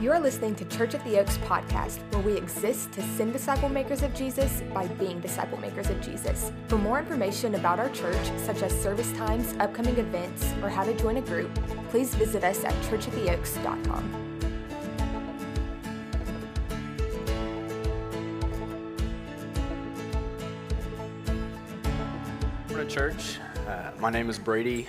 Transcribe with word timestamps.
You 0.00 0.12
are 0.12 0.20
listening 0.20 0.54
to 0.54 0.64
Church 0.66 0.94
at 0.94 1.04
the 1.04 1.18
Oaks 1.18 1.38
podcast, 1.38 1.98
where 2.12 2.22
we 2.22 2.36
exist 2.36 2.92
to 2.92 3.02
send 3.02 3.32
disciple 3.32 3.68
makers 3.68 4.02
of 4.02 4.14
Jesus 4.14 4.62
by 4.72 4.86
being 4.86 5.20
disciple 5.20 5.58
makers 5.58 5.90
of 5.90 6.00
Jesus. 6.00 6.52
For 6.68 6.78
more 6.78 7.00
information 7.00 7.56
about 7.56 7.80
our 7.80 7.90
church, 7.90 8.30
such 8.36 8.62
as 8.62 8.72
service 8.80 9.12
times, 9.14 9.54
upcoming 9.58 9.98
events, 9.98 10.44
or 10.62 10.68
how 10.68 10.84
to 10.84 10.94
join 10.94 11.16
a 11.16 11.22
group, 11.22 11.52
please 11.90 12.14
visit 12.14 12.44
us 12.44 12.64
at 12.64 12.74
churchattheoaks.com. 12.84 14.28
Church. 22.88 23.38
Uh, 23.66 23.90
my 23.98 24.08
name 24.08 24.30
is 24.30 24.38
Brady. 24.38 24.88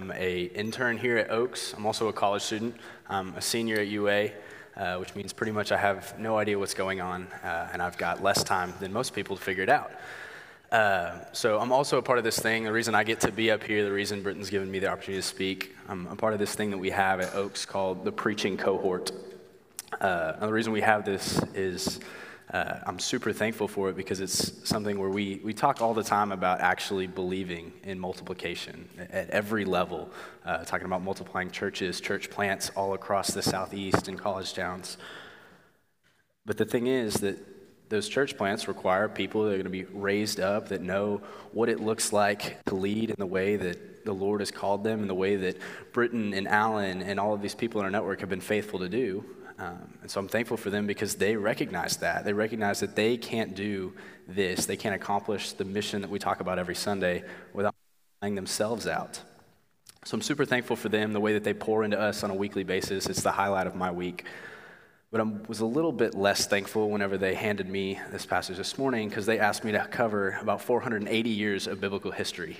Um, 0.00 0.10
I'm 0.10 0.16
a 0.16 0.42
intern 0.54 0.98
here 0.98 1.16
at 1.18 1.30
Oaks. 1.30 1.74
I'm 1.76 1.84
also 1.84 2.08
a 2.08 2.12
college 2.12 2.42
student. 2.42 2.76
I'm 3.08 3.34
a 3.34 3.40
senior 3.40 3.80
at 3.80 3.88
UA, 3.88 4.30
uh, 4.76 4.96
which 4.96 5.14
means 5.14 5.32
pretty 5.32 5.52
much 5.52 5.72
I 5.72 5.76
have 5.76 6.18
no 6.18 6.38
idea 6.38 6.58
what's 6.58 6.74
going 6.74 7.00
on, 7.00 7.26
uh, 7.44 7.68
and 7.72 7.82
I've 7.82 7.98
got 7.98 8.22
less 8.22 8.42
time 8.44 8.72
than 8.80 8.92
most 8.92 9.14
people 9.14 9.36
to 9.36 9.42
figure 9.42 9.62
it 9.62 9.68
out. 9.68 9.92
Uh, 10.72 11.18
so 11.32 11.58
I'm 11.58 11.72
also 11.72 11.98
a 11.98 12.02
part 12.02 12.18
of 12.18 12.24
this 12.24 12.38
thing. 12.38 12.64
The 12.64 12.72
reason 12.72 12.94
I 12.94 13.04
get 13.04 13.20
to 13.20 13.32
be 13.32 13.50
up 13.50 13.62
here, 13.62 13.84
the 13.84 13.92
reason 13.92 14.22
Britton's 14.22 14.50
given 14.50 14.70
me 14.70 14.78
the 14.78 14.86
opportunity 14.86 15.20
to 15.20 15.26
speak, 15.26 15.76
I'm 15.88 16.06
a 16.06 16.16
part 16.16 16.32
of 16.32 16.38
this 16.38 16.54
thing 16.54 16.70
that 16.70 16.78
we 16.78 16.90
have 16.90 17.20
at 17.20 17.34
Oaks 17.34 17.66
called 17.66 18.04
the 18.04 18.12
Preaching 18.12 18.56
Cohort. 18.56 19.10
Uh, 20.00 20.34
and 20.34 20.48
the 20.48 20.52
reason 20.52 20.72
we 20.72 20.82
have 20.82 21.04
this 21.04 21.42
is 21.54 22.00
uh, 22.52 22.80
I'm 22.84 22.98
super 22.98 23.32
thankful 23.32 23.68
for 23.68 23.90
it 23.90 23.96
because 23.96 24.20
it's 24.20 24.68
something 24.68 24.98
where 24.98 25.08
we, 25.08 25.40
we 25.44 25.54
talk 25.54 25.80
all 25.80 25.94
the 25.94 26.02
time 26.02 26.32
about 26.32 26.60
actually 26.60 27.06
believing 27.06 27.72
in 27.84 27.98
multiplication 27.98 28.88
at 28.98 29.30
every 29.30 29.64
level, 29.64 30.10
uh, 30.44 30.64
talking 30.64 30.86
about 30.86 31.02
multiplying 31.02 31.50
churches, 31.52 32.00
church 32.00 32.28
plants 32.28 32.70
all 32.74 32.94
across 32.94 33.28
the 33.28 33.42
southeast 33.42 34.08
and 34.08 34.18
college 34.18 34.52
towns. 34.52 34.96
But 36.44 36.56
the 36.56 36.64
thing 36.64 36.88
is 36.88 37.14
that 37.14 37.38
those 37.88 38.08
church 38.08 38.36
plants 38.36 38.66
require 38.66 39.08
people 39.08 39.44
that 39.44 39.50
are 39.50 39.62
going 39.62 39.64
to 39.64 39.70
be 39.70 39.84
raised 39.84 40.40
up, 40.40 40.68
that 40.68 40.80
know 40.80 41.22
what 41.52 41.68
it 41.68 41.78
looks 41.78 42.12
like 42.12 42.64
to 42.64 42.74
lead 42.74 43.10
in 43.10 43.16
the 43.18 43.26
way 43.26 43.56
that 43.56 44.04
the 44.04 44.12
Lord 44.12 44.40
has 44.40 44.50
called 44.50 44.82
them, 44.82 45.02
in 45.02 45.08
the 45.08 45.14
way 45.14 45.36
that 45.36 45.56
Britton 45.92 46.34
and 46.34 46.48
Alan 46.48 47.02
and 47.02 47.20
all 47.20 47.32
of 47.32 47.42
these 47.42 47.54
people 47.54 47.80
in 47.80 47.84
our 47.84 47.90
network 47.90 48.20
have 48.20 48.28
been 48.28 48.40
faithful 48.40 48.80
to 48.80 48.88
do. 48.88 49.24
Um, 49.60 49.92
and 50.00 50.10
so 50.10 50.18
I'm 50.20 50.28
thankful 50.28 50.56
for 50.56 50.70
them 50.70 50.86
because 50.86 51.16
they 51.16 51.36
recognize 51.36 51.98
that. 51.98 52.24
They 52.24 52.32
recognize 52.32 52.80
that 52.80 52.96
they 52.96 53.18
can't 53.18 53.54
do 53.54 53.92
this, 54.26 54.64
they 54.64 54.76
can't 54.76 54.94
accomplish 54.94 55.52
the 55.52 55.64
mission 55.64 56.00
that 56.00 56.10
we 56.10 56.18
talk 56.18 56.40
about 56.40 56.58
every 56.58 56.74
Sunday 56.74 57.24
without 57.52 57.74
laying 58.22 58.36
themselves 58.36 58.86
out. 58.86 59.20
So 60.04 60.14
I'm 60.14 60.22
super 60.22 60.46
thankful 60.46 60.76
for 60.76 60.88
them, 60.88 61.12
the 61.12 61.20
way 61.20 61.34
that 61.34 61.44
they 61.44 61.52
pour 61.52 61.84
into 61.84 62.00
us 62.00 62.24
on 62.24 62.30
a 62.30 62.34
weekly 62.34 62.64
basis. 62.64 63.06
It's 63.06 63.22
the 63.22 63.32
highlight 63.32 63.66
of 63.66 63.74
my 63.74 63.90
week. 63.90 64.24
But 65.10 65.20
I 65.20 65.24
was 65.46 65.60
a 65.60 65.66
little 65.66 65.92
bit 65.92 66.14
less 66.14 66.46
thankful 66.46 66.88
whenever 66.88 67.18
they 67.18 67.34
handed 67.34 67.68
me 67.68 68.00
this 68.10 68.24
passage 68.24 68.56
this 68.56 68.78
morning 68.78 69.10
because 69.10 69.26
they 69.26 69.38
asked 69.38 69.62
me 69.62 69.72
to 69.72 69.86
cover 69.90 70.38
about 70.40 70.62
480 70.62 71.28
years 71.28 71.66
of 71.66 71.80
biblical 71.82 72.12
history, 72.12 72.56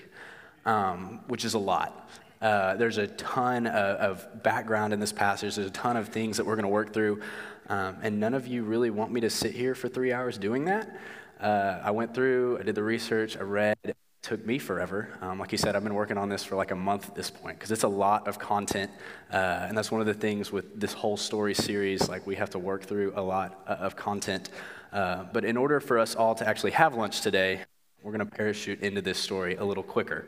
um, 0.67 1.21
which 1.29 1.47
is 1.47 1.55
a 1.55 1.59
lot. 1.59 2.11
Uh, 2.41 2.75
there's 2.77 2.97
a 2.97 3.07
ton 3.07 3.67
of, 3.67 3.97
of, 3.97 4.43
background 4.43 4.95
in 4.95 5.01
this 5.01 5.13
passage. 5.13 5.57
There's 5.57 5.69
a 5.69 5.73
ton 5.73 5.97
of 5.97 6.09
things 6.09 6.39
that 6.39 6.47
we're 6.47 6.57
going 6.57 6.65
to 6.65 6.71
work 6.71 6.95
through. 6.95 7.21
Um, 7.69 7.99
and 8.03 8.19
none 8.19 8.33
of 8.33 8.47
you 8.47 8.65
really 8.65 8.91
want 8.91 9.13
me 9.13 9.21
to 9.21 9.31
sit 9.31 9.53
here 9.53 9.75
for 9.75 9.89
three 9.89 10.13
hours 10.13 10.39
doing 10.39 10.65
that. 10.65 10.99
Uh, 11.39 11.81
I 11.83 11.91
went 11.91 12.15
through, 12.15 12.59
I 12.59 12.63
did 12.63 12.75
the 12.75 12.83
research, 12.83 13.37
I 13.37 13.43
read. 13.43 13.77
It 13.85 13.97
took 14.23 14.45
me 14.45 14.59
forever. 14.59 15.11
Um, 15.21 15.39
like 15.39 15.53
you 15.53 15.59
said, 15.59 15.77
I've 15.77 15.85
been 15.85 15.95
working 15.95 16.19
on 16.19 16.29
this 16.29 16.43
for 16.43 16.57
like 16.57 16.71
a 16.71 16.77
month 16.77 17.09
at 17.09 17.15
this 17.15 17.31
point 17.31 17.59
because 17.59 17.71
it's 17.71 17.85
a 17.85 17.89
lot 17.89 18.27
of 18.27 18.39
content. 18.39 18.91
Uh, 19.33 19.67
and 19.69 19.77
that's 19.77 19.91
one 19.91 20.01
of 20.01 20.07
the 20.07 20.15
things 20.15 20.51
with 20.51 20.81
this 20.81 20.93
whole 20.93 21.17
story 21.17 21.55
series. 21.55 22.09
Like, 22.09 22.27
we 22.27 22.37
have 22.37 22.51
to 22.51 22.59
work 22.59 22.85
through 22.85 23.13
a 23.17 23.23
lot 23.23 23.63
uh, 23.67 23.73
of 23.75 23.97
content. 23.97 24.51
Uh, 24.93 25.25
but 25.33 25.45
in 25.45 25.57
order 25.57 25.79
for 25.79 25.99
us 25.99 26.15
all 26.15 26.35
to 26.35 26.49
actually 26.49 26.73
have 26.73 26.95
lunch 26.95 27.21
today, 27.21 27.61
we're 28.03 28.13
going 28.13 28.27
to 28.27 28.37
parachute 28.37 28.81
into 28.81 29.03
this 29.03 29.19
story 29.19 29.57
a 29.57 29.65
little 29.65 29.83
quicker. 29.83 30.27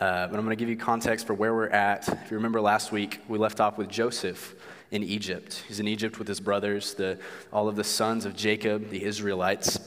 Uh, 0.00 0.28
but 0.28 0.38
I'm 0.38 0.44
going 0.44 0.56
to 0.56 0.56
give 0.56 0.68
you 0.68 0.76
context 0.76 1.26
for 1.26 1.34
where 1.34 1.52
we're 1.52 1.70
at. 1.70 2.08
If 2.08 2.30
you 2.30 2.36
remember 2.36 2.60
last 2.60 2.92
week, 2.92 3.20
we 3.26 3.36
left 3.36 3.58
off 3.58 3.76
with 3.76 3.88
Joseph 3.88 4.54
in 4.92 5.02
Egypt. 5.02 5.64
He's 5.66 5.80
in 5.80 5.88
Egypt 5.88 6.20
with 6.20 6.28
his 6.28 6.38
brothers, 6.38 6.94
the, 6.94 7.18
all 7.52 7.66
of 7.66 7.74
the 7.74 7.82
sons 7.82 8.24
of 8.24 8.36
Jacob, 8.36 8.90
the 8.90 9.02
Israelites. 9.02 9.80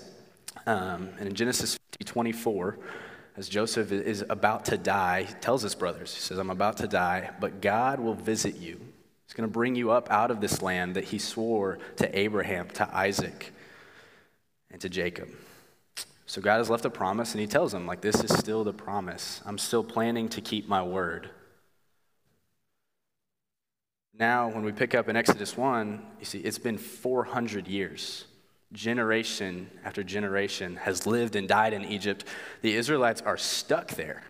Um, 0.67 1.09
and 1.17 1.29
in 1.29 1.33
Genesis 1.33 1.77
50, 1.93 2.03
24, 2.03 2.77
as 3.37 3.47
Joseph 3.47 3.93
is 3.93 4.25
about 4.29 4.65
to 4.65 4.77
die, 4.77 5.23
he 5.23 5.33
tells 5.35 5.61
his 5.61 5.75
brothers, 5.75 6.13
he 6.13 6.19
says, 6.19 6.37
I'm 6.37 6.49
about 6.49 6.77
to 6.77 6.87
die, 6.87 7.29
but 7.39 7.61
God 7.61 8.01
will 8.01 8.13
visit 8.13 8.57
you. 8.57 8.81
He's 9.25 9.33
going 9.33 9.47
to 9.47 9.53
bring 9.53 9.75
you 9.75 9.91
up 9.91 10.11
out 10.11 10.29
of 10.29 10.41
this 10.41 10.61
land 10.61 10.97
that 10.97 11.05
he 11.05 11.19
swore 11.19 11.79
to 11.95 12.19
Abraham, 12.19 12.67
to 12.71 12.95
Isaac, 12.95 13.53
and 14.69 14.81
to 14.81 14.89
Jacob. 14.89 15.29
So 16.31 16.39
God 16.39 16.59
has 16.59 16.69
left 16.69 16.85
a 16.85 16.89
promise, 16.89 17.33
and 17.33 17.41
He 17.41 17.45
tells 17.45 17.73
them, 17.73 17.85
like, 17.85 17.99
this 17.99 18.23
is 18.23 18.33
still 18.39 18.63
the 18.63 18.71
promise. 18.71 19.41
I'm 19.45 19.57
still 19.57 19.83
planning 19.83 20.29
to 20.29 20.39
keep 20.39 20.65
my 20.65 20.81
word. 20.81 21.29
Now, 24.17 24.47
when 24.47 24.63
we 24.63 24.71
pick 24.71 24.95
up 24.95 25.09
in 25.09 25.17
Exodus 25.17 25.57
1, 25.57 26.01
you 26.19 26.25
see, 26.25 26.39
it's 26.39 26.57
been 26.57 26.77
400 26.77 27.67
years. 27.67 28.27
Generation 28.71 29.69
after 29.83 30.05
generation 30.05 30.77
has 30.77 31.05
lived 31.05 31.35
and 31.35 31.49
died 31.49 31.73
in 31.73 31.83
Egypt. 31.83 32.23
The 32.61 32.75
Israelites 32.77 33.21
are 33.23 33.35
stuck 33.35 33.89
there. 33.95 34.23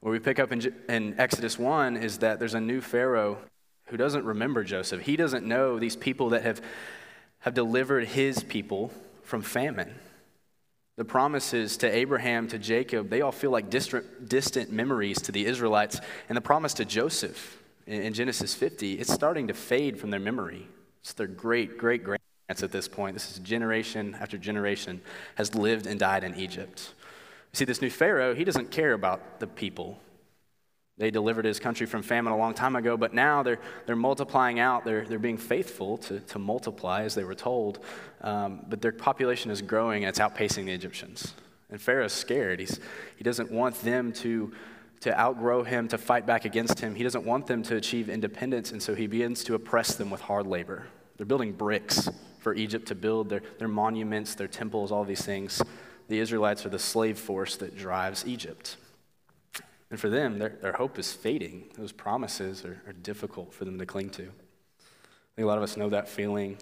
Where 0.00 0.12
we 0.12 0.18
pick 0.18 0.38
up 0.38 0.52
in, 0.52 0.74
in 0.90 1.18
Exodus 1.18 1.58
1 1.58 1.96
is 1.96 2.18
that 2.18 2.38
there's 2.38 2.52
a 2.52 2.60
new 2.60 2.82
Pharaoh 2.82 3.38
who 3.86 3.96
doesn't 3.96 4.26
remember 4.26 4.62
Joseph. 4.62 5.00
He 5.00 5.16
doesn't 5.16 5.46
know 5.46 5.78
these 5.78 5.96
people 5.96 6.28
that 6.28 6.42
have, 6.42 6.60
have 7.38 7.54
delivered 7.54 8.08
his 8.08 8.44
people 8.44 8.92
from 9.22 9.40
famine. 9.40 9.94
The 10.96 11.04
promises 11.04 11.78
to 11.78 11.90
Abraham, 11.90 12.48
to 12.48 12.58
Jacob, 12.58 13.08
they 13.08 13.22
all 13.22 13.32
feel 13.32 13.50
like 13.50 13.70
distant, 13.70 14.28
distant 14.28 14.70
memories 14.70 15.22
to 15.22 15.32
the 15.32 15.46
Israelites. 15.46 16.00
And 16.28 16.36
the 16.36 16.42
promise 16.42 16.74
to 16.74 16.84
Joseph 16.84 17.62
in, 17.86 18.02
in 18.02 18.12
Genesis 18.12 18.54
50, 18.54 18.94
it's 18.94 19.12
starting 19.12 19.48
to 19.48 19.54
fade 19.54 19.98
from 19.98 20.10
their 20.10 20.20
memory. 20.20 20.68
It's 21.00 21.14
their 21.14 21.26
great, 21.26 21.78
great 21.78 22.04
grandparents 22.04 22.62
at 22.62 22.72
this 22.72 22.88
point. 22.88 23.14
This 23.14 23.30
is 23.30 23.38
generation 23.38 24.16
after 24.20 24.36
generation 24.36 25.00
has 25.36 25.54
lived 25.54 25.86
and 25.86 25.98
died 25.98 26.24
in 26.24 26.34
Egypt. 26.34 26.92
You 27.52 27.56
see, 27.56 27.64
this 27.64 27.80
new 27.80 27.90
Pharaoh, 27.90 28.34
he 28.34 28.44
doesn't 28.44 28.70
care 28.70 28.92
about 28.92 29.40
the 29.40 29.46
people. 29.46 29.98
They 31.02 31.10
delivered 31.10 31.44
his 31.44 31.58
country 31.58 31.84
from 31.84 32.02
famine 32.02 32.32
a 32.32 32.36
long 32.36 32.54
time 32.54 32.76
ago, 32.76 32.96
but 32.96 33.12
now 33.12 33.42
they're, 33.42 33.58
they're 33.86 33.96
multiplying 33.96 34.60
out. 34.60 34.84
They're, 34.84 35.04
they're 35.04 35.18
being 35.18 35.36
faithful 35.36 35.98
to, 35.98 36.20
to 36.20 36.38
multiply 36.38 37.02
as 37.02 37.16
they 37.16 37.24
were 37.24 37.34
told. 37.34 37.80
Um, 38.20 38.64
but 38.68 38.80
their 38.80 38.92
population 38.92 39.50
is 39.50 39.62
growing 39.62 40.04
and 40.04 40.10
it's 40.10 40.20
outpacing 40.20 40.66
the 40.66 40.70
Egyptians. 40.70 41.34
And 41.70 41.80
Pharaoh's 41.80 42.12
scared. 42.12 42.60
He's, 42.60 42.78
he 43.16 43.24
doesn't 43.24 43.50
want 43.50 43.82
them 43.82 44.12
to, 44.12 44.52
to 45.00 45.20
outgrow 45.20 45.64
him, 45.64 45.88
to 45.88 45.98
fight 45.98 46.24
back 46.24 46.44
against 46.44 46.78
him. 46.78 46.94
He 46.94 47.02
doesn't 47.02 47.24
want 47.24 47.48
them 47.48 47.64
to 47.64 47.74
achieve 47.74 48.08
independence, 48.08 48.70
and 48.70 48.80
so 48.80 48.94
he 48.94 49.08
begins 49.08 49.42
to 49.42 49.56
oppress 49.56 49.96
them 49.96 50.08
with 50.08 50.20
hard 50.20 50.46
labor. 50.46 50.86
They're 51.16 51.26
building 51.26 51.50
bricks 51.50 52.08
for 52.38 52.54
Egypt 52.54 52.86
to 52.86 52.94
build 52.94 53.28
their, 53.28 53.42
their 53.58 53.66
monuments, 53.66 54.36
their 54.36 54.46
temples, 54.46 54.92
all 54.92 55.02
these 55.02 55.24
things. 55.24 55.60
The 56.06 56.20
Israelites 56.20 56.64
are 56.64 56.68
the 56.68 56.78
slave 56.78 57.18
force 57.18 57.56
that 57.56 57.76
drives 57.76 58.24
Egypt. 58.24 58.76
And 59.92 60.00
for 60.00 60.08
them, 60.08 60.38
their, 60.38 60.56
their 60.62 60.72
hope 60.72 60.98
is 60.98 61.12
fading. 61.12 61.64
Those 61.76 61.92
promises 61.92 62.64
are, 62.64 62.80
are 62.86 62.94
difficult 62.94 63.52
for 63.52 63.66
them 63.66 63.78
to 63.78 63.84
cling 63.84 64.08
to. 64.12 64.22
I 64.22 65.34
think 65.36 65.44
a 65.44 65.46
lot 65.46 65.58
of 65.58 65.62
us 65.62 65.76
know 65.76 65.90
that 65.90 66.08
feeling 66.08 66.56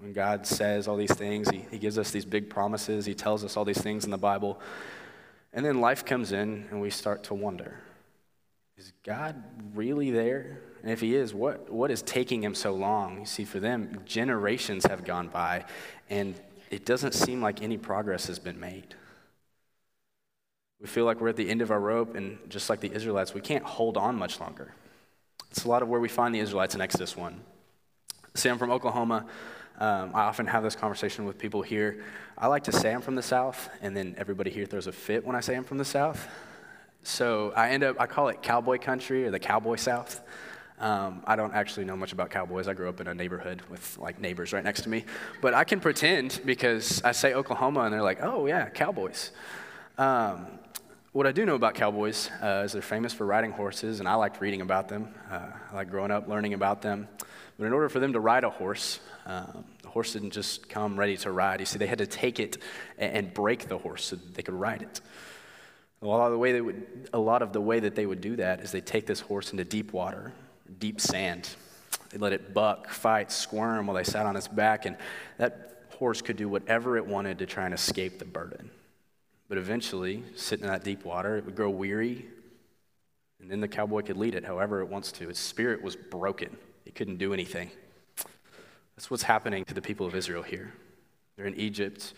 when 0.00 0.12
God 0.12 0.46
says 0.46 0.86
all 0.86 0.98
these 0.98 1.14
things. 1.14 1.48
He, 1.48 1.64
he 1.70 1.78
gives 1.78 1.96
us 1.96 2.10
these 2.10 2.26
big 2.26 2.50
promises, 2.50 3.06
He 3.06 3.14
tells 3.14 3.42
us 3.42 3.56
all 3.56 3.64
these 3.64 3.80
things 3.80 4.04
in 4.04 4.10
the 4.10 4.18
Bible. 4.18 4.60
And 5.54 5.64
then 5.64 5.80
life 5.80 6.04
comes 6.04 6.32
in, 6.32 6.66
and 6.70 6.78
we 6.82 6.90
start 6.90 7.24
to 7.24 7.34
wonder 7.34 7.80
is 8.76 8.92
God 9.02 9.42
really 9.72 10.10
there? 10.10 10.60
And 10.82 10.90
if 10.90 11.00
He 11.00 11.14
is, 11.14 11.32
what, 11.32 11.72
what 11.72 11.90
is 11.90 12.02
taking 12.02 12.44
Him 12.44 12.54
so 12.54 12.74
long? 12.74 13.20
You 13.20 13.24
see, 13.24 13.46
for 13.46 13.60
them, 13.60 14.00
generations 14.04 14.84
have 14.84 15.04
gone 15.04 15.28
by, 15.28 15.64
and 16.10 16.38
it 16.70 16.84
doesn't 16.84 17.14
seem 17.14 17.40
like 17.40 17.62
any 17.62 17.78
progress 17.78 18.26
has 18.26 18.38
been 18.38 18.60
made. 18.60 18.94
We 20.84 20.88
feel 20.88 21.06
like 21.06 21.18
we're 21.18 21.30
at 21.30 21.36
the 21.36 21.48
end 21.48 21.62
of 21.62 21.70
our 21.70 21.80
rope, 21.80 22.14
and 22.14 22.36
just 22.50 22.68
like 22.68 22.80
the 22.80 22.92
Israelites, 22.92 23.32
we 23.32 23.40
can't 23.40 23.64
hold 23.64 23.96
on 23.96 24.16
much 24.16 24.38
longer. 24.38 24.74
It's 25.50 25.64
a 25.64 25.68
lot 25.70 25.80
of 25.80 25.88
where 25.88 25.98
we 25.98 26.10
find 26.10 26.34
the 26.34 26.40
Israelites 26.40 26.74
in 26.74 26.82
Exodus 26.82 27.16
1. 27.16 27.40
See, 28.34 28.50
I'm 28.50 28.58
from 28.58 28.70
Oklahoma. 28.70 29.24
Um, 29.78 30.10
I 30.12 30.24
often 30.24 30.46
have 30.46 30.62
this 30.62 30.76
conversation 30.76 31.24
with 31.24 31.38
people 31.38 31.62
here. 31.62 32.04
I 32.36 32.48
like 32.48 32.64
to 32.64 32.72
say 32.72 32.92
I'm 32.92 33.00
from 33.00 33.14
the 33.14 33.22
South, 33.22 33.70
and 33.80 33.96
then 33.96 34.14
everybody 34.18 34.50
here 34.50 34.66
throws 34.66 34.86
a 34.86 34.92
fit 34.92 35.24
when 35.24 35.34
I 35.34 35.40
say 35.40 35.54
I'm 35.54 35.64
from 35.64 35.78
the 35.78 35.86
South. 35.86 36.28
So 37.02 37.54
I 37.56 37.70
end 37.70 37.82
up, 37.82 37.98
I 37.98 38.04
call 38.04 38.28
it 38.28 38.42
cowboy 38.42 38.76
country 38.76 39.24
or 39.24 39.30
the 39.30 39.38
cowboy 39.38 39.76
South. 39.76 40.20
Um, 40.78 41.22
I 41.26 41.34
don't 41.34 41.54
actually 41.54 41.86
know 41.86 41.96
much 41.96 42.12
about 42.12 42.28
cowboys. 42.28 42.68
I 42.68 42.74
grew 42.74 42.90
up 42.90 43.00
in 43.00 43.08
a 43.08 43.14
neighborhood 43.14 43.62
with 43.70 43.96
like 43.96 44.20
neighbors 44.20 44.52
right 44.52 44.62
next 44.62 44.82
to 44.82 44.90
me. 44.90 45.06
But 45.40 45.54
I 45.54 45.64
can 45.64 45.80
pretend 45.80 46.42
because 46.44 47.02
I 47.02 47.12
say 47.12 47.32
Oklahoma 47.32 47.84
and 47.84 47.94
they're 47.94 48.02
like, 48.02 48.18
oh, 48.20 48.44
yeah, 48.44 48.68
cowboys. 48.68 49.30
Um, 49.96 50.46
what 51.14 51.28
I 51.28 51.32
do 51.32 51.46
know 51.46 51.54
about 51.54 51.76
cowboys 51.76 52.28
uh, 52.42 52.62
is 52.64 52.72
they're 52.72 52.82
famous 52.82 53.12
for 53.12 53.24
riding 53.24 53.52
horses, 53.52 54.00
and 54.00 54.08
I 54.08 54.16
liked 54.16 54.40
reading 54.40 54.62
about 54.62 54.88
them. 54.88 55.14
Uh, 55.30 55.46
I 55.70 55.74
like 55.76 55.88
growing 55.88 56.10
up 56.10 56.26
learning 56.26 56.54
about 56.54 56.82
them. 56.82 57.06
But 57.56 57.66
in 57.66 57.72
order 57.72 57.88
for 57.88 58.00
them 58.00 58.14
to 58.14 58.20
ride 58.20 58.42
a 58.42 58.50
horse, 58.50 58.98
uh, 59.24 59.46
the 59.82 59.88
horse 59.90 60.12
didn't 60.12 60.32
just 60.32 60.68
come 60.68 60.98
ready 60.98 61.16
to 61.18 61.30
ride. 61.30 61.60
You 61.60 61.66
see, 61.66 61.78
they 61.78 61.86
had 61.86 61.98
to 61.98 62.06
take 62.08 62.40
it 62.40 62.58
and, 62.98 63.16
and 63.16 63.32
break 63.32 63.68
the 63.68 63.78
horse 63.78 64.06
so 64.06 64.16
that 64.16 64.34
they 64.34 64.42
could 64.42 64.54
ride 64.54 64.82
it. 64.82 65.00
A 66.02 66.06
lot, 66.06 66.26
of 66.26 66.32
the 66.32 66.38
way 66.38 66.50
they 66.50 66.60
would, 66.60 67.08
a 67.12 67.18
lot 67.20 67.42
of 67.42 67.52
the 67.52 67.60
way 67.60 67.78
that 67.78 67.94
they 67.94 68.06
would 68.06 68.20
do 68.20 68.34
that 68.34 68.58
is 68.58 68.72
they 68.72 68.80
take 68.80 69.06
this 69.06 69.20
horse 69.20 69.52
into 69.52 69.64
deep 69.64 69.92
water, 69.92 70.32
deep 70.80 71.00
sand. 71.00 71.48
They 72.10 72.18
let 72.18 72.32
it 72.32 72.52
buck, 72.52 72.88
fight, 72.88 73.30
squirm 73.30 73.86
while 73.86 73.94
they 73.94 74.02
sat 74.02 74.26
on 74.26 74.34
its 74.34 74.48
back, 74.48 74.84
and 74.84 74.96
that 75.38 75.84
horse 75.90 76.22
could 76.22 76.36
do 76.36 76.48
whatever 76.48 76.96
it 76.96 77.06
wanted 77.06 77.38
to 77.38 77.46
try 77.46 77.66
and 77.66 77.72
escape 77.72 78.18
the 78.18 78.24
burden. 78.24 78.68
But 79.48 79.58
eventually, 79.58 80.22
sitting 80.36 80.64
in 80.64 80.70
that 80.70 80.84
deep 80.84 81.04
water, 81.04 81.36
it 81.36 81.44
would 81.44 81.54
grow 81.54 81.70
weary, 81.70 82.26
and 83.40 83.50
then 83.50 83.60
the 83.60 83.68
cowboy 83.68 84.02
could 84.02 84.16
lead 84.16 84.34
it 84.34 84.44
however 84.44 84.80
it 84.80 84.88
wants 84.88 85.12
to. 85.12 85.28
Its 85.28 85.40
spirit 85.40 85.82
was 85.82 85.96
broken, 85.96 86.56
it 86.86 86.94
couldn't 86.94 87.18
do 87.18 87.34
anything. 87.34 87.70
That's 88.96 89.10
what's 89.10 89.24
happening 89.24 89.64
to 89.66 89.74
the 89.74 89.82
people 89.82 90.06
of 90.06 90.14
Israel 90.14 90.42
here. 90.42 90.72
They're 91.36 91.46
in 91.46 91.56
Egypt, 91.56 92.14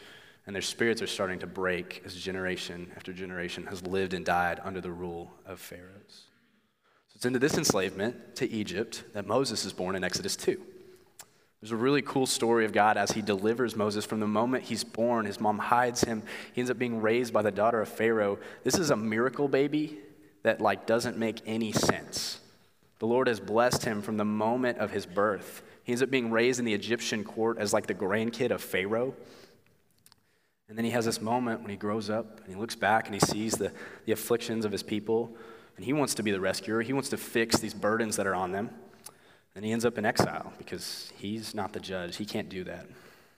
and 0.46 0.54
their 0.54 0.62
spirits 0.62 1.02
are 1.02 1.06
starting 1.06 1.38
to 1.40 1.46
break 1.46 2.02
as 2.04 2.14
generation 2.14 2.92
after 2.96 3.12
generation 3.12 3.66
has 3.66 3.82
lived 3.82 4.14
and 4.14 4.24
died 4.24 4.60
under 4.62 4.80
the 4.80 4.92
rule 4.92 5.32
of 5.46 5.58
pharaohs. 5.58 6.26
So 7.08 7.16
it's 7.16 7.26
into 7.26 7.38
this 7.38 7.56
enslavement 7.56 8.36
to 8.36 8.48
Egypt 8.50 9.04
that 9.14 9.26
Moses 9.26 9.64
is 9.64 9.72
born 9.72 9.96
in 9.96 10.04
Exodus 10.04 10.36
2. 10.36 10.60
There's 11.60 11.72
a 11.72 11.76
really 11.76 12.02
cool 12.02 12.26
story 12.26 12.64
of 12.64 12.72
God 12.72 12.96
as 12.96 13.12
he 13.12 13.22
delivers 13.22 13.76
Moses 13.76 14.04
from 14.04 14.20
the 14.20 14.26
moment 14.26 14.64
he's 14.64 14.84
born. 14.84 15.24
His 15.24 15.40
mom 15.40 15.58
hides 15.58 16.02
him. 16.02 16.22
He 16.52 16.60
ends 16.60 16.70
up 16.70 16.78
being 16.78 17.00
raised 17.00 17.32
by 17.32 17.42
the 17.42 17.50
daughter 17.50 17.80
of 17.80 17.88
Pharaoh. 17.88 18.38
This 18.62 18.78
is 18.78 18.90
a 18.90 18.96
miracle 18.96 19.48
baby 19.48 19.98
that 20.42 20.60
like 20.60 20.86
doesn't 20.86 21.16
make 21.16 21.40
any 21.46 21.72
sense. 21.72 22.40
The 22.98 23.06
Lord 23.06 23.26
has 23.26 23.40
blessed 23.40 23.84
him 23.84 24.02
from 24.02 24.16
the 24.16 24.24
moment 24.24 24.78
of 24.78 24.90
his 24.90 25.06
birth. 25.06 25.62
He 25.82 25.92
ends 25.92 26.02
up 26.02 26.10
being 26.10 26.30
raised 26.30 26.58
in 26.58 26.64
the 26.64 26.74
Egyptian 26.74 27.24
court 27.24 27.58
as 27.58 27.72
like 27.72 27.86
the 27.86 27.94
grandkid 27.94 28.50
of 28.50 28.62
Pharaoh. 28.62 29.14
And 30.68 30.76
then 30.76 30.84
he 30.84 30.90
has 30.90 31.04
this 31.04 31.20
moment 31.20 31.60
when 31.60 31.70
he 31.70 31.76
grows 31.76 32.10
up 32.10 32.40
and 32.40 32.48
he 32.48 32.54
looks 32.54 32.74
back 32.74 33.06
and 33.06 33.14
he 33.14 33.20
sees 33.20 33.54
the, 33.54 33.72
the 34.04 34.12
afflictions 34.12 34.64
of 34.64 34.72
his 34.72 34.82
people. 34.82 35.36
And 35.76 35.84
he 35.84 35.92
wants 35.92 36.14
to 36.14 36.22
be 36.22 36.32
the 36.32 36.40
rescuer. 36.40 36.82
He 36.82 36.92
wants 36.92 37.08
to 37.10 37.16
fix 37.16 37.58
these 37.58 37.74
burdens 37.74 38.16
that 38.16 38.26
are 38.26 38.34
on 38.34 38.52
them. 38.52 38.70
And 39.56 39.64
he 39.64 39.72
ends 39.72 39.86
up 39.86 39.96
in 39.96 40.04
exile 40.04 40.52
because 40.58 41.10
he's 41.16 41.54
not 41.54 41.72
the 41.72 41.80
judge. 41.80 42.16
He 42.16 42.26
can't 42.26 42.50
do 42.50 42.62
that. 42.64 42.86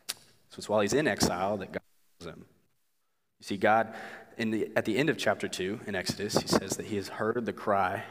So 0.08 0.58
it's 0.58 0.68
while 0.68 0.80
he's 0.80 0.92
in 0.92 1.06
exile 1.06 1.56
that 1.58 1.70
God 1.70 1.80
calls 2.18 2.34
him. 2.34 2.44
You 3.38 3.44
see, 3.44 3.56
God, 3.56 3.94
the, 4.36 4.68
at 4.74 4.84
the 4.84 4.98
end 4.98 5.10
of 5.10 5.16
chapter 5.16 5.46
2 5.46 5.80
in 5.86 5.94
Exodus, 5.94 6.36
he 6.36 6.48
says 6.48 6.76
that 6.76 6.86
he 6.86 6.96
has 6.96 7.08
heard 7.08 7.46
the 7.46 7.52
cry 7.52 8.02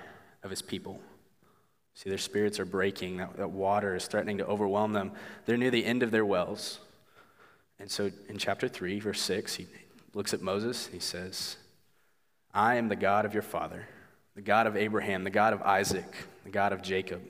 of 0.41 0.49
his 0.49 0.61
people. 0.61 1.01
See, 1.95 2.09
their 2.09 2.17
spirits 2.17 2.61
are 2.61 2.65
breaking, 2.65 3.17
that, 3.17 3.35
that 3.35 3.49
water 3.49 3.93
is 3.93 4.07
threatening 4.07 4.37
to 4.37 4.45
overwhelm 4.45 4.93
them. 4.93 5.11
They're 5.45 5.57
near 5.57 5.71
the 5.71 5.83
end 5.83 6.01
of 6.01 6.11
their 6.11 6.25
wells. 6.25 6.79
And 7.77 7.91
so 7.91 8.09
in 8.29 8.37
chapter 8.37 8.69
3, 8.69 9.01
verse 9.01 9.19
6, 9.19 9.55
he 9.55 9.67
looks 10.13 10.33
at 10.33 10.41
Moses 10.41 10.85
and 10.85 10.93
he 10.93 11.01
says, 11.01 11.57
I 12.53 12.75
am 12.75 12.87
the 12.87 12.95
God 12.95 13.25
of 13.25 13.33
your 13.33 13.43
father, 13.43 13.85
the 14.33 14.41
God 14.41 14.65
of 14.65 14.77
Abraham, 14.77 15.25
the 15.25 15.29
God 15.29 15.51
of 15.51 15.61
Isaac, 15.63 16.15
the 16.45 16.51
God 16.51 16.71
of 16.71 16.81
Jacob. 16.81 17.21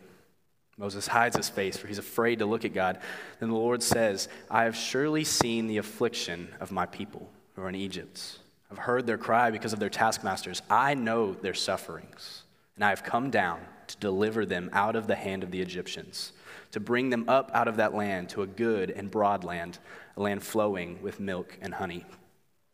Moses 0.77 1.07
hides 1.07 1.35
his 1.35 1.50
face, 1.50 1.75
for 1.75 1.88
he's 1.88 1.97
afraid 1.97 2.39
to 2.39 2.45
look 2.45 2.63
at 2.63 2.74
God. 2.74 3.00
Then 3.39 3.50
the 3.50 3.56
Lord 3.56 3.81
says, 3.81 4.29
I 4.50 4.65
have 4.65 4.75
surely 4.75 5.24
seen 5.24 5.68
the 5.68 5.77
affliction 5.77 6.50
of 6.59 6.71
my 6.71 6.85
people 6.85 7.29
who 7.56 7.63
are 7.63 7.69
in 7.69 7.75
Egypt. 7.75 8.39
I've 8.71 8.77
heard 8.77 9.07
their 9.07 9.18
cry 9.18 9.50
because 9.50 9.74
of 9.74 9.79
their 9.79 9.89
taskmasters. 9.89 10.62
I 10.69 10.94
know 10.94 11.33
their 11.33 11.56
sufferings, 11.56 12.44
and 12.75 12.85
I 12.85 12.89
have 12.89 13.03
come 13.03 13.31
down 13.31 13.59
to 13.88 13.97
deliver 13.97 14.45
them 14.45 14.69
out 14.74 14.95
of 14.95 15.07
the 15.07 15.15
hand 15.15 15.44
of 15.44 15.50
the 15.50 15.62
Egyptians, 15.62 16.33
to 16.71 16.80
bring 16.80 17.09
them 17.09 17.25
up 17.27 17.50
out 17.53 17.68
of 17.68 17.77
that 17.77 17.95
land 17.95 18.30
to 18.30 18.44
a 18.44 18.47
good 18.47 18.91
and 18.91 19.09
broad 19.09 19.44
land, 19.44 19.80
a 20.15 20.21
land 20.21 20.44
flowing 20.44 21.01
with 21.01 21.19
milk 21.19 21.57
and 21.62 21.73
honey, 21.73 22.06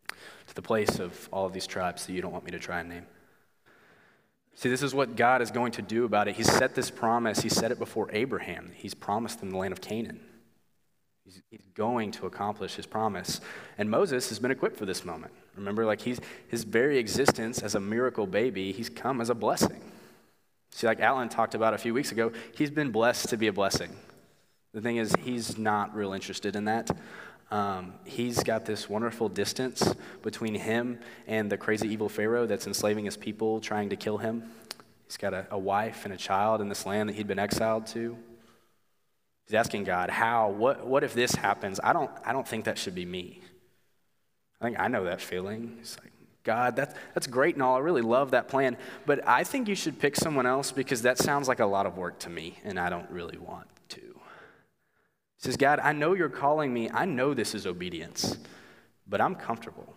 to 0.09 0.55
the 0.55 0.61
place 0.61 0.99
of 0.99 1.29
all 1.31 1.45
of 1.45 1.53
these 1.53 1.67
tribes 1.67 2.05
that 2.05 2.13
you 2.13 2.21
don't 2.21 2.33
want 2.33 2.43
me 2.43 2.51
to 2.51 2.59
try 2.59 2.81
and 2.81 2.89
name. 2.89 3.05
See, 4.55 4.69
this 4.69 4.83
is 4.83 4.93
what 4.93 5.15
God 5.15 5.41
is 5.41 5.51
going 5.51 5.71
to 5.73 5.81
do 5.81 6.05
about 6.05 6.27
it. 6.27 6.35
He 6.35 6.43
set 6.43 6.75
this 6.75 6.91
promise, 6.91 7.41
He 7.41 7.49
set 7.49 7.71
it 7.71 7.79
before 7.79 8.09
Abraham. 8.11 8.71
He's 8.75 8.93
promised 8.93 9.39
them 9.39 9.51
the 9.51 9.57
land 9.57 9.71
of 9.71 9.81
Canaan. 9.81 10.19
He's, 11.23 11.41
he's 11.49 11.65
going 11.73 12.11
to 12.11 12.25
accomplish 12.25 12.75
His 12.75 12.85
promise. 12.85 13.41
And 13.77 13.89
Moses 13.89 14.29
has 14.29 14.39
been 14.39 14.51
equipped 14.51 14.77
for 14.77 14.85
this 14.85 15.03
moment. 15.03 15.33
Remember, 15.55 15.85
like 15.85 16.01
he's, 16.01 16.19
his 16.47 16.63
very 16.63 16.97
existence 16.97 17.61
as 17.61 17.75
a 17.75 17.79
miracle 17.79 18.25
baby, 18.25 18.71
he's 18.71 18.89
come 18.89 19.21
as 19.21 19.29
a 19.29 19.35
blessing. 19.35 19.81
See, 20.71 20.87
like 20.87 20.99
Alan 20.99 21.29
talked 21.29 21.53
about 21.53 21.73
a 21.73 21.77
few 21.77 21.93
weeks 21.93 22.11
ago, 22.11 22.31
he's 22.55 22.71
been 22.71 22.91
blessed 22.91 23.29
to 23.29 23.37
be 23.37 23.47
a 23.47 23.53
blessing. 23.53 23.95
The 24.73 24.81
thing 24.81 24.97
is, 24.97 25.13
he's 25.19 25.57
not 25.57 25.95
real 25.95 26.13
interested 26.13 26.55
in 26.55 26.65
that. 26.65 26.89
Um, 27.53 27.93
he's 28.03 28.41
got 28.41 28.65
this 28.65 28.89
wonderful 28.89 29.29
distance 29.29 29.93
between 30.23 30.55
him 30.55 30.97
and 31.27 31.51
the 31.51 31.55
crazy 31.55 31.87
evil 31.87 32.09
Pharaoh 32.09 32.47
that's 32.47 32.65
enslaving 32.65 33.05
his 33.05 33.15
people, 33.15 33.61
trying 33.61 33.89
to 33.89 33.95
kill 33.95 34.17
him. 34.17 34.49
He's 35.05 35.17
got 35.17 35.35
a, 35.35 35.45
a 35.51 35.59
wife 35.59 36.05
and 36.05 36.15
a 36.15 36.17
child 36.17 36.61
in 36.61 36.69
this 36.69 36.87
land 36.87 37.09
that 37.09 37.13
he'd 37.13 37.27
been 37.27 37.37
exiled 37.37 37.85
to. 37.87 38.17
He's 39.45 39.53
asking 39.53 39.83
God, 39.83 40.09
how? 40.09 40.49
What, 40.49 40.87
what 40.87 41.03
if 41.03 41.13
this 41.13 41.35
happens? 41.35 41.79
I 41.83 41.93
don't, 41.93 42.09
I 42.25 42.33
don't 42.33 42.47
think 42.47 42.65
that 42.65 42.79
should 42.79 42.95
be 42.95 43.05
me. 43.05 43.41
I 44.59 44.65
think 44.65 44.79
I 44.79 44.87
know 44.87 45.03
that 45.03 45.21
feeling. 45.21 45.77
It's 45.79 45.95
like, 45.99 46.11
God, 46.43 46.75
that's, 46.75 46.95
that's 47.13 47.27
great 47.27 47.53
and 47.53 47.61
all. 47.61 47.75
I 47.75 47.81
really 47.81 48.01
love 48.01 48.31
that 48.31 48.47
plan. 48.47 48.77
But 49.05 49.27
I 49.27 49.43
think 49.43 49.67
you 49.67 49.75
should 49.75 49.99
pick 49.99 50.15
someone 50.15 50.47
else 50.47 50.71
because 50.71 51.03
that 51.03 51.19
sounds 51.19 51.47
like 51.47 51.59
a 51.59 51.67
lot 51.67 51.85
of 51.85 51.97
work 51.97 52.17
to 52.21 52.31
me, 52.31 52.57
and 52.63 52.79
I 52.79 52.89
don't 52.89 53.11
really 53.11 53.37
want 53.37 53.67
says, 55.43 55.57
God, 55.57 55.79
I 55.79 55.91
know 55.91 56.13
you're 56.13 56.29
calling 56.29 56.73
me. 56.73 56.89
I 56.93 57.05
know 57.05 57.33
this 57.33 57.53
is 57.53 57.67
obedience, 57.67 58.37
but 59.07 59.19
I'm 59.19 59.35
comfortable. 59.35 59.93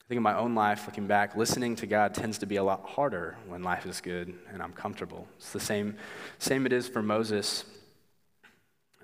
I 0.00 0.04
think 0.08 0.18
in 0.18 0.22
my 0.22 0.36
own 0.36 0.54
life, 0.54 0.86
looking 0.86 1.06
back, 1.06 1.36
listening 1.36 1.74
to 1.76 1.86
God 1.86 2.14
tends 2.14 2.38
to 2.38 2.46
be 2.46 2.56
a 2.56 2.62
lot 2.62 2.88
harder 2.88 3.36
when 3.46 3.62
life 3.62 3.84
is 3.84 4.00
good 4.00 4.32
and 4.52 4.62
I'm 4.62 4.72
comfortable. 4.72 5.26
It's 5.36 5.52
the 5.52 5.60
same, 5.60 5.96
same 6.38 6.64
it 6.64 6.72
is 6.72 6.88
for 6.88 7.02
Moses. 7.02 7.64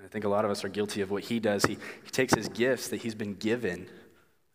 I 0.03 0.09
think 0.09 0.25
a 0.25 0.29
lot 0.29 0.45
of 0.45 0.51
us 0.51 0.65
are 0.65 0.69
guilty 0.69 1.01
of 1.01 1.11
what 1.11 1.25
he 1.25 1.41
does. 1.41 1.65
He, 1.65 1.77
he 2.05 2.11
takes 2.11 2.33
his 2.33 2.49
gifts 2.49 2.89
that 2.89 3.03
he's 3.03 3.15
been 3.15 3.35
given 3.35 3.81
and 3.81 3.89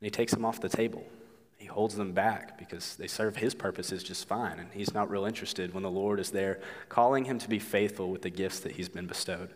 he 0.02 0.10
takes 0.10 0.34
them 0.34 0.46
off 0.46 0.62
the 0.62 0.70
table. 0.70 1.04
He 1.58 1.66
holds 1.66 1.96
them 1.96 2.14
back 2.14 2.58
because 2.58 2.96
they 2.96 3.08
serve 3.08 3.36
his 3.36 3.54
purposes 3.54 4.02
just 4.02 4.28
fine, 4.28 4.60
and 4.60 4.70
he's 4.72 4.94
not 4.94 5.10
real 5.10 5.26
interested 5.26 5.74
when 5.74 5.84
the 5.84 5.92
Lord 5.92 6.22
is 6.22 6.32
there 6.32 6.62
calling 6.88 7.26
him 7.26 7.38
to 7.40 7.50
be 7.50 7.60
faithful 7.60 8.10
with 8.10 8.22
the 8.22 8.30
gifts 8.30 8.62
that 8.62 8.72
he's 8.72 8.88
been 8.88 9.08
bestowed. 9.08 9.54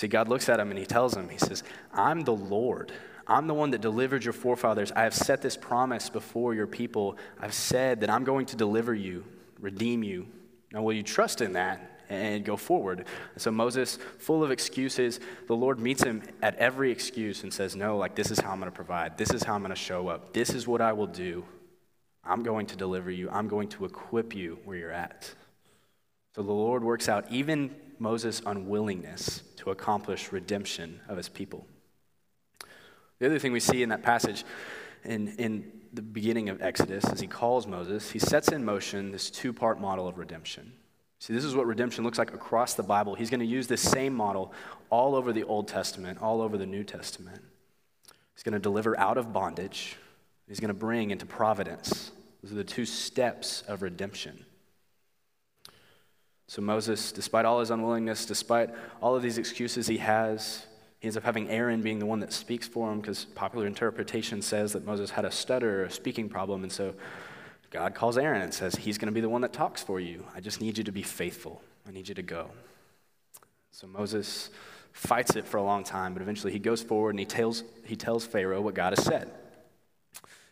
See, 0.00 0.08
God 0.08 0.28
looks 0.28 0.48
at 0.48 0.58
him 0.58 0.70
and 0.70 0.78
he 0.78 0.86
tells 0.86 1.14
him, 1.14 1.28
He 1.28 1.36
says, 1.36 1.62
I'm 1.92 2.22
the 2.22 2.32
Lord. 2.32 2.90
I'm 3.26 3.46
the 3.46 3.52
one 3.52 3.72
that 3.72 3.82
delivered 3.82 4.24
your 4.24 4.32
forefathers. 4.32 4.90
I 4.92 5.02
have 5.02 5.12
set 5.12 5.42
this 5.42 5.58
promise 5.58 6.08
before 6.08 6.54
your 6.54 6.66
people. 6.66 7.18
I've 7.38 7.52
said 7.52 8.00
that 8.00 8.08
I'm 8.08 8.24
going 8.24 8.46
to 8.46 8.56
deliver 8.56 8.94
you, 8.94 9.26
redeem 9.58 10.02
you. 10.02 10.26
Now, 10.72 10.80
will 10.80 10.94
you 10.94 11.02
trust 11.02 11.42
in 11.42 11.52
that 11.52 12.00
and 12.08 12.46
go 12.46 12.56
forward? 12.56 13.04
So 13.36 13.50
Moses, 13.50 13.98
full 14.18 14.42
of 14.42 14.50
excuses, 14.50 15.20
the 15.48 15.54
Lord 15.54 15.78
meets 15.78 16.02
him 16.02 16.22
at 16.40 16.56
every 16.56 16.90
excuse 16.90 17.42
and 17.42 17.52
says, 17.52 17.76
No, 17.76 17.98
like 17.98 18.14
this 18.14 18.30
is 18.30 18.40
how 18.40 18.52
I'm 18.52 18.58
going 18.58 18.72
to 18.72 18.74
provide. 18.74 19.18
This 19.18 19.34
is 19.34 19.42
how 19.42 19.54
I'm 19.54 19.60
going 19.60 19.68
to 19.68 19.76
show 19.76 20.08
up. 20.08 20.32
This 20.32 20.48
is 20.48 20.66
what 20.66 20.80
I 20.80 20.94
will 20.94 21.08
do. 21.08 21.44
I'm 22.24 22.42
going 22.42 22.64
to 22.68 22.76
deliver 22.76 23.10
you. 23.10 23.28
I'm 23.28 23.48
going 23.48 23.68
to 23.68 23.84
equip 23.84 24.34
you 24.34 24.60
where 24.64 24.78
you're 24.78 24.92
at. 24.92 25.30
So 26.34 26.42
the 26.42 26.52
Lord 26.52 26.82
works 26.82 27.06
out 27.06 27.30
even 27.30 27.74
Moses' 28.00 28.42
unwillingness 28.44 29.42
to 29.58 29.70
accomplish 29.70 30.32
redemption 30.32 31.00
of 31.08 31.16
his 31.16 31.28
people. 31.28 31.66
The 33.20 33.26
other 33.26 33.38
thing 33.38 33.52
we 33.52 33.60
see 33.60 33.82
in 33.82 33.90
that 33.90 34.02
passage 34.02 34.44
in, 35.04 35.28
in 35.36 35.70
the 35.92 36.02
beginning 36.02 36.48
of 36.48 36.62
Exodus, 36.62 37.04
as 37.04 37.20
he 37.20 37.26
calls 37.26 37.66
Moses, 37.66 38.10
he 38.10 38.18
sets 38.18 38.48
in 38.48 38.64
motion 38.64 39.12
this 39.12 39.30
two 39.30 39.52
part 39.52 39.80
model 39.80 40.08
of 40.08 40.18
redemption. 40.18 40.72
See, 41.18 41.34
this 41.34 41.44
is 41.44 41.54
what 41.54 41.66
redemption 41.66 42.02
looks 42.02 42.18
like 42.18 42.32
across 42.32 42.74
the 42.74 42.82
Bible. 42.82 43.14
He's 43.14 43.28
going 43.28 43.40
to 43.40 43.46
use 43.46 43.66
this 43.66 43.82
same 43.82 44.14
model 44.14 44.54
all 44.88 45.14
over 45.14 45.32
the 45.34 45.44
Old 45.44 45.68
Testament, 45.68 46.22
all 46.22 46.40
over 46.40 46.56
the 46.56 46.66
New 46.66 46.82
Testament. 46.82 47.42
He's 48.34 48.42
going 48.42 48.54
to 48.54 48.58
deliver 48.58 48.98
out 48.98 49.18
of 49.18 49.32
bondage, 49.32 49.96
he's 50.48 50.60
going 50.60 50.68
to 50.68 50.74
bring 50.74 51.10
into 51.10 51.26
providence. 51.26 52.12
Those 52.42 52.52
are 52.52 52.56
the 52.56 52.64
two 52.64 52.86
steps 52.86 53.62
of 53.68 53.82
redemption. 53.82 54.46
So 56.50 56.60
Moses, 56.60 57.12
despite 57.12 57.44
all 57.44 57.60
his 57.60 57.70
unwillingness, 57.70 58.26
despite 58.26 58.70
all 59.00 59.14
of 59.14 59.22
these 59.22 59.38
excuses 59.38 59.86
he 59.86 59.98
has, 59.98 60.66
he 60.98 61.06
ends 61.06 61.16
up 61.16 61.22
having 61.22 61.48
Aaron 61.48 61.80
being 61.80 62.00
the 62.00 62.06
one 62.06 62.18
that 62.18 62.32
speaks 62.32 62.66
for 62.66 62.90
him 62.90 63.00
because 63.00 63.24
popular 63.24 63.68
interpretation 63.68 64.42
says 64.42 64.72
that 64.72 64.84
Moses 64.84 65.10
had 65.10 65.24
a 65.24 65.30
stutter 65.30 65.82
or 65.82 65.84
a 65.84 65.90
speaking 65.92 66.28
problem. 66.28 66.64
And 66.64 66.72
so 66.72 66.96
God 67.70 67.94
calls 67.94 68.18
Aaron 68.18 68.42
and 68.42 68.52
says, 68.52 68.74
He's 68.74 68.98
going 68.98 69.06
to 69.06 69.12
be 69.12 69.20
the 69.20 69.28
one 69.28 69.42
that 69.42 69.52
talks 69.52 69.80
for 69.84 70.00
you. 70.00 70.26
I 70.34 70.40
just 70.40 70.60
need 70.60 70.76
you 70.76 70.82
to 70.82 70.90
be 70.90 71.04
faithful. 71.04 71.62
I 71.86 71.92
need 71.92 72.08
you 72.08 72.16
to 72.16 72.22
go. 72.22 72.50
So 73.70 73.86
Moses 73.86 74.50
fights 74.92 75.36
it 75.36 75.46
for 75.46 75.58
a 75.58 75.62
long 75.62 75.84
time, 75.84 76.14
but 76.14 76.20
eventually 76.20 76.52
he 76.52 76.58
goes 76.58 76.82
forward 76.82 77.10
and 77.10 77.20
he 77.20 77.26
tells, 77.26 77.62
he 77.84 77.94
tells 77.94 78.26
Pharaoh 78.26 78.60
what 78.60 78.74
God 78.74 78.92
has 78.98 79.04
said. 79.04 79.30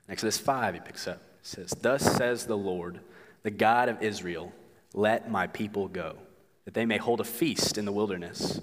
Exodus 0.09 0.39
5, 0.39 0.75
he 0.75 0.81
picks 0.81 1.09
up. 1.09 1.21
It 1.41 1.47
says, 1.47 1.71
Thus 1.71 2.05
says 2.05 2.47
the 2.47 2.57
Lord, 2.57 3.01
the 3.43 3.51
God 3.51 3.89
of 3.89 4.01
Israel, 4.01 4.53
let 4.99 5.31
my 5.31 5.47
people 5.47 5.87
go, 5.87 6.17
that 6.65 6.75
they 6.75 6.85
may 6.85 6.99
hold 6.99 7.21
a 7.21 7.25
feast 7.25 7.79
in 7.79 7.85
the 7.85 7.93
wilderness. 7.93 8.61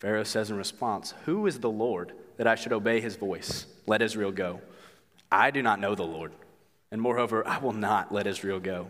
Pharaoh 0.00 0.24
says 0.24 0.50
in 0.50 0.56
response, 0.56 1.12
Who 1.26 1.46
is 1.46 1.60
the 1.60 1.70
Lord 1.70 2.12
that 2.38 2.46
I 2.46 2.54
should 2.54 2.72
obey 2.72 3.02
his 3.02 3.16
voice? 3.16 3.66
Let 3.86 4.00
Israel 4.00 4.32
go. 4.32 4.62
I 5.30 5.50
do 5.50 5.62
not 5.62 5.78
know 5.78 5.94
the 5.94 6.06
Lord, 6.06 6.32
and 6.90 7.02
moreover, 7.02 7.46
I 7.46 7.58
will 7.58 7.74
not 7.74 8.12
let 8.12 8.26
Israel 8.26 8.60
go. 8.60 8.88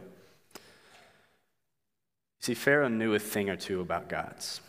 See, 2.41 2.55
Pharaoh 2.55 2.87
knew 2.87 3.13
a 3.15 3.19
thing 3.19 3.51
or 3.51 3.57
two 3.57 3.81
about 3.81 4.09
gods. 4.09 4.61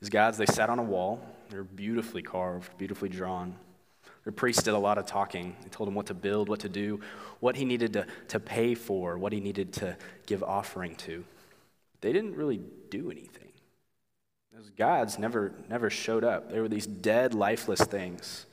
His 0.00 0.08
gods, 0.08 0.36
they 0.36 0.46
sat 0.46 0.68
on 0.68 0.80
a 0.80 0.82
wall. 0.82 1.24
They're 1.48 1.62
beautifully 1.62 2.22
carved, 2.22 2.76
beautifully 2.76 3.08
drawn. 3.08 3.54
Their 4.26 4.32
priests 4.32 4.64
did 4.64 4.74
a 4.74 4.78
lot 4.78 4.98
of 4.98 5.06
talking. 5.06 5.54
They 5.62 5.68
told 5.68 5.88
him 5.88 5.94
what 5.94 6.06
to 6.06 6.14
build, 6.14 6.48
what 6.48 6.58
to 6.60 6.68
do, 6.68 6.98
what 7.38 7.54
he 7.54 7.64
needed 7.64 7.92
to, 7.92 8.08
to 8.26 8.40
pay 8.40 8.74
for, 8.74 9.16
what 9.16 9.32
he 9.32 9.38
needed 9.38 9.72
to 9.74 9.96
give 10.26 10.42
offering 10.42 10.96
to. 10.96 11.24
They 12.00 12.12
didn't 12.12 12.34
really 12.34 12.60
do 12.90 13.12
anything. 13.12 13.52
Those 14.52 14.70
gods 14.70 15.16
never, 15.16 15.52
never 15.68 15.90
showed 15.90 16.24
up. 16.24 16.50
They 16.50 16.58
were 16.58 16.66
these 16.66 16.88
dead, 16.88 17.34
lifeless 17.34 17.82
things. 17.82 18.46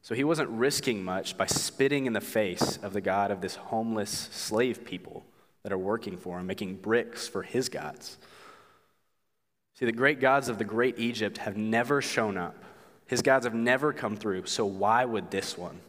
So 0.00 0.14
he 0.14 0.22
wasn't 0.22 0.48
risking 0.50 1.02
much 1.02 1.36
by 1.36 1.46
spitting 1.46 2.06
in 2.06 2.12
the 2.12 2.20
face 2.20 2.76
of 2.76 2.92
the 2.92 3.00
God 3.00 3.32
of 3.32 3.40
this 3.40 3.56
homeless 3.56 4.28
slave 4.30 4.84
people 4.84 5.26
that 5.64 5.72
are 5.72 5.78
working 5.78 6.18
for 6.18 6.38
him, 6.38 6.46
making 6.46 6.76
bricks 6.76 7.26
for 7.26 7.42
his 7.42 7.68
gods. 7.68 8.16
See, 9.74 9.86
the 9.86 9.90
great 9.92 10.20
gods 10.20 10.48
of 10.48 10.58
the 10.58 10.64
great 10.64 11.00
Egypt 11.00 11.38
have 11.38 11.56
never 11.56 12.00
shown 12.00 12.36
up. 12.36 12.62
His 13.06 13.22
gods 13.22 13.46
have 13.46 13.54
never 13.54 13.92
come 13.92 14.16
through, 14.16 14.46
so 14.46 14.66
why 14.66 15.04
would 15.04 15.30
this 15.30 15.56
one? 15.56 15.80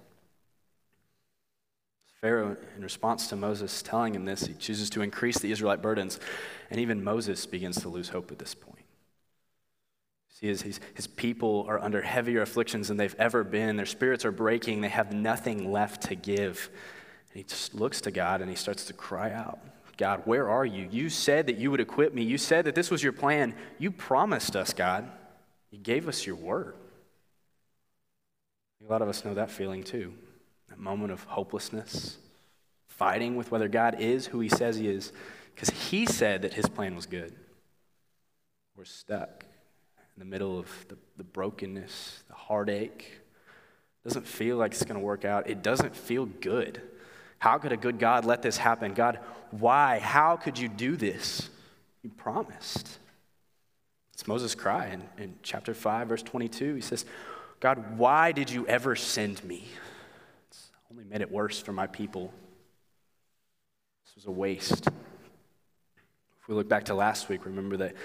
Pharaoh, 2.21 2.57
in 2.75 2.83
response 2.83 3.27
to 3.27 3.35
Moses 3.35 3.81
telling 3.81 4.15
him 4.15 4.25
this, 4.25 4.45
he 4.45 4.53
chooses 4.53 4.89
to 4.91 5.01
increase 5.01 5.39
the 5.39 5.51
Israelite 5.51 5.81
burdens, 5.81 6.19
and 6.69 6.79
even 6.79 7.03
Moses 7.03 7.45
begins 7.45 7.81
to 7.81 7.89
lose 7.89 8.09
hope 8.09 8.31
at 8.31 8.39
this 8.39 8.55
point. 8.55 8.85
See, 10.29 10.47
his, 10.47 10.61
his, 10.61 10.79
his 10.93 11.07
people 11.07 11.65
are 11.67 11.79
under 11.79 12.01
heavier 12.01 12.41
afflictions 12.41 12.89
than 12.89 12.97
they've 12.97 13.15
ever 13.17 13.43
been. 13.43 13.75
Their 13.75 13.87
spirits 13.87 14.23
are 14.23 14.31
breaking. 14.31 14.81
They 14.81 14.89
have 14.89 15.11
nothing 15.11 15.71
left 15.71 16.03
to 16.03 16.15
give. 16.15 16.69
And 17.31 17.37
he 17.37 17.43
just 17.43 17.73
looks 17.73 18.01
to 18.01 18.11
God 18.11 18.41
and 18.41 18.49
he 18.49 18.55
starts 18.55 18.85
to 18.85 18.93
cry 18.93 19.31
out 19.31 19.59
God, 19.97 20.21
where 20.25 20.47
are 20.47 20.65
you? 20.65 20.87
You 20.91 21.09
said 21.09 21.47
that 21.47 21.57
you 21.57 21.71
would 21.71 21.79
equip 21.79 22.13
me. 22.13 22.21
You 22.21 22.37
said 22.37 22.65
that 22.65 22.75
this 22.75 22.91
was 22.91 23.03
your 23.03 23.13
plan. 23.13 23.55
You 23.79 23.89
promised 23.91 24.55
us, 24.55 24.71
God. 24.71 25.09
You 25.71 25.79
gave 25.79 26.07
us 26.07 26.25
your 26.25 26.35
word. 26.35 26.75
A 28.87 28.91
lot 28.91 29.01
of 29.01 29.09
us 29.09 29.25
know 29.25 29.33
that 29.33 29.51
feeling 29.51 29.83
too 29.83 30.13
that 30.69 30.79
moment 30.79 31.11
of 31.11 31.23
hopelessness, 31.23 32.17
fighting 32.87 33.35
with 33.37 33.51
whether 33.51 33.69
God 33.69 33.99
is 33.99 34.27
who 34.27 34.41
he 34.41 34.49
says 34.49 34.75
he 34.75 34.89
is, 34.89 35.13
because 35.55 35.69
he 35.69 36.05
said 36.05 36.41
that 36.41 36.53
his 36.53 36.67
plan 36.67 36.93
was 36.93 37.05
good. 37.05 37.33
We're 38.75 38.83
stuck 38.83 39.45
in 39.97 40.19
the 40.19 40.25
middle 40.25 40.59
of 40.59 40.67
the, 40.89 40.97
the 41.15 41.23
brokenness, 41.23 42.23
the 42.27 42.33
heartache. 42.33 43.21
It 44.03 44.07
doesn't 44.07 44.27
feel 44.27 44.57
like 44.57 44.73
it's 44.73 44.83
going 44.83 44.99
to 44.99 45.05
work 45.05 45.23
out. 45.23 45.49
It 45.49 45.63
doesn't 45.63 45.95
feel 45.95 46.25
good. 46.25 46.81
How 47.39 47.57
could 47.59 47.71
a 47.71 47.77
good 47.77 47.99
God 47.99 48.25
let 48.25 48.41
this 48.41 48.57
happen? 48.57 48.93
God, 48.93 49.19
why? 49.51 49.99
How 49.99 50.35
could 50.35 50.59
you 50.59 50.67
do 50.67 50.97
this? 50.97 51.49
You 52.03 52.09
promised. 52.09 52.99
It's 54.13 54.27
Moses' 54.27 54.53
cry 54.53 54.87
in, 54.87 55.03
in 55.17 55.35
chapter 55.43 55.73
5, 55.73 56.09
verse 56.09 56.23
22. 56.23 56.75
He 56.75 56.81
says, 56.81 57.05
God, 57.59 57.97
why 57.97 58.31
did 58.31 58.49
you 58.49 58.67
ever 58.67 58.95
send 58.95 59.43
me? 59.43 59.67
It's 60.49 60.69
only 60.91 61.03
made 61.03 61.21
it 61.21 61.31
worse 61.31 61.59
for 61.59 61.73
my 61.73 61.87
people. 61.87 62.33
This 64.05 64.15
was 64.15 64.25
a 64.25 64.31
waste. 64.31 64.87
If 64.87 66.47
we 66.47 66.55
look 66.55 66.69
back 66.69 66.85
to 66.85 66.93
last 66.93 67.29
week, 67.29 67.45
remember 67.45 67.77
that 67.77 67.95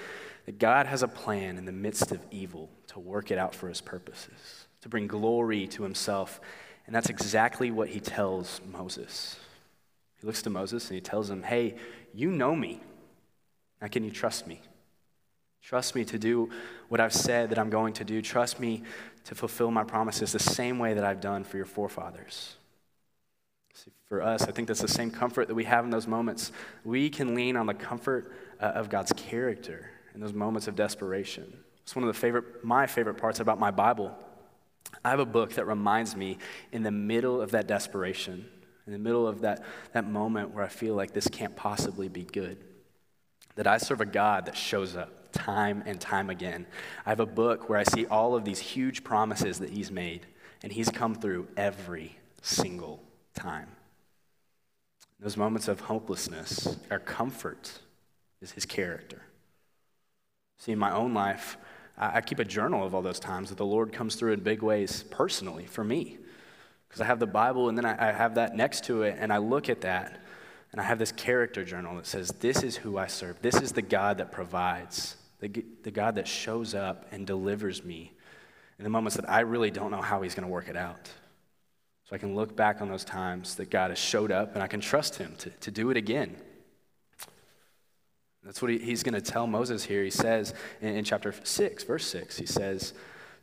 that 0.46 0.58
God 0.58 0.86
has 0.86 1.02
a 1.02 1.08
plan 1.08 1.56
in 1.56 1.64
the 1.64 1.72
midst 1.72 2.10
of 2.10 2.20
evil 2.30 2.68
to 2.88 2.98
work 2.98 3.30
it 3.30 3.38
out 3.38 3.54
for 3.54 3.68
his 3.68 3.80
purposes, 3.80 4.66
to 4.80 4.88
bring 4.88 5.06
glory 5.06 5.66
to 5.68 5.82
himself. 5.82 6.40
And 6.86 6.94
that's 6.94 7.10
exactly 7.10 7.70
what 7.70 7.88
he 7.88 8.00
tells 8.00 8.60
Moses. 8.70 9.38
He 10.20 10.26
looks 10.26 10.42
to 10.42 10.50
Moses 10.50 10.88
and 10.88 10.96
he 10.96 11.00
tells 11.00 11.30
him, 11.30 11.42
Hey, 11.42 11.76
you 12.12 12.30
know 12.30 12.56
me. 12.56 12.80
Now, 13.80 13.88
can 13.88 14.04
you 14.04 14.10
trust 14.10 14.46
me? 14.46 14.60
Trust 15.62 15.94
me 15.94 16.04
to 16.06 16.18
do 16.18 16.50
what 16.88 17.00
I've 17.00 17.12
said 17.12 17.50
that 17.50 17.58
I'm 17.58 17.70
going 17.70 17.94
to 17.94 18.04
do. 18.04 18.20
Trust 18.20 18.58
me 18.58 18.82
to 19.24 19.34
fulfill 19.34 19.70
my 19.70 19.84
promises 19.84 20.32
the 20.32 20.38
same 20.38 20.78
way 20.78 20.94
that 20.94 21.04
I've 21.04 21.20
done 21.20 21.44
for 21.44 21.56
your 21.56 21.66
forefathers. 21.66 22.56
See, 23.74 23.90
for 24.08 24.22
us, 24.22 24.42
I 24.42 24.52
think 24.52 24.68
that's 24.68 24.82
the 24.82 24.88
same 24.88 25.10
comfort 25.10 25.48
that 25.48 25.54
we 25.54 25.64
have 25.64 25.84
in 25.84 25.90
those 25.90 26.06
moments. 26.06 26.52
We 26.84 27.08
can 27.08 27.34
lean 27.34 27.56
on 27.56 27.66
the 27.66 27.74
comfort 27.74 28.32
uh, 28.60 28.66
of 28.66 28.90
God's 28.90 29.12
character 29.12 29.90
in 30.14 30.20
those 30.20 30.32
moments 30.32 30.68
of 30.68 30.76
desperation. 30.76 31.52
It's 31.82 31.96
one 31.96 32.04
of 32.04 32.14
the 32.14 32.18
favorite, 32.18 32.64
my 32.64 32.86
favorite 32.86 33.16
parts 33.16 33.40
about 33.40 33.58
my 33.58 33.70
Bible. 33.70 34.16
I 35.04 35.10
have 35.10 35.20
a 35.20 35.26
book 35.26 35.54
that 35.54 35.66
reminds 35.66 36.14
me 36.14 36.38
in 36.70 36.82
the 36.82 36.90
middle 36.90 37.40
of 37.40 37.52
that 37.52 37.66
desperation, 37.66 38.46
in 38.86 38.92
the 38.92 38.98
middle 38.98 39.26
of 39.26 39.40
that, 39.40 39.64
that 39.92 40.08
moment 40.08 40.50
where 40.50 40.64
I 40.64 40.68
feel 40.68 40.94
like 40.94 41.12
this 41.12 41.28
can't 41.28 41.56
possibly 41.56 42.08
be 42.08 42.24
good, 42.24 42.58
that 43.54 43.66
I 43.66 43.78
serve 43.78 44.00
a 44.00 44.06
God 44.06 44.46
that 44.46 44.56
shows 44.56 44.96
up 44.96 45.21
time 45.32 45.82
and 45.86 46.00
time 46.00 46.30
again. 46.30 46.66
I 47.04 47.10
have 47.10 47.20
a 47.20 47.26
book 47.26 47.68
where 47.68 47.78
I 47.78 47.84
see 47.84 48.06
all 48.06 48.34
of 48.34 48.44
these 48.44 48.60
huge 48.60 49.02
promises 49.04 49.58
that 49.58 49.70
He's 49.70 49.90
made, 49.90 50.26
and 50.62 50.72
He's 50.72 50.90
come 50.90 51.14
through 51.14 51.48
every 51.56 52.16
single 52.42 53.02
time. 53.34 53.68
Those 55.20 55.36
moments 55.36 55.68
of 55.68 55.80
hopelessness, 55.80 56.76
our 56.90 56.98
comfort 56.98 57.80
is 58.40 58.52
His 58.52 58.66
character. 58.66 59.22
See, 60.58 60.72
in 60.72 60.78
my 60.78 60.92
own 60.92 61.14
life, 61.14 61.56
I, 61.96 62.20
keep 62.20 62.38
a 62.38 62.44
journal 62.44 62.84
of 62.84 62.94
all 62.94 63.02
those 63.02 63.20
times 63.20 63.50
that 63.50 63.58
the 63.58 63.66
Lord 63.66 63.92
comes 63.92 64.14
through 64.14 64.32
in 64.32 64.40
big 64.40 64.62
ways 64.62 65.04
personally 65.10 65.66
for 65.66 65.84
me. 65.84 66.18
Because 66.88 67.00
I 67.00 67.04
have 67.04 67.18
the 67.18 67.26
Bible 67.26 67.68
and 67.68 67.76
then 67.76 67.84
I, 67.84 68.12
have 68.12 68.34
that 68.36 68.56
next 68.56 68.84
to 68.84 69.02
it, 69.02 69.16
and 69.18 69.32
I 69.32 69.38
look 69.38 69.68
at 69.68 69.82
that, 69.82 70.20
and 70.72 70.80
I 70.80 70.84
have 70.84 70.98
this 70.98 71.12
character 71.12 71.64
journal 71.64 71.96
that 71.96 72.06
says, 72.06 72.28
This 72.40 72.62
is 72.62 72.76
who 72.76 72.98
I 72.98 73.06
serve. 73.06 73.40
This 73.42 73.56
is 73.56 73.72
the 73.72 73.82
God 73.82 74.18
that 74.18 74.32
provides, 74.32 75.16
the, 75.42 75.64
the 75.82 75.90
God 75.90 76.14
that 76.14 76.28
shows 76.28 76.72
up 76.72 77.06
and 77.10 77.26
delivers 77.26 77.84
me 77.84 78.12
in 78.78 78.84
the 78.84 78.90
moments 78.90 79.16
that 79.16 79.28
I 79.28 79.40
really 79.40 79.72
don't 79.72 79.90
know 79.90 80.00
how 80.00 80.22
He's 80.22 80.36
going 80.36 80.46
to 80.46 80.52
work 80.52 80.68
it 80.68 80.76
out. 80.76 81.10
So 82.08 82.14
I 82.14 82.18
can 82.18 82.34
look 82.34 82.54
back 82.54 82.80
on 82.80 82.88
those 82.88 83.04
times 83.04 83.56
that 83.56 83.68
God 83.68 83.90
has 83.90 83.98
showed 83.98 84.30
up 84.30 84.54
and 84.54 84.62
I 84.62 84.68
can 84.68 84.80
trust 84.80 85.16
Him 85.16 85.34
to, 85.38 85.50
to 85.50 85.70
do 85.72 85.90
it 85.90 85.96
again. 85.96 86.36
That's 88.44 88.62
what 88.62 88.70
he, 88.70 88.78
he's 88.78 89.02
going 89.02 89.14
to 89.14 89.20
tell 89.20 89.46
Moses 89.46 89.84
here. 89.84 90.02
He 90.02 90.10
says 90.10 90.54
in, 90.80 90.96
in 90.96 91.04
chapter 91.04 91.32
6, 91.42 91.84
verse 91.84 92.06
6, 92.06 92.38
he 92.38 92.46
says 92.46 92.94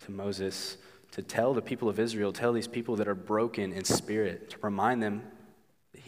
to 0.01 0.11
Moses 0.11 0.77
to 1.11 1.21
tell 1.21 1.53
the 1.53 1.61
people 1.61 1.89
of 1.89 1.99
Israel, 1.99 2.33
tell 2.33 2.53
these 2.53 2.67
people 2.67 2.95
that 2.97 3.07
are 3.07 3.15
broken 3.15 3.71
in 3.71 3.83
spirit, 3.83 4.49
to 4.51 4.57
remind 4.61 5.01
them 5.01 5.23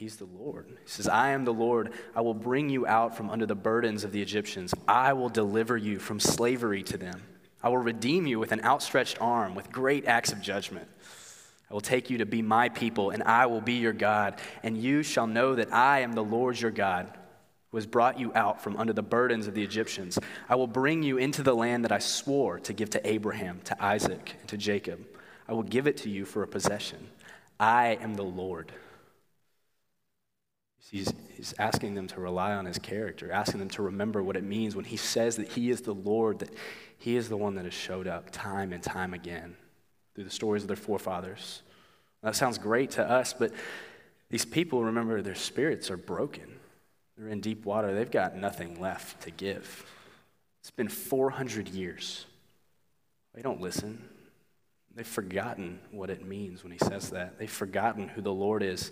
he's 0.02 0.16
the 0.16 0.26
Lord. 0.26 0.66
He 0.68 0.76
says, 0.88 1.08
I 1.08 1.30
am 1.30 1.46
the 1.46 1.54
Lord. 1.54 1.94
I 2.16 2.22
will 2.22 2.34
bring 2.34 2.70
you 2.70 2.88
out 2.88 3.16
from 3.16 3.30
under 3.30 3.46
the 3.46 3.54
burdens 3.54 4.04
of 4.04 4.12
the 4.12 4.20
Egyptians. 4.20 4.74
I 4.88 5.14
will 5.14 5.30
deliver 5.30 5.78
you 5.78 6.00
from 6.00 6.20
slavery 6.20 6.82
to 6.84 6.98
them. 6.98 7.22
I 7.62 7.70
will 7.70 7.78
redeem 7.78 8.26
you 8.26 8.40
with 8.40 8.52
an 8.52 8.64
outstretched 8.64 9.22
arm, 9.22 9.54
with 9.54 9.72
great 9.72 10.06
acts 10.06 10.32
of 10.32 10.42
judgment. 10.42 10.88
I 11.70 11.76
will 11.76 11.82
take 11.82 12.10
you 12.10 12.18
to 12.18 12.26
be 12.26 12.42
my 12.42 12.70
people, 12.70 13.12
and 13.12 13.22
I 13.22 13.46
will 13.46 13.62
be 13.62 13.76
your 13.76 13.94
God, 13.94 14.42
and 14.64 14.76
you 14.76 15.04
shall 15.04 15.28
know 15.28 15.54
that 15.54 15.72
I 15.72 16.00
am 16.00 16.14
the 16.14 16.24
Lord 16.24 16.60
your 16.60 16.72
God 16.72 17.08
who 17.70 17.78
has 17.78 17.86
brought 17.86 18.20
you 18.20 18.32
out 18.34 18.60
from 18.64 18.78
under 18.78 18.94
the 18.94 19.04
burdens 19.04 19.46
of 19.46 19.54
the 19.54 19.64
Egyptians. 19.64 20.18
I 20.50 20.56
will 20.56 20.66
bring 20.66 21.04
you 21.04 21.20
into 21.20 21.44
the 21.44 21.54
land 21.54 21.86
that 21.86 21.92
I 21.92 22.00
swore 22.00 22.60
to 22.62 22.74
give 22.74 22.90
to 22.90 23.08
Abraham, 23.08 23.62
to 23.66 23.82
Isaac, 23.82 24.36
and 24.40 24.50
to 24.50 24.58
Jacob. 24.58 25.06
I 25.48 25.54
will 25.54 25.62
give 25.62 25.86
it 25.86 25.98
to 25.98 26.10
you 26.10 26.26
for 26.26 26.42
a 26.42 26.48
possession. 26.48 27.08
I 27.60 28.00
am 28.02 28.16
the 28.16 28.24
Lord. 28.24 28.72
He's, 30.92 31.12
he's 31.36 31.54
asking 31.58 31.96
them 31.96 32.08
to 32.08 32.20
rely 32.20 32.52
on 32.52 32.66
his 32.66 32.78
character, 32.78 33.32
asking 33.32 33.62
them 33.62 33.70
to 33.70 33.82
remember 33.82 34.22
what 34.22 34.36
it 34.36 34.44
means 34.44 34.76
when 34.76 34.84
he 34.84 34.98
says 34.98 35.38
that 35.38 35.48
he 35.48 35.70
is 35.70 35.82
the 35.82 35.94
Lord, 35.94 36.40
that 36.40 36.50
he 36.98 37.16
is 37.16 37.30
the 37.30 37.38
one 37.38 37.56
that 37.56 37.64
has 37.64 37.74
showed 37.74 38.08
up 38.08 38.30
time 38.30 38.74
and 38.74 38.84
time 38.84 39.14
again 39.14 39.56
through 40.14 40.26
the 40.26 40.30
stories 40.30 40.64
of 40.64 40.68
their 40.68 40.76
forefathers. 40.76 41.62
That 42.22 42.36
sounds 42.36 42.58
great 42.58 42.92
to 42.92 43.10
us, 43.10 43.34
but 43.34 43.54
these 44.30 44.44
people, 44.44 44.84
remember, 44.84 45.22
their 45.22 45.34
spirits 45.34 45.90
are 45.90 45.98
broken. 45.98 46.60
They're 47.18 47.30
in 47.30 47.40
deep 47.40 47.66
water. 47.66 47.94
They've 47.94 48.12
got 48.12 48.36
nothing 48.36 48.80
left 48.80 49.22
to 49.22 49.32
give. 49.32 49.86
It's 50.60 50.72
been 50.72 50.90
400 50.90 51.70
years. 51.70 52.26
They 53.34 53.42
don't 53.42 53.62
listen. 53.62 54.10
They've 54.94 55.08
forgotten 55.08 55.80
what 55.92 56.10
it 56.10 56.26
means 56.26 56.64
when 56.64 56.74
he 56.74 56.78
says 56.80 57.12
that. 57.12 57.40
They've 57.40 57.50
forgotten 57.50 58.10
who 58.10 58.22
the 58.22 58.34
Lord 58.34 58.62
is. 58.62 58.92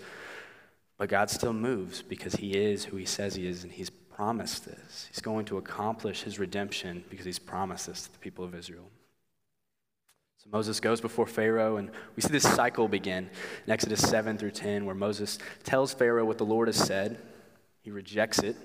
But 1.00 1.08
God 1.08 1.30
still 1.30 1.54
moves 1.54 2.02
because 2.02 2.36
he 2.36 2.52
is 2.52 2.84
who 2.84 2.98
he 2.98 3.06
says 3.06 3.34
he 3.34 3.48
is, 3.48 3.64
and 3.64 3.72
he's 3.72 3.90
promised 3.90 4.66
this. 4.66 5.08
He's 5.10 5.22
going 5.22 5.46
to 5.46 5.58
accomplish 5.58 6.24
his 6.24 6.38
redemption 6.38 7.06
because 7.10 7.26
he's 7.26 7.40
promised 7.40 7.88
this 7.88 8.04
to 8.04 8.12
the 8.12 8.20
people 8.20 8.44
of 8.44 8.54
Israel. 8.54 8.84
So 10.44 10.50
Moses 10.52 10.82
goes 10.82 11.00
before 11.00 11.26
Pharaoh, 11.26 11.78
and 11.78 11.90
we 12.18 12.22
see 12.22 12.34
this 12.34 12.44
cycle 12.44 12.90
begin 12.90 13.30
in 13.66 13.72
Exodus 13.72 14.02
7 14.02 14.38
through 14.38 14.52
10, 14.52 14.86
where 14.86 14.94
Moses 14.94 15.40
tells 15.64 15.94
Pharaoh 15.94 16.26
what 16.26 16.38
the 16.38 16.46
Lord 16.46 16.68
has 16.68 16.76
said. 16.76 17.18
He 17.82 17.92
rejects 17.92 18.40
it, 18.40 18.58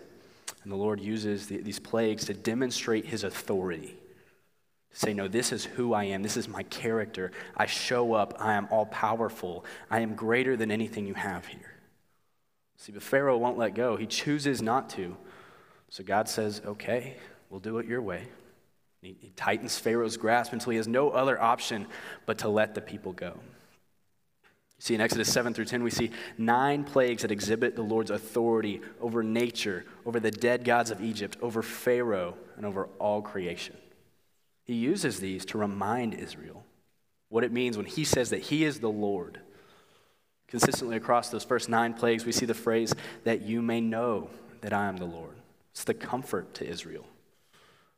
and 0.64 0.72
the 0.72 0.76
Lord 0.76 1.00
uses 1.00 1.46
the, 1.46 1.58
these 1.58 1.78
plagues 1.78 2.24
to 2.24 2.34
demonstrate 2.34 3.06
his 3.06 3.22
authority. 3.22 3.96
To 4.90 4.98
say, 4.98 5.14
No, 5.14 5.28
this 5.28 5.52
is 5.52 5.64
who 5.64 5.94
I 5.94 6.04
am. 6.04 6.24
This 6.24 6.36
is 6.36 6.48
my 6.48 6.64
character. 6.64 7.30
I 7.56 7.66
show 7.66 8.12
up. 8.12 8.34
I 8.40 8.54
am 8.54 8.66
all 8.72 8.86
powerful. 8.86 9.64
I 9.88 10.00
am 10.00 10.16
greater 10.16 10.56
than 10.56 10.72
anything 10.72 11.06
you 11.06 11.14
have 11.14 11.46
here. 11.46 11.73
See, 12.84 12.92
but 12.92 13.02
Pharaoh 13.02 13.38
won't 13.38 13.56
let 13.56 13.74
go. 13.74 13.96
He 13.96 14.04
chooses 14.04 14.60
not 14.60 14.90
to. 14.90 15.16
So 15.88 16.04
God 16.04 16.28
says, 16.28 16.60
Okay, 16.66 17.16
we'll 17.48 17.58
do 17.58 17.78
it 17.78 17.86
your 17.86 18.02
way. 18.02 18.28
He, 19.00 19.16
he 19.18 19.30
tightens 19.30 19.78
Pharaoh's 19.78 20.18
grasp 20.18 20.52
until 20.52 20.72
he 20.72 20.76
has 20.76 20.86
no 20.86 21.08
other 21.08 21.40
option 21.40 21.86
but 22.26 22.36
to 22.38 22.48
let 22.50 22.74
the 22.74 22.82
people 22.82 23.14
go. 23.14 23.40
See, 24.80 24.94
in 24.94 25.00
Exodus 25.00 25.32
7 25.32 25.54
through 25.54 25.64
10, 25.64 25.82
we 25.82 25.90
see 25.90 26.10
nine 26.36 26.84
plagues 26.84 27.22
that 27.22 27.30
exhibit 27.30 27.74
the 27.74 27.80
Lord's 27.80 28.10
authority 28.10 28.82
over 29.00 29.22
nature, 29.22 29.86
over 30.04 30.20
the 30.20 30.30
dead 30.30 30.62
gods 30.62 30.90
of 30.90 31.02
Egypt, 31.02 31.38
over 31.40 31.62
Pharaoh, 31.62 32.34
and 32.58 32.66
over 32.66 32.90
all 32.98 33.22
creation. 33.22 33.78
He 34.64 34.74
uses 34.74 35.20
these 35.20 35.46
to 35.46 35.58
remind 35.58 36.12
Israel 36.12 36.66
what 37.30 37.44
it 37.44 37.52
means 37.52 37.78
when 37.78 37.86
he 37.86 38.04
says 38.04 38.28
that 38.28 38.42
he 38.42 38.62
is 38.62 38.80
the 38.80 38.90
Lord. 38.90 39.40
Consistently 40.48 40.96
across 40.96 41.30
those 41.30 41.44
first 41.44 41.68
nine 41.68 41.94
plagues, 41.94 42.24
we 42.24 42.32
see 42.32 42.46
the 42.46 42.54
phrase, 42.54 42.94
that 43.24 43.42
you 43.42 43.62
may 43.62 43.80
know 43.80 44.30
that 44.60 44.72
I 44.72 44.86
am 44.86 44.96
the 44.96 45.04
Lord. 45.04 45.34
It's 45.72 45.84
the 45.84 45.94
comfort 45.94 46.54
to 46.54 46.68
Israel 46.68 47.06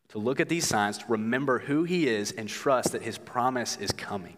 to 0.08 0.18
look 0.18 0.40
at 0.40 0.48
these 0.48 0.66
signs, 0.66 0.98
to 0.98 1.04
remember 1.08 1.58
who 1.58 1.84
he 1.84 2.08
is, 2.08 2.32
and 2.32 2.48
trust 2.48 2.92
that 2.92 3.02
his 3.02 3.18
promise 3.18 3.76
is 3.76 3.90
coming. 3.92 4.36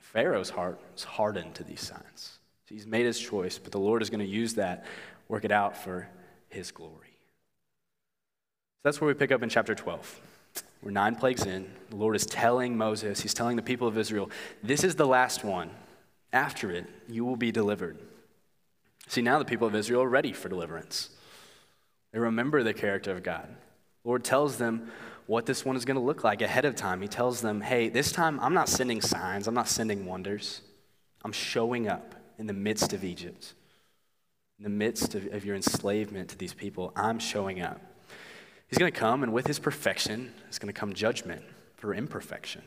Pharaoh's 0.00 0.50
heart 0.50 0.80
is 0.96 1.04
hardened 1.04 1.54
to 1.54 1.64
these 1.64 1.80
signs. 1.80 2.38
He's 2.66 2.86
made 2.86 3.06
his 3.06 3.18
choice, 3.18 3.58
but 3.58 3.72
the 3.72 3.78
Lord 3.78 4.02
is 4.02 4.10
going 4.10 4.20
to 4.20 4.26
use 4.26 4.54
that, 4.54 4.84
work 5.28 5.44
it 5.44 5.52
out 5.52 5.76
for 5.76 6.08
his 6.48 6.70
glory. 6.70 6.94
So 8.76 8.82
that's 8.84 9.00
where 9.00 9.08
we 9.08 9.14
pick 9.14 9.32
up 9.32 9.42
in 9.42 9.48
chapter 9.48 9.74
12. 9.74 10.20
We're 10.82 10.90
nine 10.90 11.16
plagues 11.16 11.44
in. 11.44 11.70
The 11.90 11.96
Lord 11.96 12.16
is 12.16 12.24
telling 12.24 12.76
Moses, 12.76 13.20
he's 13.20 13.34
telling 13.34 13.56
the 13.56 13.62
people 13.62 13.86
of 13.86 13.98
Israel, 13.98 14.30
this 14.62 14.84
is 14.84 14.94
the 14.94 15.06
last 15.06 15.44
one. 15.44 15.70
After 16.32 16.70
it, 16.70 16.86
you 17.08 17.24
will 17.24 17.36
be 17.36 17.52
delivered. 17.52 17.98
See, 19.08 19.22
now 19.22 19.38
the 19.38 19.44
people 19.44 19.66
of 19.66 19.74
Israel 19.74 20.02
are 20.02 20.08
ready 20.08 20.32
for 20.32 20.48
deliverance. 20.48 21.10
They 22.12 22.18
remember 22.18 22.62
the 22.62 22.74
character 22.74 23.12
of 23.12 23.22
God. 23.22 23.48
Lord 24.04 24.24
tells 24.24 24.56
them 24.56 24.90
what 25.26 25.46
this 25.46 25.64
one 25.64 25.76
is 25.76 25.84
going 25.84 25.96
to 25.96 26.02
look 26.02 26.24
like 26.24 26.42
ahead 26.42 26.64
of 26.64 26.74
time. 26.74 27.02
He 27.02 27.08
tells 27.08 27.40
them, 27.40 27.60
hey, 27.60 27.88
this 27.88 28.12
time 28.12 28.38
I'm 28.40 28.54
not 28.54 28.68
sending 28.68 29.00
signs, 29.00 29.46
I'm 29.46 29.54
not 29.54 29.68
sending 29.68 30.06
wonders. 30.06 30.62
I'm 31.24 31.32
showing 31.32 31.88
up 31.88 32.14
in 32.38 32.46
the 32.46 32.52
midst 32.52 32.92
of 32.92 33.04
Egypt, 33.04 33.54
in 34.58 34.64
the 34.64 34.70
midst 34.70 35.14
of, 35.14 35.26
of 35.32 35.44
your 35.44 35.54
enslavement 35.54 36.30
to 36.30 36.38
these 36.38 36.54
people. 36.54 36.92
I'm 36.96 37.18
showing 37.18 37.60
up. 37.60 37.80
He's 38.68 38.78
going 38.78 38.90
to 38.90 38.98
come, 38.98 39.22
and 39.22 39.32
with 39.32 39.46
his 39.46 39.58
perfection 39.58 40.32
is 40.48 40.58
going 40.58 40.72
to 40.72 40.78
come 40.78 40.94
judgment 40.94 41.42
for 41.76 41.94
imperfection. 41.94 42.62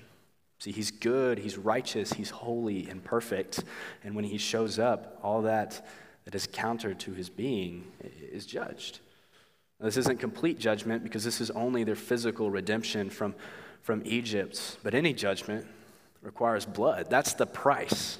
See, 0.63 0.71
he's 0.71 0.91
good, 0.91 1.39
he's 1.39 1.57
righteous, 1.57 2.13
he's 2.13 2.29
holy 2.29 2.87
and 2.87 3.03
perfect. 3.03 3.65
And 4.01 4.15
when 4.15 4.23
he 4.23 4.37
shows 4.37 4.79
up, 4.79 5.19
all 5.21 5.41
that 5.41 5.85
that 6.23 6.33
is 6.33 6.47
counter 6.47 6.93
to 6.93 7.11
his 7.11 7.29
being 7.29 7.91
is 8.31 8.45
judged. 8.45 9.01
This 9.81 9.97
isn't 9.97 10.21
complete 10.21 10.59
judgment 10.59 11.03
because 11.03 11.25
this 11.25 11.41
is 11.41 11.51
only 11.51 11.83
their 11.83 11.97
physical 11.97 12.49
redemption 12.49 13.09
from, 13.09 13.35
from 13.81 14.03
Egypt. 14.05 14.77
But 14.83 14.93
any 14.93 15.11
judgment 15.11 15.67
requires 16.21 16.65
blood. 16.65 17.07
That's 17.09 17.33
the 17.33 17.45
price. 17.45 18.17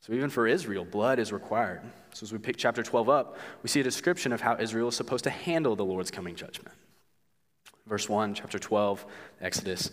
So 0.00 0.14
even 0.14 0.30
for 0.30 0.48
Israel, 0.48 0.84
blood 0.84 1.20
is 1.20 1.32
required. 1.32 1.82
So 2.14 2.24
as 2.24 2.32
we 2.32 2.38
pick 2.40 2.56
chapter 2.56 2.82
12 2.82 3.08
up, 3.08 3.36
we 3.62 3.68
see 3.68 3.78
a 3.78 3.84
description 3.84 4.32
of 4.32 4.40
how 4.40 4.56
Israel 4.58 4.88
is 4.88 4.96
supposed 4.96 5.22
to 5.22 5.30
handle 5.30 5.76
the 5.76 5.84
Lord's 5.84 6.10
coming 6.10 6.34
judgment. 6.34 6.74
Verse 7.86 8.08
1, 8.08 8.34
chapter 8.34 8.58
12, 8.58 9.06
Exodus. 9.40 9.92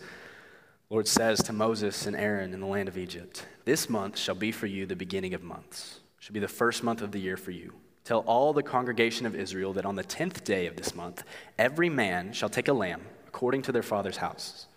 Lord 0.91 1.07
says 1.07 1.41
to 1.43 1.53
Moses 1.53 2.05
and 2.05 2.15
Aaron 2.15 2.53
in 2.53 2.59
the 2.59 2.67
land 2.67 2.87
of 2.87 2.97
Egypt, 2.97 3.47
This 3.65 3.89
month 3.89 4.19
shall 4.19 4.35
be 4.35 4.51
for 4.51 4.67
you 4.67 4.85
the 4.85 4.95
beginning 4.95 5.33
of 5.33 5.41
months, 5.41 5.99
shall 6.19 6.33
be 6.33 6.39
the 6.39 6.47
first 6.47 6.83
month 6.83 7.01
of 7.01 7.11
the 7.11 7.19
year 7.19 7.37
for 7.37 7.49
you. 7.49 7.73
Tell 8.03 8.19
all 8.19 8.53
the 8.53 8.61
congregation 8.61 9.25
of 9.25 9.33
Israel 9.35 9.73
that 9.73 9.85
on 9.85 9.95
the 9.95 10.03
tenth 10.03 10.43
day 10.43 10.67
of 10.67 10.75
this 10.75 10.93
month, 10.93 11.23
every 11.57 11.89
man 11.89 12.33
shall 12.33 12.49
take 12.49 12.67
a 12.67 12.73
lamb 12.73 13.01
according 13.27 13.63
to 13.63 13.71
their 13.71 13.81
father's 13.81 14.17
house, 14.17 14.67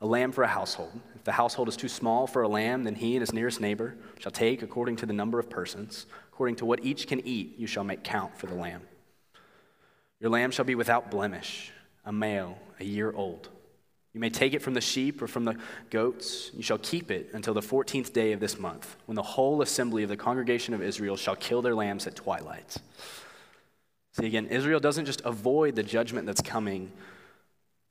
a 0.00 0.06
lamb 0.06 0.32
for 0.32 0.42
a 0.42 0.48
household. 0.48 1.00
If 1.14 1.22
the 1.22 1.30
household 1.30 1.68
is 1.68 1.76
too 1.76 1.88
small 1.88 2.26
for 2.26 2.42
a 2.42 2.48
lamb, 2.48 2.82
then 2.82 2.96
he 2.96 3.14
and 3.14 3.20
his 3.20 3.32
nearest 3.32 3.60
neighbor 3.60 3.94
shall 4.18 4.32
take 4.32 4.62
according 4.62 4.96
to 4.96 5.06
the 5.06 5.12
number 5.12 5.38
of 5.38 5.48
persons, 5.48 6.06
according 6.32 6.56
to 6.56 6.64
what 6.64 6.84
each 6.84 7.06
can 7.06 7.24
eat, 7.24 7.56
you 7.56 7.68
shall 7.68 7.84
make 7.84 8.02
count 8.02 8.36
for 8.36 8.46
the 8.46 8.54
lamb. 8.56 8.82
Your 10.18 10.30
lamb 10.30 10.50
shall 10.50 10.64
be 10.64 10.74
without 10.74 11.08
blemish, 11.08 11.70
a 12.04 12.12
male, 12.12 12.58
a 12.80 12.84
year 12.84 13.12
old. 13.12 13.48
You 14.14 14.20
may 14.20 14.30
take 14.30 14.52
it 14.52 14.60
from 14.60 14.74
the 14.74 14.80
sheep 14.80 15.22
or 15.22 15.26
from 15.26 15.44
the 15.44 15.56
goats. 15.90 16.50
You 16.54 16.62
shall 16.62 16.78
keep 16.78 17.10
it 17.10 17.30
until 17.32 17.54
the 17.54 17.62
14th 17.62 18.12
day 18.12 18.32
of 18.32 18.40
this 18.40 18.58
month, 18.58 18.96
when 19.06 19.16
the 19.16 19.22
whole 19.22 19.62
assembly 19.62 20.02
of 20.02 20.10
the 20.10 20.16
congregation 20.16 20.74
of 20.74 20.82
Israel 20.82 21.16
shall 21.16 21.36
kill 21.36 21.62
their 21.62 21.74
lambs 21.74 22.06
at 22.06 22.14
twilight. 22.14 22.76
See, 24.12 24.26
again, 24.26 24.48
Israel 24.48 24.80
doesn't 24.80 25.06
just 25.06 25.22
avoid 25.24 25.74
the 25.74 25.82
judgment 25.82 26.26
that's 26.26 26.42
coming, 26.42 26.92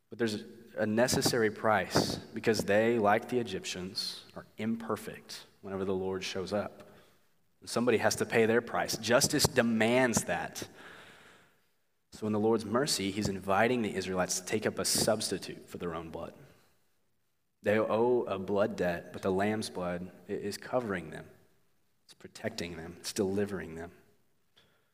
but 0.10 0.20
there's 0.20 0.44
a 0.78 0.86
necessary 0.86 1.50
price 1.50 2.18
because 2.34 2.60
they, 2.60 3.00
like 3.00 3.30
the 3.30 3.40
Egyptians, 3.40 4.22
are 4.36 4.46
imperfect 4.58 5.46
whenever 5.62 5.86
the 5.86 5.96
Lord 5.96 6.24
shows 6.24 6.54
up. 6.54 6.84
Somebody 7.66 7.98
has 7.98 8.16
to 8.18 8.26
pay 8.26 8.46
their 8.46 8.62
price. 8.62 8.98
Justice 8.98 9.44
demands 9.44 10.26
that. 10.26 10.68
So, 12.12 12.28
in 12.28 12.34
the 12.34 12.40
Lord's 12.40 12.66
mercy, 12.66 13.10
he's 13.10 13.30
inviting 13.30 13.82
the 13.82 13.96
Israelites 13.96 14.40
to 14.40 14.46
take 14.46 14.66
up 14.66 14.80
a 14.80 14.86
substitute 14.86 15.70
for 15.70 15.78
their 15.78 15.96
own 15.96 16.10
blood. 16.10 16.34
They 17.64 17.80
owe 17.80 18.26
a 18.28 18.38
blood 18.40 18.76
debt, 18.76 19.14
but 19.14 19.22
the 19.22 19.32
lamb's 19.32 19.70
blood 19.70 20.10
is 20.28 20.58
covering 20.58 21.12
them, 21.12 21.26
it's 22.06 22.14
protecting 22.14 22.76
them, 22.76 22.96
it's 23.00 23.14
delivering 23.14 23.76
them. 23.76 23.92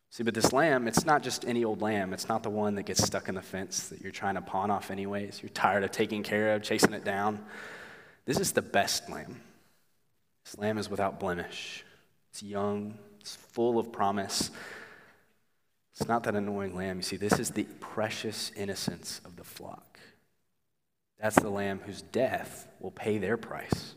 See, 0.09 0.23
but 0.23 0.33
this 0.33 0.53
lamb, 0.53 0.87
it's 0.87 1.05
not 1.05 1.21
just 1.21 1.45
any 1.45 1.65
old 1.65 1.81
lamb. 1.81 2.13
It's 2.13 2.29
not 2.29 2.41
the 2.41 2.49
one 2.49 2.75
that 2.75 2.83
gets 2.83 3.03
stuck 3.03 3.27
in 3.27 3.35
the 3.35 3.41
fence 3.41 3.89
that 3.89 4.01
you're 4.01 4.11
trying 4.11 4.35
to 4.35 4.41
pawn 4.41 4.71
off, 4.71 4.89
anyways. 4.89 5.41
You're 5.41 5.49
tired 5.49 5.83
of 5.83 5.91
taking 5.91 6.23
care 6.23 6.55
of, 6.55 6.63
chasing 6.63 6.93
it 6.93 7.03
down. 7.03 7.43
This 8.25 8.39
is 8.39 8.53
the 8.53 8.61
best 8.61 9.09
lamb. 9.09 9.41
This 10.45 10.57
lamb 10.57 10.77
is 10.77 10.89
without 10.89 11.19
blemish, 11.19 11.83
it's 12.31 12.41
young, 12.41 12.97
it's 13.19 13.35
full 13.35 13.79
of 13.79 13.91
promise. 13.91 14.49
It's 15.99 16.07
not 16.07 16.23
that 16.25 16.35
annoying 16.35 16.75
lamb. 16.75 16.97
You 16.97 17.01
see, 17.01 17.17
this 17.17 17.39
is 17.39 17.49
the 17.49 17.63
precious 17.79 18.51
innocence 18.55 19.19
of 19.25 19.35
the 19.35 19.43
flock. 19.43 19.99
That's 21.19 21.37
the 21.37 21.49
lamb 21.49 21.81
whose 21.87 22.03
death 22.03 22.67
will 22.79 22.91
pay 22.91 23.17
their 23.17 23.35
price. 23.35 23.95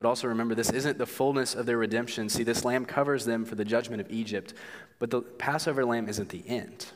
But 0.00 0.08
also 0.08 0.28
remember, 0.28 0.54
this 0.54 0.70
isn't 0.70 0.96
the 0.96 1.04
fullness 1.04 1.54
of 1.54 1.66
their 1.66 1.76
redemption. 1.76 2.30
See, 2.30 2.42
this 2.42 2.64
lamb 2.64 2.86
covers 2.86 3.26
them 3.26 3.44
for 3.44 3.54
the 3.54 3.66
judgment 3.66 4.00
of 4.00 4.10
Egypt, 4.10 4.54
but 4.98 5.10
the 5.10 5.20
Passover 5.20 5.84
lamb 5.84 6.08
isn't 6.08 6.30
the 6.30 6.42
end. 6.48 6.86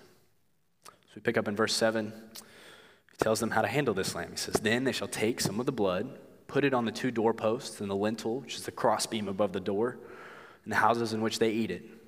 So 0.87 0.93
we 1.17 1.21
pick 1.21 1.37
up 1.37 1.47
in 1.47 1.55
verse 1.55 1.75
7. 1.75 2.15
He 3.11 3.17
tells 3.19 3.41
them 3.41 3.51
how 3.51 3.61
to 3.61 3.69
handle 3.69 3.93
this 3.93 4.15
lamb. 4.15 4.31
He 4.31 4.37
says, 4.39 4.55
Then 4.55 4.85
they 4.85 4.93
shall 4.93 5.07
take 5.07 5.43
some 5.43 5.61
of 5.61 5.67
the 5.67 5.73
blood, 5.73 6.19
put 6.47 6.65
it 6.65 6.73
on 6.73 6.87
the 6.87 6.93
two 6.93 7.11
doorposts 7.11 7.83
and 7.83 7.91
the 7.91 7.95
lintel, 7.95 8.41
which 8.41 8.55
is 8.55 8.63
the 8.63 8.73
crossbeam 8.73 9.29
above 9.29 9.53
the 9.53 9.61
door, 9.61 9.99
and 10.65 10.73
the 10.73 10.79
houses 10.79 11.13
in 11.13 11.21
which 11.21 11.39
they 11.39 11.51
eat 11.51 11.71
it 11.71 11.85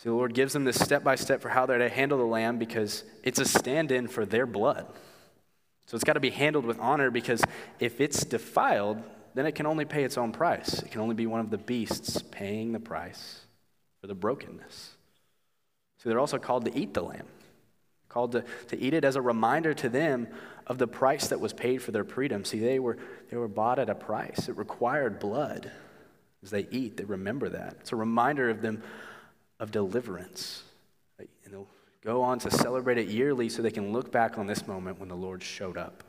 See, 0.00 0.08
the 0.08 0.14
Lord 0.14 0.32
gives 0.32 0.54
them 0.54 0.64
this 0.64 0.80
step 0.80 1.04
by 1.04 1.16
step 1.16 1.42
for 1.42 1.50
how 1.50 1.66
they're 1.66 1.76
to 1.76 1.90
handle 1.90 2.16
the 2.16 2.24
lamb 2.24 2.56
because 2.56 3.04
it's 3.22 3.38
a 3.38 3.44
stand 3.44 3.92
in 3.92 4.08
for 4.08 4.24
their 4.24 4.46
blood. 4.46 4.86
So 5.84 5.94
it's 5.94 6.04
got 6.04 6.14
to 6.14 6.20
be 6.20 6.30
handled 6.30 6.64
with 6.64 6.78
honor 6.78 7.10
because 7.10 7.44
if 7.80 8.00
it's 8.00 8.24
defiled, 8.24 9.02
then 9.34 9.44
it 9.44 9.52
can 9.52 9.66
only 9.66 9.84
pay 9.84 10.02
its 10.02 10.16
own 10.16 10.32
price. 10.32 10.82
It 10.82 10.90
can 10.90 11.02
only 11.02 11.14
be 11.14 11.26
one 11.26 11.40
of 11.40 11.50
the 11.50 11.58
beasts 11.58 12.22
paying 12.30 12.72
the 12.72 12.80
price 12.80 13.40
for 14.00 14.06
the 14.06 14.14
brokenness. 14.14 14.94
So 15.98 16.08
they're 16.08 16.18
also 16.18 16.38
called 16.38 16.64
to 16.64 16.74
eat 16.74 16.94
the 16.94 17.02
lamb, 17.02 17.26
called 18.08 18.32
to, 18.32 18.44
to 18.68 18.80
eat 18.80 18.94
it 18.94 19.04
as 19.04 19.16
a 19.16 19.20
reminder 19.20 19.74
to 19.74 19.90
them 19.90 20.28
of 20.66 20.78
the 20.78 20.86
price 20.88 21.28
that 21.28 21.40
was 21.40 21.52
paid 21.52 21.82
for 21.82 21.90
their 21.90 22.04
freedom. 22.04 22.46
See, 22.46 22.58
they 22.58 22.78
were, 22.78 22.96
they 23.30 23.36
were 23.36 23.48
bought 23.48 23.78
at 23.78 23.90
a 23.90 23.94
price, 23.94 24.48
it 24.48 24.56
required 24.56 25.18
blood. 25.18 25.70
As 26.42 26.48
they 26.48 26.66
eat, 26.70 26.96
they 26.96 27.04
remember 27.04 27.50
that. 27.50 27.76
It's 27.80 27.92
a 27.92 27.96
reminder 27.96 28.48
of 28.48 28.62
them 28.62 28.82
of 29.60 29.70
deliverance. 29.70 30.64
And 31.18 31.28
they'll 31.52 31.68
go 32.02 32.22
on 32.22 32.38
to 32.40 32.50
celebrate 32.50 32.98
it 32.98 33.08
yearly 33.08 33.48
so 33.48 33.62
they 33.62 33.70
can 33.70 33.92
look 33.92 34.10
back 34.10 34.38
on 34.38 34.46
this 34.46 34.66
moment 34.66 34.98
when 34.98 35.08
the 35.08 35.14
Lord 35.14 35.42
showed 35.42 35.76
up. 35.76 36.02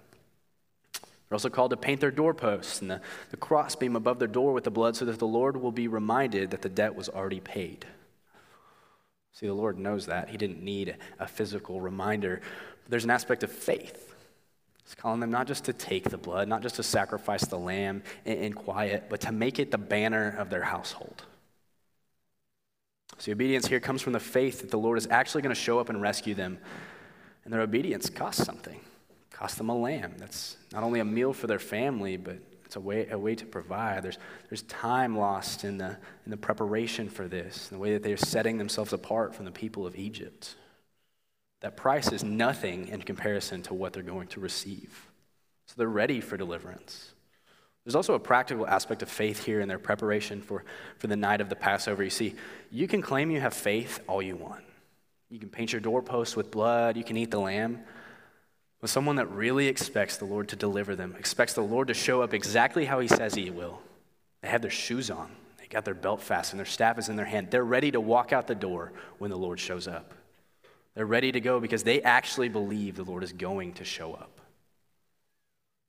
They're 0.94 1.36
also 1.36 1.50
called 1.50 1.72
to 1.72 1.78
paint 1.78 2.02
their 2.02 2.12
doorposts 2.12 2.82
and 2.82 2.90
the, 2.90 3.02
the 3.30 3.38
crossbeam 3.38 3.96
above 3.96 4.20
their 4.20 4.28
door 4.28 4.54
with 4.54 4.64
the 4.64 4.72
blood 4.72 4.96
so 4.96 5.06
that 5.06 5.20
the 5.20 5.28
Lord 5.28 5.56
will 5.56 5.72
be 5.72 5.88
reminded 5.88 6.52
that 6.52 6.62
the 6.62 6.70
debt 6.70 6.96
was 6.96 7.08
already 7.08 7.40
paid. 7.40 7.86
See, 9.34 9.48
the 9.48 9.54
Lord 9.54 9.78
knows 9.78 10.08
that. 10.08 10.30
He 10.30 10.38
didn't 10.38 10.62
need 10.62 10.98
a 11.20 11.28
physical 11.28 11.80
reminder. 11.80 12.42
There's 12.90 13.06
an 13.06 13.12
aspect 13.12 13.44
of 13.44 13.52
faith. 13.52 14.14
He's 14.84 14.96
calling 14.96 15.22
them 15.22 15.32
not 15.32 15.48
just 15.48 15.64
to 15.66 15.74
take 15.74 16.10
the 16.10 16.18
blood, 16.18 16.50
not 16.50 16.62
just 16.62 16.76
to 16.76 16.84
sacrifice 16.84 17.46
the 17.46 17.58
lamb 17.58 18.04
in, 18.26 18.38
in 18.38 18.54
quiet, 18.54 19.06
but 19.10 19.22
to 19.22 19.32
make 19.32 19.58
it 19.58 19.72
the 19.72 19.78
banner 19.78 20.36
of 20.38 20.50
their 20.50 20.64
household. 20.64 21.24
So, 23.22 23.32
obedience 23.32 23.68
here 23.68 23.80
comes 23.80 24.02
from 24.02 24.14
the 24.14 24.20
faith 24.20 24.62
that 24.62 24.72
the 24.72 24.80
Lord 24.80 24.98
is 24.98 25.08
actually 25.12 25.44
going 25.44 25.54
to 25.54 25.62
show 25.62 25.78
up 25.78 25.90
and 25.90 26.02
rescue 26.02 26.34
them. 26.34 26.58
And 27.44 27.54
their 27.54 27.62
obedience 27.62 28.10
costs 28.10 28.44
something, 28.44 28.80
it 28.80 29.30
costs 29.30 29.60
them 29.60 29.70
a 29.70 29.78
lamb. 29.78 30.16
That's 30.18 30.58
not 30.74 30.82
only 30.82 31.02
a 31.02 31.06
meal 31.06 31.32
for 31.32 31.46
their 31.46 31.60
family, 31.60 32.18
but 32.18 32.40
it's 32.66 32.78
a 32.78 32.80
way, 32.80 33.08
a 33.12 33.20
way 33.20 33.36
to 33.36 33.46
provide. 33.46 34.02
There's, 34.02 34.18
there's 34.50 34.64
time 34.64 35.16
lost 35.16 35.64
in 35.64 35.78
the, 35.78 36.00
in 36.26 36.32
the 36.32 36.38
preparation 36.38 37.10
for 37.10 37.28
this, 37.28 37.70
in 37.70 37.78
the 37.78 37.80
way 37.80 37.94
that 37.94 38.02
they're 38.02 38.18
setting 38.18 38.58
themselves 38.58 38.92
apart 38.92 39.36
from 39.36 39.46
the 39.46 39.52
people 39.52 39.86
of 39.86 39.96
Egypt. 39.96 40.56
That 41.60 41.78
price 41.78 42.12
is 42.12 42.24
nothing 42.24 42.88
in 42.88 43.04
comparison 43.04 43.62
to 43.64 43.76
what 43.76 43.94
they're 43.94 44.02
going 44.02 44.30
to 44.30 44.40
receive. 44.40 45.12
So 45.68 45.76
they're 45.78 45.88
ready 45.88 46.22
for 46.22 46.38
deliverance. 46.38 47.11
There's 47.84 47.96
also 47.96 48.13
a 48.13 48.20
practical 48.20 48.67
aspect 48.67 49.02
of 49.02 49.10
faith 49.10 49.44
here 49.44 49.60
in 49.60 49.67
their 49.67 49.80
preparation 49.80 50.41
for, 50.41 50.63
for 50.98 51.08
the 51.08 51.15
night 51.15 51.41
of 51.41 51.50
the 51.50 51.56
Passover. 51.56 52.04
You 52.04 52.12
see, 52.12 52.36
you 52.70 52.88
can 52.88 53.02
claim 53.02 53.32
you 53.32 53.41
have 53.41 53.54
faith 53.54 54.00
all 54.08 54.22
you 54.22 54.36
want. 54.36 54.63
You 55.30 55.39
can 55.39 55.50
paint 55.50 55.72
your 55.72 55.82
doorposts 55.82 56.36
with 56.36 56.52
blood, 56.52 56.98
you 56.98 57.04
can 57.04 57.17
eat 57.17 57.32
the 57.32 57.39
lamb. 57.39 57.82
But 58.82 58.89
someone 58.89 59.15
that 59.15 59.28
really 59.28 59.67
expects 59.67 60.17
the 60.17 60.26
Lord 60.26 60.50
to 60.50 60.56
deliver 60.56 60.96
them, 60.96 61.15
expects 61.17 61.54
the 61.54 61.62
Lord 61.62 61.88
to 61.88 61.94
show 61.94 62.22
up 62.22 62.34
exactly 62.34 62.86
how 62.86 63.00
He 63.00 63.08
says 63.08 63.34
He 63.34 63.50
will, 63.50 63.80
they 64.41 64.50
have 64.50 64.62
their 64.62 64.72
shoes 64.72 65.10
on, 65.10 65.32
they 65.58 65.67
got 65.67 65.86
their 65.86 65.94
belt 65.94 66.22
fastened, 66.22 66.60
their 66.60 66.65
staff 66.65 67.00
is 67.00 67.08
in 67.08 67.15
their 67.15 67.26
hand. 67.26 67.50
They're 67.50 67.63
ready 67.63 67.91
to 67.91 68.02
walk 68.02 68.34
out 68.34 68.48
the 68.48 68.56
door 68.56 68.91
when 69.20 69.32
the 69.32 69.38
Lord 69.38 69.60
shows 69.60 69.88
up. 69.88 70.13
They're 70.96 71.06
ready 71.06 71.32
to 71.32 71.39
go 71.39 71.60
because 71.60 71.84
they 71.84 72.02
actually 72.02 72.50
believe 72.50 72.96
the 72.96 73.04
Lord 73.04 73.24
is 73.24 73.32
going 73.32 73.74
to 73.74 73.86
show 73.86 74.13
up. 74.13 74.41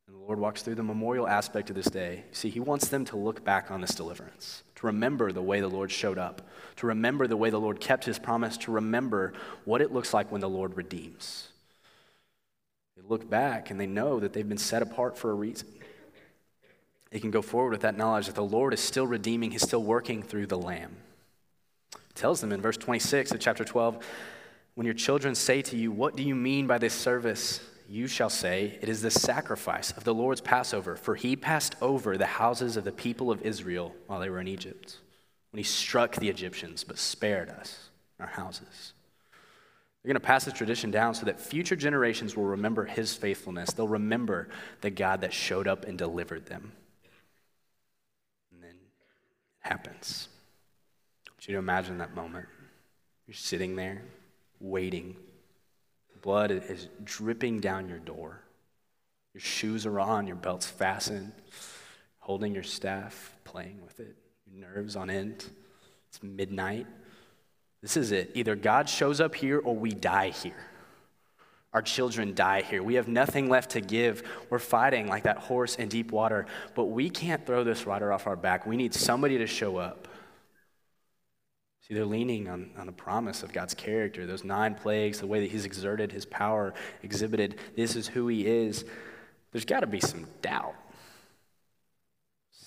And 0.06 0.16
the 0.16 0.20
Lord 0.20 0.38
walks 0.38 0.62
through 0.62 0.74
the 0.74 0.82
memorial 0.82 1.28
aspect 1.28 1.70
of 1.70 1.76
this 1.76 1.86
day. 1.86 2.24
See, 2.32 2.48
He 2.48 2.60
wants 2.60 2.88
them 2.88 3.04
to 3.06 3.16
look 3.16 3.44
back 3.44 3.70
on 3.70 3.80
this 3.80 3.94
deliverance, 3.94 4.62
to 4.76 4.86
remember 4.86 5.32
the 5.32 5.42
way 5.42 5.60
the 5.60 5.68
Lord 5.68 5.90
showed 5.90 6.18
up, 6.18 6.48
to 6.76 6.86
remember 6.86 7.26
the 7.26 7.36
way 7.36 7.50
the 7.50 7.60
Lord 7.60 7.80
kept 7.80 8.04
His 8.04 8.18
promise, 8.18 8.56
to 8.58 8.72
remember 8.72 9.32
what 9.64 9.80
it 9.80 9.92
looks 9.92 10.12
like 10.12 10.32
when 10.32 10.40
the 10.40 10.48
Lord 10.48 10.76
redeems. 10.76 11.48
They 12.96 13.02
look 13.08 13.28
back 13.28 13.70
and 13.70 13.80
they 13.80 13.86
know 13.86 14.20
that 14.20 14.32
they've 14.32 14.48
been 14.48 14.58
set 14.58 14.82
apart 14.82 15.16
for 15.16 15.30
a 15.30 15.34
reason. 15.34 15.68
They 17.10 17.20
can 17.20 17.30
go 17.30 17.42
forward 17.42 17.72
with 17.72 17.82
that 17.82 17.96
knowledge 17.96 18.26
that 18.26 18.34
the 18.34 18.42
Lord 18.42 18.72
is 18.72 18.80
still 18.80 19.06
redeeming, 19.06 19.50
He's 19.50 19.62
still 19.62 19.82
working 19.82 20.22
through 20.22 20.46
the 20.46 20.58
Lamb. 20.58 20.96
It 21.94 22.14
tells 22.14 22.40
them 22.40 22.52
in 22.52 22.60
verse 22.60 22.76
26 22.76 23.32
of 23.32 23.40
chapter 23.40 23.64
12 23.64 24.04
when 24.74 24.86
your 24.86 24.94
children 24.94 25.34
say 25.34 25.62
to 25.62 25.76
you, 25.76 25.92
What 25.92 26.16
do 26.16 26.22
you 26.22 26.34
mean 26.34 26.66
by 26.66 26.78
this 26.78 26.94
service? 26.94 27.60
You 27.92 28.06
shall 28.06 28.30
say, 28.30 28.78
It 28.80 28.88
is 28.88 29.02
the 29.02 29.10
sacrifice 29.10 29.90
of 29.92 30.04
the 30.04 30.14
Lord's 30.14 30.40
Passover, 30.40 30.96
for 30.96 31.14
he 31.14 31.36
passed 31.36 31.76
over 31.82 32.16
the 32.16 32.24
houses 32.24 32.78
of 32.78 32.84
the 32.84 32.92
people 32.92 33.30
of 33.30 33.42
Israel 33.42 33.94
while 34.06 34.18
they 34.18 34.30
were 34.30 34.40
in 34.40 34.48
Egypt, 34.48 34.96
when 35.50 35.58
he 35.58 35.62
struck 35.62 36.16
the 36.16 36.30
Egyptians, 36.30 36.84
but 36.84 36.98
spared 36.98 37.50
us, 37.50 37.90
our 38.18 38.28
houses. 38.28 38.94
They're 40.02 40.08
going 40.08 40.20
to 40.20 40.26
pass 40.26 40.46
this 40.46 40.54
tradition 40.54 40.90
down 40.90 41.14
so 41.14 41.26
that 41.26 41.38
future 41.38 41.76
generations 41.76 42.34
will 42.34 42.46
remember 42.46 42.86
his 42.86 43.14
faithfulness. 43.14 43.72
They'll 43.72 43.86
remember 43.86 44.48
the 44.80 44.90
God 44.90 45.20
that 45.20 45.34
showed 45.34 45.68
up 45.68 45.84
and 45.84 45.98
delivered 45.98 46.46
them. 46.46 46.72
And 48.52 48.62
then 48.62 48.70
it 48.70 49.68
happens. 49.68 50.28
I 51.28 51.30
want 51.32 51.46
you 51.46 51.52
to 51.52 51.58
imagine 51.58 51.98
that 51.98 52.16
moment. 52.16 52.46
You're 53.26 53.34
sitting 53.34 53.76
there, 53.76 54.02
waiting 54.60 55.14
blood 56.22 56.50
is 56.50 56.88
dripping 57.04 57.60
down 57.60 57.88
your 57.88 57.98
door. 57.98 58.40
Your 59.34 59.40
shoes 59.40 59.86
are 59.86 60.00
on, 60.00 60.26
your 60.26 60.36
belt's 60.36 60.66
fastened, 60.66 61.32
holding 62.18 62.54
your 62.54 62.62
staff, 62.62 63.36
playing 63.44 63.80
with 63.82 64.00
it, 64.00 64.16
your 64.46 64.68
nerves 64.68 64.96
on 64.96 65.10
end. 65.10 65.44
It's 66.08 66.22
midnight. 66.22 66.86
This 67.80 67.96
is 67.96 68.12
it. 68.12 68.30
Either 68.34 68.54
God 68.54 68.88
shows 68.88 69.20
up 69.20 69.34
here 69.34 69.58
or 69.58 69.74
we 69.74 69.92
die 69.92 70.30
here. 70.30 70.66
Our 71.72 71.82
children 71.82 72.34
die 72.34 72.60
here. 72.60 72.82
We 72.82 72.94
have 72.94 73.08
nothing 73.08 73.48
left 73.48 73.70
to 73.70 73.80
give. 73.80 74.22
We're 74.50 74.58
fighting 74.58 75.08
like 75.08 75.22
that 75.22 75.38
horse 75.38 75.76
in 75.76 75.88
deep 75.88 76.12
water, 76.12 76.44
but 76.74 76.84
we 76.86 77.08
can't 77.08 77.44
throw 77.46 77.64
this 77.64 77.86
rider 77.86 78.12
off 78.12 78.26
our 78.26 78.36
back. 78.36 78.66
We 78.66 78.76
need 78.76 78.92
somebody 78.92 79.38
to 79.38 79.46
show 79.46 79.78
up. 79.78 80.06
See, 81.86 81.94
they're 81.94 82.06
leaning 82.06 82.48
on, 82.48 82.70
on 82.78 82.86
the 82.86 82.92
promise 82.92 83.42
of 83.42 83.52
God's 83.52 83.74
character, 83.74 84.24
those 84.24 84.44
nine 84.44 84.74
plagues, 84.74 85.18
the 85.20 85.26
way 85.26 85.40
that 85.40 85.50
He's 85.50 85.64
exerted 85.64 86.12
His 86.12 86.24
power, 86.24 86.74
exhibited, 87.02 87.58
this 87.76 87.96
is 87.96 88.06
who 88.06 88.28
He 88.28 88.46
is. 88.46 88.84
There's 89.50 89.64
got 89.64 89.80
to 89.80 89.86
be 89.86 90.00
some 90.00 90.26
doubt. 90.40 90.74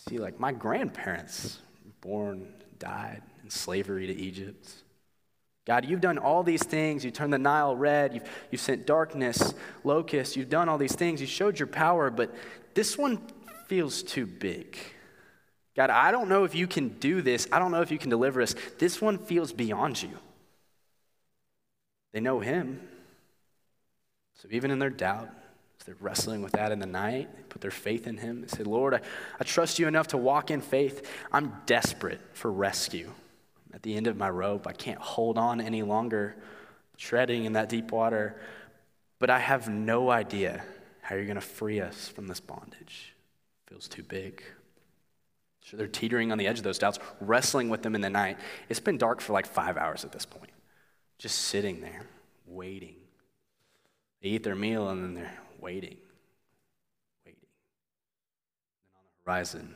See, 0.08 0.18
like 0.20 0.40
my 0.40 0.52
grandparents, 0.52 1.60
born, 2.02 2.54
died 2.78 3.22
in 3.44 3.50
slavery 3.50 4.06
to 4.08 4.14
Egypt. 4.14 4.70
God, 5.66 5.86
you've 5.86 6.02
done 6.02 6.20
all 6.20 6.44
these 6.44 6.64
things. 6.64 7.04
You 7.04 7.10
turned 7.10 7.34
the 7.34 7.40
Nile 7.40 7.76
red. 7.76 8.14
You've, 8.14 8.30
you've 8.52 8.62
sent 8.62 8.86
darkness, 8.86 9.56
locusts. 9.84 10.36
You've 10.38 10.50
done 10.50 10.70
all 10.70 10.78
these 10.78 10.94
things. 10.94 11.22
You 11.22 11.28
showed 11.28 11.58
your 11.58 11.68
power, 11.68 12.12
but 12.12 12.36
this 12.76 12.98
one 12.98 13.20
feels 13.68 14.04
too 14.04 14.28
big. 14.28 14.78
God, 15.76 15.90
I 15.90 16.12
don't 16.12 16.30
know 16.30 16.46
if 16.46 16.56
you 16.56 16.68
can 16.68 16.90
do 16.90 17.22
this. 17.22 17.48
I 17.52 17.60
don't 17.60 17.72
know 17.72 17.82
if 17.82 17.92
you 17.92 17.98
can 17.98 18.10
deliver 18.10 18.42
us. 18.42 18.56
This 18.80 19.02
one 19.02 19.18
feels 19.18 19.52
beyond 19.52 20.02
you. 20.02 20.12
They 22.14 22.22
know 22.22 22.40
Him. 22.40 22.80
So 24.36 24.48
even 24.52 24.72
in 24.72 24.80
their 24.80 24.90
doubt, 24.90 25.30
as 25.80 25.86
they're 25.86 25.96
wrestling 26.00 26.42
with 26.42 26.54
that 26.54 26.72
in 26.72 26.80
the 26.80 26.86
night, 26.86 27.30
they 27.36 27.44
put 27.44 27.62
their 27.62 27.72
faith 27.72 28.08
in 28.08 28.18
Him. 28.18 28.42
They 28.42 28.48
say, 28.48 28.64
Lord, 28.64 28.94
I, 28.94 29.02
I 29.40 29.44
trust 29.44 29.78
you 29.78 29.88
enough 29.88 30.08
to 30.08 30.18
walk 30.18 30.50
in 30.50 30.62
faith. 30.62 31.10
I'm 31.32 31.54
desperate 31.66 32.22
for 32.32 32.50
rescue. 32.50 33.12
At 33.74 33.84
the 33.84 33.98
end 33.98 34.08
of 34.08 34.16
my 34.16 34.30
rope, 34.30 34.68
I 34.68 34.72
can't 34.72 35.00
hold 35.00 35.38
on 35.38 35.60
any 35.60 35.84
longer, 35.84 36.38
treading 36.98 37.44
in 37.44 37.54
that 37.54 37.68
deep 37.68 37.92
water. 37.92 38.40
But 39.20 39.30
I 39.30 39.40
have 39.40 39.68
no 39.68 40.10
idea 40.10 40.64
how 41.02 41.16
you're 41.16 41.26
going 41.26 41.36
to 41.36 41.42
free 41.42 41.82
us 41.82 42.08
from 42.08 42.28
this 42.28 42.40
bondage. 42.40 43.14
It 43.66 43.70
feels 43.72 43.90
too 43.90 44.04
big. 44.04 44.42
So 45.66 45.78
they're 45.78 45.88
teetering 45.88 46.32
on 46.32 46.38
the 46.38 46.46
edge 46.46 46.60
of 46.60 46.64
those 46.64 46.78
doubts, 46.78 47.00
wrestling 47.20 47.70
with 47.70 47.82
them 47.82 47.96
in 47.96 48.02
the 48.02 48.10
night. 48.10 48.38
It's 48.70 48.80
been 48.80 49.00
dark 49.00 49.20
for 49.20 49.34
like 49.34 49.48
five 49.48 49.78
hours 49.78 50.06
at 50.06 50.12
this 50.12 50.26
point, 50.26 50.52
just 51.18 51.40
sitting 51.40 51.82
there, 51.82 52.04
waiting. 52.46 52.96
They 54.22 54.30
eat 54.30 54.44
their 54.44 54.56
meal 54.56 54.90
and 54.90 55.04
then 55.04 55.14
they're 55.16 55.40
waiting, 55.60 55.98
waiting. 57.26 57.42
Then 58.84 58.92
on 58.96 59.04
the 59.06 59.32
horizon, 59.32 59.76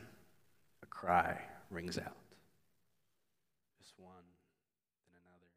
a 0.84 0.86
cry 0.86 1.40
rings 1.70 1.98
out. 1.98 2.16
This 3.80 3.92
one, 3.96 4.12
then 5.10 5.20
another. 5.26 5.48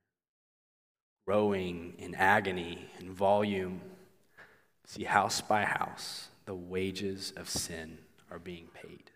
Growing 1.28 1.94
in 2.00 2.16
agony 2.16 2.90
and 2.98 3.12
volume. 3.12 3.82
See, 4.88 5.04
house 5.04 5.42
by 5.42 5.66
house, 5.66 6.30
the 6.46 6.56
wages 6.56 7.34
of 7.38 7.48
sin 7.48 8.00
are 8.32 8.40
being 8.40 8.70
paid. 8.74 9.12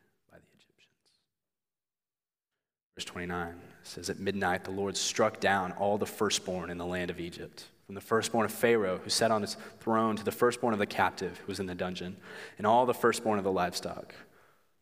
Verse 2.98 3.06
29 3.06 3.54
says, 3.84 4.10
At 4.10 4.18
midnight, 4.18 4.64
the 4.64 4.72
Lord 4.72 4.98
struck 4.98 5.40
down 5.40 5.72
all 5.74 6.00
the 6.00 6.08
firstborn 6.08 6.72
in 6.72 6.80
the 6.80 6.86
land 6.86 7.12
of 7.12 7.20
Egypt, 7.20 7.66
from 7.86 7.94
the 7.94 8.02
firstborn 8.02 8.44
of 8.44 8.52
Pharaoh, 8.52 9.00
who 9.04 9.12
sat 9.12 9.30
on 9.30 9.44
his 9.44 9.56
throne, 9.80 10.16
to 10.16 10.24
the 10.24 10.32
firstborn 10.32 10.74
of 10.74 10.80
the 10.80 10.88
captive, 10.88 11.38
who 11.38 11.46
was 11.46 11.60
in 11.60 11.68
the 11.68 11.76
dungeon, 11.76 12.18
and 12.58 12.66
all 12.66 12.88
the 12.88 12.96
firstborn 12.96 13.38
of 13.38 13.44
the 13.44 13.52
livestock. 13.52 14.16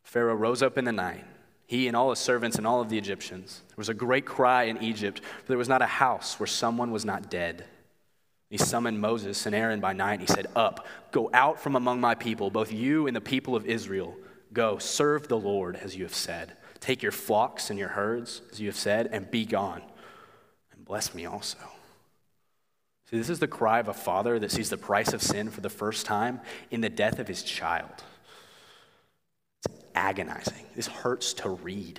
Pharaoh 0.02 0.34
rose 0.34 0.62
up 0.62 0.78
in 0.78 0.86
the 0.86 0.92
night. 0.92 1.24
he 1.66 1.88
and 1.88 1.96
all 1.96 2.08
his 2.08 2.18
servants 2.18 2.56
and 2.56 2.66
all 2.66 2.80
of 2.80 2.88
the 2.88 2.96
Egyptians. 2.96 3.60
There 3.68 3.76
was 3.76 3.90
a 3.90 3.94
great 3.94 4.24
cry 4.24 4.62
in 4.62 4.82
Egypt, 4.82 5.20
for 5.42 5.48
there 5.48 5.58
was 5.58 5.68
not 5.68 5.82
a 5.82 5.86
house 5.86 6.40
where 6.40 6.46
someone 6.46 6.92
was 6.92 7.04
not 7.04 7.30
dead. 7.30 7.66
He 8.48 8.56
summoned 8.56 8.98
Moses 8.98 9.44
and 9.44 9.54
Aaron 9.54 9.80
by 9.80 9.92
night, 9.92 10.20
and 10.20 10.22
he 10.22 10.34
said, 10.34 10.46
Up, 10.56 10.86
go 11.10 11.28
out 11.34 11.60
from 11.60 11.76
among 11.76 12.00
my 12.00 12.14
people, 12.14 12.48
both 12.48 12.72
you 12.72 13.08
and 13.08 13.14
the 13.14 13.20
people 13.20 13.54
of 13.54 13.66
Israel. 13.66 14.16
Go, 14.54 14.78
serve 14.78 15.28
the 15.28 15.36
Lord 15.36 15.76
as 15.76 15.96
you 15.96 16.04
have 16.04 16.14
said. 16.14 16.56
Take 16.86 17.02
your 17.02 17.10
flocks 17.10 17.68
and 17.70 17.80
your 17.80 17.88
herds, 17.88 18.42
as 18.52 18.60
you 18.60 18.68
have 18.68 18.76
said, 18.76 19.08
and 19.10 19.28
be 19.28 19.44
gone. 19.44 19.82
And 20.72 20.84
bless 20.84 21.16
me 21.16 21.26
also. 21.26 21.58
See, 23.10 23.18
this 23.18 23.28
is 23.28 23.40
the 23.40 23.48
cry 23.48 23.80
of 23.80 23.88
a 23.88 23.92
father 23.92 24.38
that 24.38 24.52
sees 24.52 24.70
the 24.70 24.76
price 24.76 25.12
of 25.12 25.20
sin 25.20 25.50
for 25.50 25.60
the 25.60 25.68
first 25.68 26.06
time 26.06 26.40
in 26.70 26.82
the 26.82 26.88
death 26.88 27.18
of 27.18 27.26
his 27.26 27.42
child. 27.42 27.90
It's 29.64 29.74
agonizing. 29.96 30.64
This 30.76 30.86
hurts 30.86 31.34
to 31.34 31.48
read. 31.50 31.98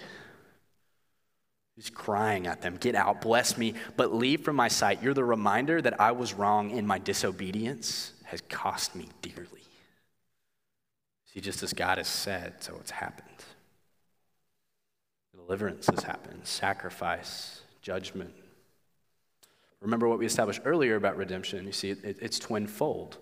He's 1.76 1.90
crying 1.90 2.48
at 2.48 2.62
them, 2.62 2.78
Get 2.78 2.96
out, 2.96 3.20
bless 3.20 3.58
me, 3.58 3.74
but 3.98 4.16
leave 4.16 4.46
from 4.46 4.56
my 4.56 4.70
sight. 4.70 5.04
You're 5.04 5.14
the 5.14 5.26
reminder 5.26 5.82
that 5.82 6.00
I 6.00 6.14
was 6.14 6.34
wrong 6.34 6.72
in 6.72 6.88
my 6.88 6.98
disobedience 6.98 8.14
has 8.24 8.40
cost 8.48 8.96
me 8.96 9.10
dearly. 9.22 9.66
See, 11.26 11.42
just 11.42 11.62
as 11.62 11.74
God 11.74 11.98
has 11.98 12.08
said, 12.08 12.64
so 12.64 12.78
it's 12.80 12.92
happened. 12.92 13.27
Deliverance 15.48 15.88
has 15.88 16.04
happened, 16.04 16.42
sacrifice, 16.44 17.62
judgment. 17.82 18.34
Remember 19.80 20.10
what 20.10 20.20
we 20.20 20.26
established 20.26 20.60
earlier 20.66 20.98
about 20.98 21.16
redemption. 21.16 21.66
You 21.66 21.72
see, 21.72 21.92
it, 21.92 22.04
it, 22.04 22.18
it's 22.22 22.38
twinfold. 22.38 23.14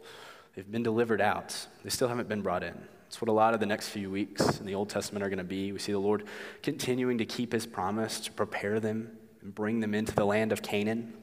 They've 0.56 0.70
been 0.70 0.82
delivered 0.82 1.22
out, 1.22 1.68
they 1.84 1.92
still 1.92 2.08
haven't 2.08 2.28
been 2.28 2.42
brought 2.42 2.64
in. 2.64 2.76
It's 3.06 3.22
what 3.22 3.30
a 3.30 3.32
lot 3.34 3.54
of 3.54 3.60
the 3.60 3.68
next 3.68 3.90
few 3.90 4.10
weeks 4.10 4.60
in 4.60 4.66
the 4.66 4.74
Old 4.74 4.90
Testament 4.90 5.24
are 5.24 5.30
going 5.30 5.38
to 5.38 5.44
be. 5.44 5.72
We 5.72 5.78
see 5.78 5.92
the 5.92 6.00
Lord 6.00 6.24
continuing 6.64 7.20
to 7.20 7.26
keep 7.26 7.54
his 7.54 7.68
promise 7.68 8.20
to 8.22 8.32
prepare 8.32 8.80
them 8.80 9.12
and 9.44 9.54
bring 9.54 9.80
them 9.80 9.94
into 9.94 10.16
the 10.16 10.26
land 10.26 10.52
of 10.52 10.64
Canaan. 10.64 11.14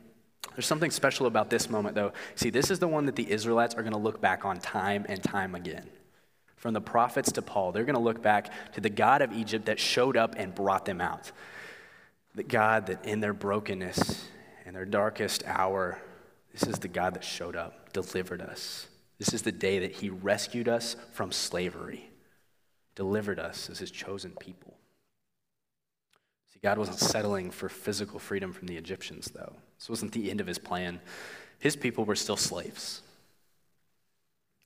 There's 0.55 0.67
something 0.67 0.93
special 0.93 1.27
about 1.27 1.51
this 1.51 1.69
moment, 1.69 1.97
though. 1.97 2.13
See, 2.37 2.51
this 2.51 2.71
is 2.71 2.79
the 2.79 2.87
one 2.87 3.07
that 3.07 3.17
the 3.17 3.29
Israelites 3.29 3.75
are 3.75 3.83
going 3.83 3.93
to 3.93 3.99
look 3.99 4.21
back 4.21 4.45
on 4.45 4.61
time 4.61 5.05
and 5.09 5.21
time 5.21 5.57
again. 5.57 5.89
From 6.63 6.75
the 6.75 6.81
prophets 6.81 7.33
to 7.33 7.43
Paul, 7.43 7.73
they're 7.73 7.83
going 7.83 7.97
to 7.97 8.01
look 8.01 8.23
back 8.23 8.53
to 8.75 8.81
the 8.81 8.89
God 8.89 9.21
of 9.21 9.33
Egypt 9.33 9.67
that 9.67 9.81
showed 9.81 10.17
up 10.17 10.37
and 10.39 10.55
brought 10.55 10.85
them 10.85 11.01
out. 11.01 11.33
The 12.37 12.45
God 12.45 12.87
that 12.87 13.05
in 13.05 13.19
their 13.19 13.33
brokenness 13.33 14.29
and 14.65 14.77
their 14.77 14.85
darkest 14.85 15.43
hour, 15.45 15.99
this 16.53 16.63
is 16.63 16.79
the 16.79 16.87
God 16.87 17.15
that 17.15 17.25
showed 17.25 17.57
up, 17.57 17.93
delivered 17.93 18.41
us. 18.41 18.87
This 19.19 19.35
is 19.35 19.43
the 19.43 19.51
day 19.51 19.81
that 19.81 19.91
he 19.91 20.09
rescued 20.09 20.69
us 20.69 20.95
from 21.11 21.33
slavery, 21.33 22.09
delivered 22.95 23.41
us 23.41 23.69
as 23.69 23.81
his 23.81 23.91
chosen 23.91 24.31
people. 24.39 24.77
See, 26.55 26.61
God 26.63 26.79
wasn't 26.79 27.01
settling 27.01 27.51
for 27.51 27.69
physical 27.69 28.21
freedom 28.21 28.53
from 28.53 28.69
the 28.69 28.77
Egyptians, 28.77 29.33
though. 29.35 29.57
This 29.81 29.91
wasn't 29.91 30.13
the 30.13 30.31
end 30.31 30.41
of 30.41 30.47
his 30.47 30.61
plan. 30.61 31.01
His 31.59 31.75
people 31.75 32.05
were 32.05 32.15
still 32.15 32.37
slaves. 32.37 33.03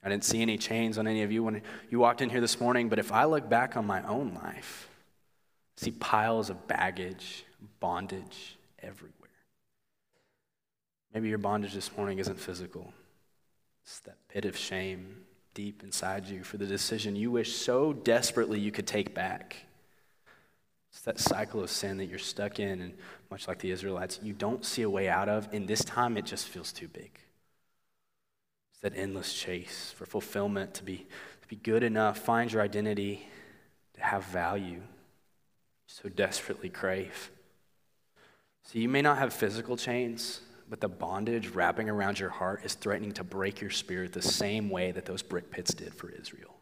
I 0.07 0.09
didn't 0.09 0.23
see 0.23 0.41
any 0.41 0.57
chains 0.57 0.99
on 0.99 1.09
any 1.09 1.25
of 1.25 1.33
you 1.33 1.43
when 1.43 1.63
you 1.91 1.99
walked 1.99 2.23
in 2.23 2.31
here 2.31 2.41
this 2.41 2.61
morning, 2.61 2.89
but 2.89 3.01
if 3.01 3.11
I 3.11 3.25
look 3.25 3.49
back 3.49 3.77
on 3.77 3.85
my 3.85 4.07
own 4.07 4.35
life, 4.41 4.89
I 5.77 5.85
see 5.85 5.91
piles 5.91 6.49
of 6.49 6.69
baggage, 6.69 7.45
bondage 7.81 8.57
everywhere. 8.81 9.13
Maybe 11.13 11.29
your 11.29 11.39
bondage 11.39 11.75
this 11.75 11.97
morning 11.97 12.21
isn't 12.21 12.39
physical, 12.39 12.93
it's 13.83 13.99
that 14.01 14.17
pit 14.29 14.45
of 14.45 14.57
shame 14.57 15.25
deep 15.55 15.83
inside 15.83 16.29
you 16.29 16.45
for 16.45 16.57
the 16.57 16.67
decision 16.67 17.17
you 17.17 17.33
wish 17.33 17.57
so 17.57 17.93
desperately 17.93 18.61
you 18.61 18.71
could 18.71 18.87
take 18.87 19.13
back. 19.13 19.57
It's 20.93 21.01
that 21.01 21.19
cycle 21.19 21.65
of 21.65 21.69
sin 21.69 21.97
that 21.97 22.07
you're 22.07 22.21
stuck 22.21 22.61
in, 22.61 22.81
and 22.81 22.95
much 23.29 23.49
like 23.49 23.59
the 23.59 23.73
Israelites, 23.73 24.21
you 24.23 24.35
don't 24.35 24.65
see 24.65 24.83
a 24.83 24.91
way 24.91 25.09
out 25.09 25.29
of, 25.29 25.49
and 25.53 25.67
this 25.67 25.85
time 25.85 26.17
it 26.17 26.27
just 26.27 26.47
feels 26.47 26.73
too 26.73 26.87
big. 26.87 27.11
That 28.87 28.97
endless 28.97 29.35
chase 29.35 29.93
for 29.97 30.07
fulfillment, 30.07 30.75
to 30.75 30.85
be, 30.85 31.09
to 31.43 31.49
be 31.49 31.57
good 31.57 31.83
enough, 31.83 32.19
find 32.19 32.53
your 32.53 32.63
identity, 32.63 33.27
to 33.95 34.01
have 34.01 34.23
value. 34.27 34.81
So 35.89 36.09
desperately 36.09 36.69
crave. 36.69 37.33
So 38.63 38.79
you 38.79 38.89
may 38.89 39.03
not 39.03 39.19
have 39.19 39.33
physical 39.33 39.77
chains, 39.77 40.41
but 40.71 40.81
the 40.81 40.89
bondage 40.89 41.49
wrapping 41.49 41.91
around 41.91 42.21
your 42.21 42.31
heart 42.31 42.65
is 42.65 42.75
threatening 42.75 43.11
to 43.15 43.25
break 43.25 43.61
your 43.61 43.71
spirit 43.71 44.13
the 44.13 44.23
same 44.23 44.71
way 44.71 44.93
that 44.93 45.05
those 45.05 45.21
brick 45.21 45.51
pits 45.51 45.75
did 45.75 45.93
for 45.93 46.09
Israel. 46.11 46.55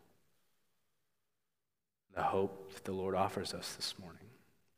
The 2.14 2.22
hope 2.22 2.72
that 2.72 2.84
the 2.84 2.92
Lord 2.92 3.14
offers 3.14 3.52
us 3.52 3.74
this 3.74 3.98
morning 4.00 4.30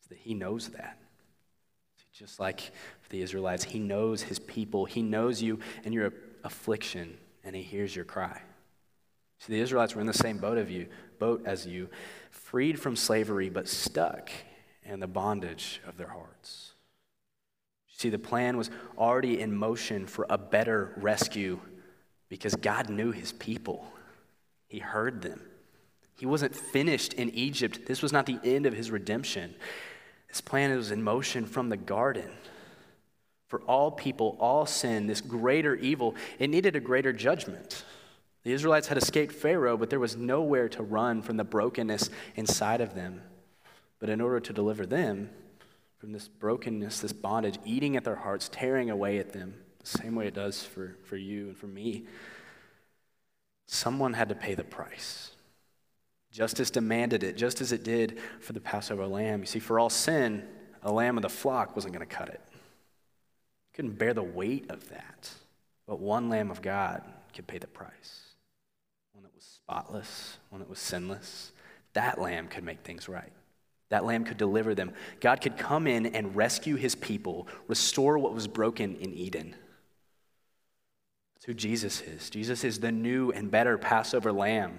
is 0.02 0.08
that 0.08 0.18
He 0.18 0.34
knows 0.34 0.70
that. 0.70 0.98
Just 2.12 2.40
like 2.40 2.72
the 3.10 3.22
Israelites, 3.22 3.62
He 3.62 3.78
knows 3.78 4.22
His 4.22 4.40
people, 4.40 4.84
He 4.84 5.00
knows 5.00 5.40
you 5.40 5.60
and 5.84 5.94
your 5.94 6.12
affliction 6.42 7.16
and 7.46 7.56
he 7.56 7.62
hears 7.62 7.94
your 7.94 8.04
cry. 8.04 8.42
See, 9.38 9.52
the 9.52 9.60
Israelites 9.60 9.94
were 9.94 10.00
in 10.00 10.06
the 10.06 10.12
same 10.12 10.38
boat 10.38 10.58
of 10.58 10.70
you, 10.70 10.88
boat 11.18 11.42
as 11.46 11.66
you, 11.66 11.88
freed 12.30 12.80
from 12.80 12.96
slavery 12.96 13.48
but 13.48 13.68
stuck 13.68 14.30
in 14.84 15.00
the 15.00 15.06
bondage 15.06 15.80
of 15.86 15.96
their 15.96 16.08
hearts. 16.08 16.72
See, 17.96 18.10
the 18.10 18.18
plan 18.18 18.56
was 18.56 18.70
already 18.98 19.40
in 19.40 19.56
motion 19.56 20.06
for 20.06 20.26
a 20.28 20.36
better 20.36 20.92
rescue 20.96 21.60
because 22.28 22.54
God 22.56 22.90
knew 22.90 23.12
his 23.12 23.32
people. 23.32 23.86
He 24.68 24.80
heard 24.80 25.22
them. 25.22 25.40
He 26.18 26.26
wasn't 26.26 26.56
finished 26.56 27.12
in 27.12 27.30
Egypt. 27.30 27.86
This 27.86 28.02
was 28.02 28.12
not 28.12 28.26
the 28.26 28.40
end 28.42 28.66
of 28.66 28.74
his 28.74 28.90
redemption. 28.90 29.54
This 30.28 30.40
plan 30.40 30.74
was 30.76 30.90
in 30.90 31.02
motion 31.02 31.46
from 31.46 31.68
the 31.68 31.76
garden. 31.76 32.30
For 33.48 33.60
all 33.62 33.90
people, 33.90 34.36
all 34.40 34.66
sin, 34.66 35.06
this 35.06 35.20
greater 35.20 35.74
evil, 35.76 36.14
it 36.38 36.50
needed 36.50 36.74
a 36.74 36.80
greater 36.80 37.12
judgment. 37.12 37.84
The 38.42 38.52
Israelites 38.52 38.88
had 38.88 38.98
escaped 38.98 39.32
Pharaoh, 39.32 39.76
but 39.76 39.90
there 39.90 40.00
was 40.00 40.16
nowhere 40.16 40.68
to 40.70 40.82
run 40.82 41.22
from 41.22 41.36
the 41.36 41.44
brokenness 41.44 42.10
inside 42.34 42.80
of 42.80 42.94
them. 42.94 43.22
But 43.98 44.08
in 44.08 44.20
order 44.20 44.40
to 44.40 44.52
deliver 44.52 44.84
them 44.84 45.30
from 45.98 46.12
this 46.12 46.28
brokenness, 46.28 47.00
this 47.00 47.12
bondage, 47.12 47.58
eating 47.64 47.96
at 47.96 48.04
their 48.04 48.16
hearts, 48.16 48.48
tearing 48.48 48.90
away 48.90 49.18
at 49.18 49.32
them, 49.32 49.54
the 49.80 49.86
same 49.86 50.14
way 50.14 50.26
it 50.26 50.34
does 50.34 50.62
for, 50.64 50.96
for 51.04 51.16
you 51.16 51.48
and 51.48 51.56
for 51.56 51.66
me, 51.66 52.04
someone 53.66 54.12
had 54.12 54.28
to 54.28 54.34
pay 54.34 54.54
the 54.54 54.64
price. 54.64 55.30
Justice 56.32 56.70
demanded 56.70 57.22
it, 57.22 57.36
just 57.36 57.60
as 57.60 57.72
it 57.72 57.84
did 57.84 58.18
for 58.40 58.52
the 58.52 58.60
Passover 58.60 59.06
lamb. 59.06 59.40
You 59.40 59.46
see, 59.46 59.58
for 59.60 59.78
all 59.78 59.88
sin, 59.88 60.46
a 60.82 60.92
lamb 60.92 61.16
of 61.16 61.22
the 61.22 61.28
flock 61.28 61.74
wasn't 61.74 61.94
going 61.94 62.06
to 62.06 62.14
cut 62.14 62.28
it 62.28 62.40
couldn't 63.76 63.98
bear 63.98 64.14
the 64.14 64.22
weight 64.22 64.70
of 64.70 64.88
that. 64.88 65.30
But 65.86 66.00
one 66.00 66.30
Lamb 66.30 66.50
of 66.50 66.62
God 66.62 67.02
could 67.34 67.46
pay 67.46 67.58
the 67.58 67.66
price. 67.66 68.22
One 69.12 69.22
that 69.22 69.34
was 69.34 69.44
spotless, 69.44 70.38
one 70.48 70.60
that 70.60 70.70
was 70.70 70.78
sinless. 70.78 71.52
That 71.92 72.18
Lamb 72.18 72.48
could 72.48 72.64
make 72.64 72.80
things 72.80 73.06
right. 73.06 73.32
That 73.90 74.06
Lamb 74.06 74.24
could 74.24 74.38
deliver 74.38 74.74
them. 74.74 74.92
God 75.20 75.42
could 75.42 75.58
come 75.58 75.86
in 75.86 76.06
and 76.06 76.34
rescue 76.34 76.76
his 76.76 76.94
people, 76.94 77.46
restore 77.68 78.18
what 78.18 78.34
was 78.34 78.48
broken 78.48 78.96
in 78.96 79.12
Eden. 79.12 79.54
That's 81.34 81.44
who 81.44 81.54
Jesus 81.54 82.00
is. 82.00 82.30
Jesus 82.30 82.64
is 82.64 82.80
the 82.80 82.90
new 82.90 83.30
and 83.30 83.50
better 83.50 83.76
Passover 83.76 84.32
Lamb. 84.32 84.78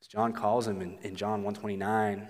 As 0.00 0.08
John 0.08 0.32
calls 0.32 0.66
him 0.66 0.80
in, 0.80 0.98
in 1.02 1.14
John 1.14 1.44
129, 1.44 2.26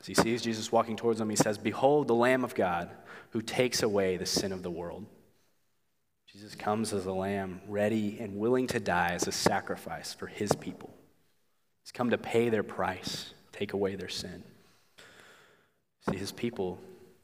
as 0.00 0.06
he 0.06 0.14
sees 0.14 0.42
Jesus 0.42 0.70
walking 0.70 0.96
towards 0.96 1.20
him, 1.20 1.30
he 1.30 1.36
says, 1.36 1.58
Behold 1.58 2.08
the 2.08 2.14
Lamb 2.14 2.44
of 2.44 2.54
God 2.54 2.90
who 3.30 3.42
takes 3.42 3.82
away 3.82 4.16
the 4.16 4.26
sin 4.26 4.52
of 4.52 4.62
the 4.62 4.70
world. 4.70 5.06
Jesus 6.32 6.54
comes 6.54 6.92
as 6.92 7.06
a 7.06 7.12
lamb, 7.12 7.60
ready 7.66 8.18
and 8.20 8.36
willing 8.36 8.66
to 8.68 8.80
die 8.80 9.12
as 9.12 9.26
a 9.26 9.32
sacrifice 9.32 10.12
for 10.12 10.26
his 10.26 10.52
people. 10.52 10.94
He's 11.82 11.92
come 11.92 12.10
to 12.10 12.18
pay 12.18 12.48
their 12.48 12.62
price, 12.62 13.32
take 13.50 13.72
away 13.72 13.96
their 13.96 14.08
sin. 14.08 14.44
See, 16.08 16.16
his 16.16 16.32
people 16.32 16.78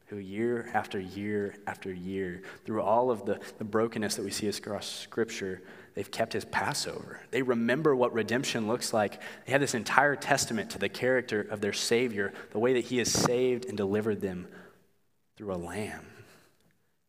who 0.07 0.17
year 0.17 0.71
after 0.73 0.99
year 0.99 1.55
after 1.67 1.93
year, 1.93 2.43
through 2.65 2.83
all 2.83 3.11
of 3.11 3.25
the, 3.25 3.41
the 3.59 3.65
brokenness 3.65 4.17
that 4.17 4.25
we 4.25 4.31
see 4.31 4.49
across 4.49 4.87
Scripture, 4.87 5.63
they've 5.95 6.11
kept 6.11 6.33
his 6.33 6.45
Passover. 6.45 7.21
They 7.31 7.43
remember 7.43 7.95
what 7.95 8.13
redemption 8.13 8.67
looks 8.67 8.93
like. 8.93 9.21
They 9.45 9.53
have 9.53 9.61
this 9.61 9.75
entire 9.75 10.17
testament 10.17 10.71
to 10.71 10.79
the 10.79 10.89
character 10.89 11.41
of 11.43 11.61
their 11.61 11.73
Savior, 11.73 12.33
the 12.51 12.59
way 12.59 12.75
that 12.75 12.85
he 12.85 12.99
has 12.99 13.11
saved 13.11 13.67
and 13.67 13.77
delivered 13.77 14.21
them 14.21 14.49
through 15.37 15.53
a 15.53 15.57
lamb. 15.57 16.07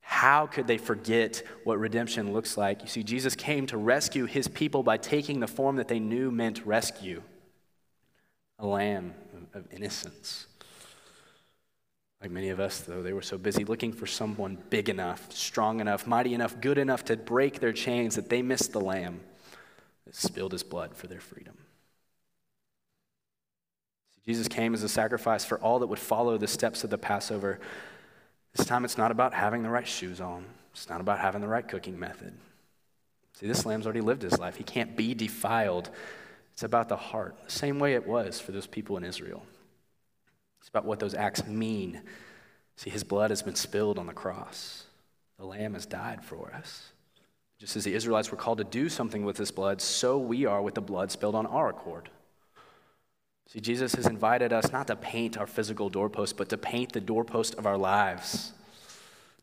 How 0.02 0.46
could 0.46 0.68
they 0.68 0.78
forget 0.78 1.44
what 1.64 1.80
redemption 1.80 2.32
looks 2.32 2.58
like? 2.58 2.82
You 2.82 2.88
see, 2.88 3.04
Jesus 3.04 3.36
came 3.36 3.66
to 3.68 3.78
rescue 3.78 4.26
his 4.26 4.48
people 4.48 4.84
by 4.84 4.98
taking 4.98 5.40
the 5.40 5.48
form 5.48 5.78
that 5.78 5.88
they 5.88 6.00
knew 6.00 6.32
meant 6.32 6.66
rescue 6.66 7.22
a 8.60 8.66
lamb 8.66 9.14
of 9.54 9.66
innocence. 9.72 10.48
Like 12.26 12.32
many 12.32 12.50
of 12.50 12.60
us, 12.60 12.80
though, 12.80 13.04
they 13.04 13.14
were 13.14 13.22
so 13.22 13.38
busy 13.38 13.64
looking 13.66 13.94
for 13.94 14.08
someone 14.08 14.58
big 14.72 14.90
enough, 14.90 15.32
strong 15.32 15.80
enough, 15.80 16.08
mighty 16.08 16.34
enough, 16.34 16.60
good 16.60 16.80
enough 16.80 17.06
to 17.06 17.18
break 17.18 17.60
their 17.60 17.72
chains 17.72 18.16
that 18.16 18.30
they 18.30 18.42
missed 18.42 18.72
the 18.72 18.82
lamb 18.82 19.20
that 20.06 20.16
spilled 20.16 20.52
his 20.52 20.64
blood 20.64 20.96
for 20.96 21.06
their 21.06 21.20
freedom. 21.20 21.54
Jesus 24.26 24.48
came 24.48 24.74
as 24.74 24.82
a 24.82 24.90
sacrifice 24.90 25.46
for 25.46 25.60
all 25.60 25.78
that 25.78 25.86
would 25.86 26.00
follow 26.00 26.36
the 26.40 26.48
steps 26.48 26.84
of 26.84 26.90
the 26.90 26.98
Passover. 26.98 27.60
This 28.56 28.66
time 28.66 28.86
it's 28.86 28.98
not 28.98 29.12
about 29.12 29.36
having 29.36 29.62
the 29.62 29.70
right 29.70 29.88
shoes 29.88 30.20
on, 30.20 30.46
it's 30.74 30.90
not 30.90 31.02
about 31.02 31.20
having 31.20 31.42
the 31.42 31.48
right 31.48 31.68
cooking 31.68 32.00
method. 32.00 32.34
See, 33.34 33.46
this 33.46 33.68
lamb's 33.68 33.86
already 33.86 34.02
lived 34.02 34.24
his 34.24 34.40
life. 34.40 34.56
He 34.56 34.64
can't 34.64 34.98
be 34.98 35.14
defiled. 35.14 35.92
It's 36.54 36.64
about 36.64 36.90
the 36.90 36.98
heart, 36.98 37.36
the 37.46 37.52
same 37.52 37.78
way 37.78 37.94
it 37.94 38.08
was 38.08 38.40
for 38.40 38.52
those 38.52 38.66
people 38.66 38.98
in 38.98 39.04
Israel. 39.04 39.44
It's 40.66 40.70
about 40.72 40.86
what 40.86 41.00
those 41.00 41.14
acts 41.14 41.46
mean. 41.46 42.02
See, 42.76 42.90
his 42.90 43.04
blood 43.04 43.30
has 43.30 43.44
been 43.44 43.54
spilled 43.54 44.00
on 44.00 44.08
the 44.08 44.14
cross, 44.14 44.86
the 45.38 45.46
lamb 45.46 45.76
has 45.76 45.86
died 45.86 46.26
for 46.26 46.52
us. 46.56 46.90
Just 47.60 47.76
as 47.76 47.84
the 47.84 47.94
Israelites 47.94 48.32
were 48.32 48.38
called 48.38 48.58
to 48.58 48.64
do 48.64 48.90
something 48.90 49.24
with 49.24 49.38
this 49.38 49.52
blood, 49.52 49.80
so 49.80 50.18
we 50.18 50.44
are 50.48 50.64
with 50.64 50.74
the 50.74 50.82
blood 50.82 51.12
spilled 51.12 51.36
on 51.36 51.46
our 51.46 51.70
accord. 51.70 52.10
See, 53.48 53.60
Jesus 53.60 53.94
has 53.94 54.08
invited 54.08 54.52
us 54.52 54.72
not 54.72 54.88
to 54.88 54.96
paint 54.96 55.38
our 55.38 55.46
physical 55.46 55.88
doorpost, 55.88 56.36
but 56.36 56.50
to 56.50 56.58
paint 56.58 56.94
the 56.94 57.00
doorpost 57.00 57.54
of 57.60 57.68
our 57.68 57.78
lives. 57.78 58.52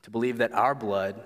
To 0.02 0.10
believe 0.10 0.38
that 0.38 0.52
our 0.52 0.74
blood 0.74 1.22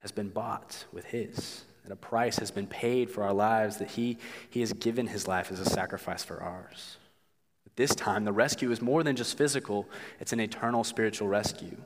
has 0.00 0.12
been 0.12 0.28
bought 0.28 0.84
with 0.92 1.06
His, 1.06 1.64
that 1.82 1.92
a 1.92 1.96
price 1.96 2.36
has 2.40 2.50
been 2.50 2.66
paid 2.66 3.10
for 3.10 3.22
our 3.22 3.32
lives, 3.32 3.78
that 3.78 3.92
He, 3.92 4.18
he 4.50 4.60
has 4.60 4.74
given 4.74 5.06
His 5.06 5.26
life 5.26 5.50
as 5.50 5.60
a 5.60 5.64
sacrifice 5.64 6.22
for 6.22 6.42
ours. 6.42 6.98
This 7.76 7.94
time, 7.94 8.24
the 8.24 8.32
rescue 8.32 8.70
is 8.70 8.82
more 8.82 9.02
than 9.02 9.16
just 9.16 9.38
physical, 9.38 9.88
it's 10.20 10.32
an 10.32 10.40
eternal 10.40 10.84
spiritual 10.84 11.28
rescue. 11.28 11.76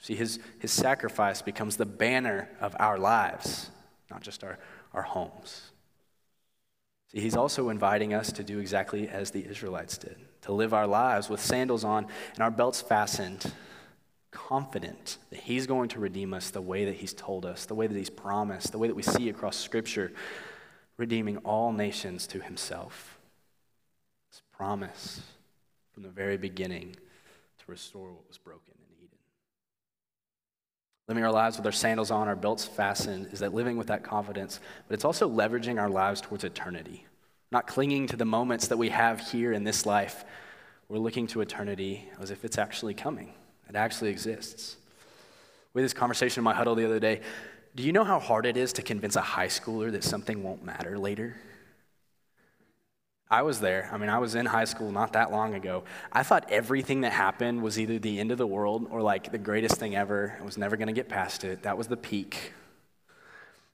See, 0.00 0.14
His, 0.14 0.38
his 0.58 0.72
sacrifice 0.72 1.42
becomes 1.42 1.76
the 1.76 1.86
banner 1.86 2.48
of 2.60 2.74
our 2.78 2.98
lives, 2.98 3.70
not 4.10 4.22
just 4.22 4.44
our, 4.44 4.58
our 4.92 5.02
homes. 5.02 5.70
See, 7.12 7.20
he's 7.20 7.36
also 7.36 7.70
inviting 7.70 8.12
us 8.12 8.32
to 8.32 8.44
do 8.44 8.58
exactly 8.58 9.08
as 9.08 9.30
the 9.30 9.46
Israelites 9.46 9.96
did 9.96 10.16
to 10.42 10.52
live 10.52 10.72
our 10.72 10.86
lives 10.86 11.28
with 11.28 11.40
sandals 11.40 11.84
on 11.84 12.06
and 12.34 12.42
our 12.42 12.50
belts 12.50 12.80
fastened, 12.80 13.52
confident 14.30 15.18
that 15.30 15.40
he's 15.40 15.66
going 15.66 15.88
to 15.88 15.98
redeem 15.98 16.32
us 16.32 16.50
the 16.50 16.60
way 16.60 16.84
that 16.84 16.94
he's 16.94 17.12
told 17.12 17.44
us, 17.44 17.66
the 17.66 17.74
way 17.74 17.86
that 17.86 17.96
he's 17.96 18.10
promised, 18.10 18.72
the 18.72 18.78
way 18.78 18.88
that 18.88 18.94
we 18.94 19.02
see 19.02 19.28
across 19.28 19.56
Scripture, 19.56 20.12
redeeming 20.96 21.38
all 21.38 21.72
nations 21.72 22.26
to 22.26 22.40
himself. 22.40 23.17
Promise 24.58 25.20
from 25.94 26.02
the 26.02 26.08
very 26.08 26.36
beginning 26.36 26.90
to 26.92 27.64
restore 27.68 28.10
what 28.10 28.26
was 28.26 28.38
broken 28.38 28.74
in 28.76 29.04
Eden. 29.04 29.18
Living 31.06 31.22
our 31.22 31.30
lives 31.30 31.56
with 31.56 31.64
our 31.64 31.70
sandals 31.70 32.10
on, 32.10 32.26
our 32.26 32.34
belts 32.34 32.64
fastened, 32.64 33.28
is 33.30 33.38
that 33.38 33.54
living 33.54 33.76
with 33.76 33.86
that 33.86 34.02
confidence, 34.02 34.58
but 34.88 34.94
it's 34.94 35.04
also 35.04 35.30
leveraging 35.30 35.80
our 35.80 35.88
lives 35.88 36.20
towards 36.20 36.42
eternity. 36.42 37.06
Not 37.52 37.68
clinging 37.68 38.08
to 38.08 38.16
the 38.16 38.24
moments 38.24 38.66
that 38.66 38.78
we 38.78 38.88
have 38.88 39.20
here 39.20 39.52
in 39.52 39.62
this 39.62 39.86
life. 39.86 40.24
We're 40.88 40.98
looking 40.98 41.28
to 41.28 41.40
eternity 41.40 42.08
as 42.20 42.32
if 42.32 42.44
it's 42.44 42.58
actually 42.58 42.94
coming, 42.94 43.34
it 43.68 43.76
actually 43.76 44.10
exists. 44.10 44.76
We 45.72 45.82
had 45.82 45.84
this 45.84 45.94
conversation 45.94 46.40
in 46.40 46.44
my 46.44 46.54
huddle 46.54 46.74
the 46.74 46.84
other 46.84 46.98
day. 46.98 47.20
Do 47.76 47.84
you 47.84 47.92
know 47.92 48.02
how 48.02 48.18
hard 48.18 48.44
it 48.44 48.56
is 48.56 48.72
to 48.72 48.82
convince 48.82 49.14
a 49.14 49.20
high 49.20 49.46
schooler 49.46 49.92
that 49.92 50.02
something 50.02 50.42
won't 50.42 50.64
matter 50.64 50.98
later? 50.98 51.36
I 53.30 53.42
was 53.42 53.60
there. 53.60 53.90
I 53.92 53.98
mean, 53.98 54.08
I 54.08 54.18
was 54.18 54.34
in 54.34 54.46
high 54.46 54.64
school 54.64 54.90
not 54.90 55.12
that 55.12 55.30
long 55.30 55.54
ago. 55.54 55.84
I 56.10 56.22
thought 56.22 56.50
everything 56.50 57.02
that 57.02 57.12
happened 57.12 57.62
was 57.62 57.78
either 57.78 57.98
the 57.98 58.18
end 58.18 58.32
of 58.32 58.38
the 58.38 58.46
world 58.46 58.86
or 58.90 59.02
like 59.02 59.30
the 59.30 59.38
greatest 59.38 59.76
thing 59.76 59.94
ever. 59.94 60.38
I 60.40 60.44
was 60.44 60.56
never 60.56 60.76
going 60.76 60.86
to 60.86 60.94
get 60.94 61.08
past 61.08 61.44
it. 61.44 61.62
That 61.64 61.76
was 61.76 61.88
the 61.88 61.96
peak. 61.96 62.54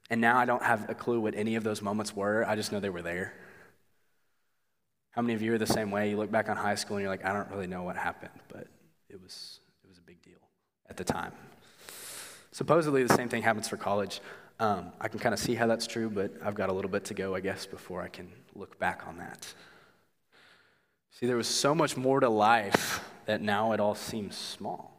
And 0.09 0.19
now 0.19 0.37
I 0.37 0.45
don't 0.45 0.61
have 0.61 0.89
a 0.89 0.93
clue 0.93 1.21
what 1.21 1.35
any 1.35 1.55
of 1.55 1.63
those 1.63 1.81
moments 1.81 2.13
were. 2.13 2.45
I 2.45 2.55
just 2.55 2.73
know 2.73 2.81
they 2.81 2.89
were 2.89 3.01
there. 3.01 3.33
How 5.11 5.21
many 5.21 5.33
of 5.33 5.41
you 5.41 5.53
are 5.53 5.57
the 5.57 5.65
same 5.65 5.89
way? 5.89 6.09
You 6.09 6.17
look 6.17 6.29
back 6.29 6.49
on 6.49 6.57
high 6.57 6.75
school 6.75 6.97
and 6.97 7.03
you're 7.03 7.11
like, 7.11 7.23
I 7.23 7.31
don't 7.31 7.49
really 7.49 7.67
know 7.67 7.83
what 7.83 7.95
happened, 7.95 8.37
but 8.49 8.67
it 9.09 9.21
was, 9.21 9.61
it 9.85 9.87
was 9.87 9.97
a 9.97 10.01
big 10.01 10.21
deal 10.21 10.33
at 10.89 10.97
the 10.97 11.05
time. 11.05 11.31
Supposedly, 12.51 13.03
the 13.03 13.13
same 13.13 13.29
thing 13.29 13.41
happens 13.41 13.69
for 13.69 13.77
college. 13.77 14.19
Um, 14.59 14.91
I 14.99 15.07
can 15.07 15.19
kind 15.19 15.33
of 15.33 15.39
see 15.39 15.55
how 15.55 15.67
that's 15.67 15.87
true, 15.87 16.09
but 16.09 16.33
I've 16.43 16.55
got 16.55 16.69
a 16.69 16.73
little 16.73 16.91
bit 16.91 17.05
to 17.05 17.13
go, 17.13 17.33
I 17.33 17.39
guess, 17.39 17.65
before 17.65 18.01
I 18.01 18.09
can 18.09 18.27
look 18.55 18.79
back 18.79 19.07
on 19.07 19.17
that. 19.17 19.53
See, 21.11 21.25
there 21.25 21.37
was 21.37 21.47
so 21.47 21.73
much 21.73 21.95
more 21.95 22.19
to 22.19 22.29
life 22.29 23.03
that 23.25 23.41
now 23.41 23.71
it 23.71 23.79
all 23.79 23.95
seems 23.95 24.35
small. 24.35 24.91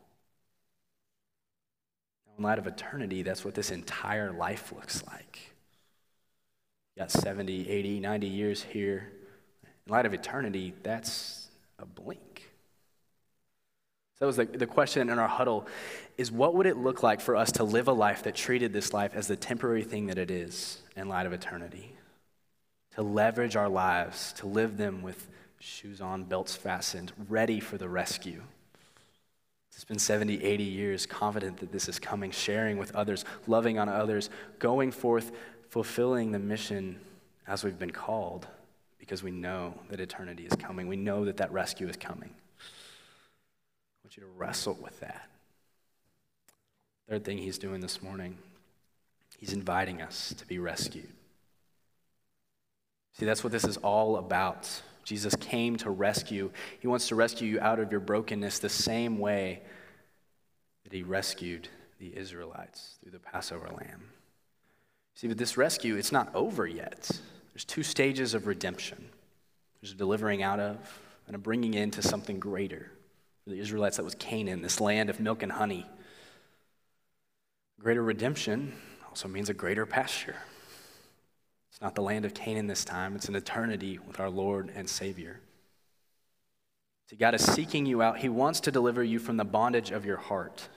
In 2.36 2.44
light 2.44 2.58
of 2.58 2.66
eternity, 2.66 3.22
that's 3.22 3.44
what 3.44 3.54
this 3.54 3.70
entire 3.70 4.32
life 4.32 4.72
looks 4.72 5.02
like. 5.06 5.54
You 6.94 7.00
got 7.00 7.10
70, 7.10 7.68
80, 7.68 8.00
90 8.00 8.26
years 8.26 8.62
here. 8.62 9.12
In 9.86 9.92
light 9.92 10.06
of 10.06 10.14
eternity, 10.14 10.74
that's 10.82 11.48
a 11.78 11.86
blink. 11.86 12.50
So 14.14 14.24
that 14.24 14.26
was 14.26 14.36
the, 14.36 14.44
the 14.46 14.66
question 14.66 15.10
in 15.10 15.18
our 15.18 15.28
huddle 15.28 15.66
is 16.16 16.32
what 16.32 16.54
would 16.54 16.66
it 16.66 16.78
look 16.78 17.02
like 17.02 17.20
for 17.20 17.36
us 17.36 17.52
to 17.52 17.64
live 17.64 17.88
a 17.88 17.92
life 17.92 18.22
that 18.22 18.34
treated 18.34 18.72
this 18.72 18.94
life 18.94 19.12
as 19.14 19.26
the 19.26 19.36
temporary 19.36 19.84
thing 19.84 20.06
that 20.06 20.16
it 20.16 20.30
is 20.30 20.80
in 20.96 21.08
light 21.08 21.26
of 21.26 21.34
eternity? 21.34 21.95
To 22.96 23.02
leverage 23.02 23.56
our 23.56 23.68
lives, 23.68 24.32
to 24.34 24.46
live 24.46 24.76
them 24.76 25.02
with 25.02 25.28
shoes 25.60 26.00
on, 26.00 26.24
belts 26.24 26.54
fastened, 26.54 27.12
ready 27.28 27.60
for 27.60 27.78
the 27.78 27.88
rescue. 27.88 28.42
It's 29.72 29.84
been 29.84 29.98
70, 29.98 30.42
80 30.42 30.64
years, 30.64 31.04
confident 31.04 31.58
that 31.58 31.70
this 31.70 31.88
is 31.88 31.98
coming, 31.98 32.30
sharing 32.30 32.78
with 32.78 32.94
others, 32.94 33.26
loving 33.46 33.78
on 33.78 33.90
others, 33.90 34.30
going 34.58 34.90
forth, 34.90 35.32
fulfilling 35.68 36.32
the 36.32 36.38
mission 36.38 36.98
as 37.46 37.62
we've 37.62 37.78
been 37.78 37.90
called, 37.90 38.46
because 38.98 39.22
we 39.22 39.30
know 39.30 39.74
that 39.90 40.00
eternity 40.00 40.46
is 40.46 40.54
coming. 40.54 40.88
We 40.88 40.96
know 40.96 41.26
that 41.26 41.36
that 41.36 41.52
rescue 41.52 41.88
is 41.88 41.96
coming 41.96 42.30
I 44.06 44.06
want 44.06 44.16
you 44.16 44.22
to 44.22 44.28
wrestle 44.38 44.78
with 44.80 44.98
that. 45.00 45.28
Third 47.08 47.24
thing 47.24 47.38
he's 47.38 47.58
doing 47.58 47.80
this 47.80 48.00
morning, 48.00 48.38
he's 49.38 49.52
inviting 49.52 50.00
us 50.00 50.32
to 50.38 50.46
be 50.46 50.58
rescued. 50.58 51.15
See, 53.18 53.24
that's 53.24 53.42
what 53.42 53.52
this 53.52 53.64
is 53.64 53.78
all 53.78 54.16
about. 54.16 54.82
Jesus 55.04 55.34
came 55.36 55.76
to 55.78 55.90
rescue. 55.90 56.50
He 56.80 56.88
wants 56.88 57.08
to 57.08 57.14
rescue 57.14 57.48
you 57.48 57.60
out 57.60 57.78
of 57.78 57.90
your 57.90 58.00
brokenness 58.00 58.58
the 58.58 58.68
same 58.68 59.18
way 59.18 59.62
that 60.84 60.92
he 60.92 61.02
rescued 61.02 61.68
the 61.98 62.16
Israelites 62.16 62.98
through 63.00 63.12
the 63.12 63.18
Passover 63.18 63.68
lamb. 63.68 64.10
See, 65.14 65.28
but 65.28 65.38
this 65.38 65.56
rescue, 65.56 65.96
it's 65.96 66.12
not 66.12 66.34
over 66.34 66.66
yet. 66.66 67.08
There's 67.54 67.64
two 67.64 67.82
stages 67.82 68.34
of 68.34 68.46
redemption 68.46 69.08
there's 69.80 69.92
a 69.92 69.96
delivering 69.96 70.42
out 70.42 70.58
of 70.58 71.00
and 71.26 71.36
a 71.36 71.38
bringing 71.38 71.74
into 71.74 72.02
something 72.02 72.40
greater. 72.40 72.90
For 73.44 73.50
the 73.50 73.60
Israelites, 73.60 73.98
that 73.98 74.04
was 74.04 74.16
Canaan, 74.16 74.62
this 74.62 74.80
land 74.80 75.10
of 75.10 75.20
milk 75.20 75.42
and 75.42 75.52
honey. 75.52 75.86
Greater 77.78 78.02
redemption 78.02 78.72
also 79.08 79.28
means 79.28 79.48
a 79.48 79.54
greater 79.54 79.86
pasture. 79.86 80.34
It's 81.76 81.82
not 81.82 81.94
the 81.94 82.00
land 82.00 82.24
of 82.24 82.32
Canaan 82.32 82.68
this 82.68 82.86
time, 82.86 83.14
it's 83.14 83.28
an 83.28 83.36
eternity 83.36 83.98
with 84.06 84.18
our 84.18 84.30
Lord 84.30 84.72
and 84.74 84.88
Savior. 84.88 85.40
See, 87.10 87.16
God 87.16 87.34
is 87.34 87.44
seeking 87.44 87.84
you 87.84 88.00
out. 88.00 88.16
He 88.16 88.30
wants 88.30 88.60
to 88.60 88.70
deliver 88.70 89.04
you 89.04 89.18
from 89.18 89.36
the 89.36 89.44
bondage 89.44 89.90
of 89.90 90.06
your 90.06 90.16
heart, 90.16 90.70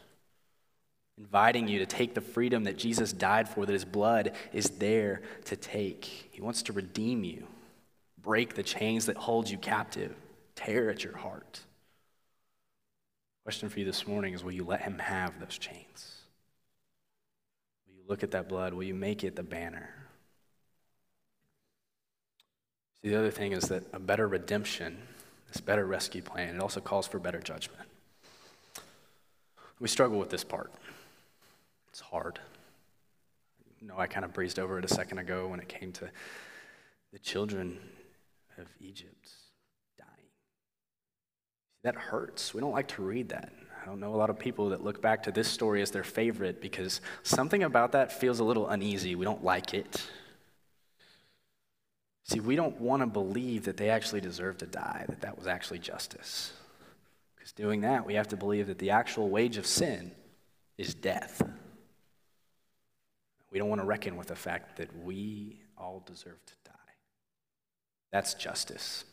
inviting 1.18 1.70
you 1.70 1.80
to 1.80 1.86
take 1.86 2.16
the 2.16 2.20
freedom 2.20 2.66
that 2.66 2.78
Jesus 2.78 3.14
died 3.14 3.48
for, 3.48 3.66
that 3.66 3.72
his 3.72 3.86
blood 3.86 4.34
is 4.52 4.72
there 4.72 5.22
to 5.46 5.56
take. 5.56 6.04
He 6.32 6.42
wants 6.42 6.64
to 6.64 6.74
redeem 6.74 7.24
you, 7.24 7.48
break 8.22 8.56
the 8.56 8.62
chains 8.62 9.06
that 9.06 9.16
hold 9.16 9.50
you 9.50 9.58
captive, 9.58 10.14
tear 10.54 10.90
at 10.90 11.02
your 11.02 11.16
heart. 11.16 11.62
Question 13.46 13.70
for 13.70 13.80
you 13.80 13.86
this 13.86 14.06
morning 14.06 14.34
is 14.34 14.44
will 14.44 14.52
you 14.52 14.66
let 14.66 14.82
him 14.82 15.00
have 15.00 15.40
those 15.40 15.58
chains? 15.58 16.18
Will 17.88 17.96
you 17.96 18.04
look 18.06 18.22
at 18.22 18.32
that 18.32 18.50
blood? 18.50 18.74
Will 18.74 18.84
you 18.84 18.94
make 18.94 19.24
it 19.24 19.38
the 19.38 19.44
banner? 19.44 19.99
See, 23.02 23.10
the 23.10 23.18
other 23.18 23.32
thing 23.32 23.54
is 23.54 23.66
that 23.70 23.84
a 23.94 24.00
better 24.00 24.28
redemption, 24.28 24.98
this 25.48 25.62
better 25.62 25.86
rescue 25.86 26.22
plan, 26.22 26.56
it 26.56 26.62
also 26.62 26.82
calls 26.82 27.08
for 27.08 27.20
better 27.20 27.40
judgment. 27.40 27.88
We 29.80 29.88
struggle 29.88 30.20
with 30.20 30.30
this 30.30 30.44
part. 30.44 30.72
It's 31.90 32.02
hard. 32.02 32.40
You 33.80 33.88
know, 33.88 33.98
I 33.98 34.08
kind 34.08 34.26
of 34.26 34.34
breezed 34.34 34.60
over 34.60 34.78
it 34.78 34.86
a 34.86 34.90
second 34.94 35.20
ago 35.20 35.48
when 35.48 35.62
it 35.62 35.70
came 35.70 35.94
to 35.94 36.10
the 37.14 37.20
children 37.20 37.78
of 38.58 38.68
Egypt. 38.82 39.32
Dying. 39.98 40.10
That 41.84 41.96
hurts. 41.96 42.54
We 42.54 42.60
don't 42.60 42.74
like 42.74 42.90
to 42.90 43.02
read 43.02 43.30
that. 43.30 43.54
I 43.82 43.86
don't 43.86 44.02
know 44.02 44.14
a 44.14 44.18
lot 44.18 44.30
of 44.30 44.38
people 44.38 44.70
that 44.70 44.84
look 44.84 45.02
back 45.02 45.24
to 45.24 45.32
this 45.32 45.48
story 45.48 45.82
as 45.82 45.92
their 45.92 46.04
favorite 46.04 46.62
because 46.62 47.00
something 47.24 47.64
about 47.64 47.94
that 47.94 48.12
feels 48.12 48.40
a 48.40 48.44
little 48.44 48.68
uneasy. 48.68 49.16
We 49.16 49.24
don't 49.24 49.44
like 49.44 49.74
it. 49.74 50.06
See, 52.30 52.40
we 52.40 52.56
don't 52.56 52.80
want 52.80 53.02
to 53.02 53.08
believe 53.08 53.66
that 53.66 53.76
they 53.76 53.90
actually 53.90 54.22
deserve 54.22 54.60
to 54.60 54.68
die, 54.68 55.04
that 55.10 55.22
that 55.22 55.36
was 55.36 55.48
actually 55.48 55.80
justice. 55.80 56.54
Because 57.36 57.52
doing 57.54 57.82
that, 57.82 58.06
we 58.06 58.14
have 58.14 58.28
to 58.28 58.38
believe 58.38 58.68
that 58.68 58.78
the 58.78 58.92
actual 58.92 59.30
wage 59.30 59.58
of 59.58 59.66
sin 59.66 60.12
is 60.78 60.94
death. 60.94 61.42
We 63.50 63.58
don't 63.58 63.68
want 63.68 63.82
to 63.82 63.88
reckon 63.88 64.16
with 64.16 64.28
the 64.28 64.36
fact 64.36 64.78
that 64.78 64.96
we 65.04 65.60
all 65.76 66.04
deserve 66.06 66.38
to 66.46 66.54
die. 66.66 66.94
That's 68.12 68.36
justice. 68.36 69.06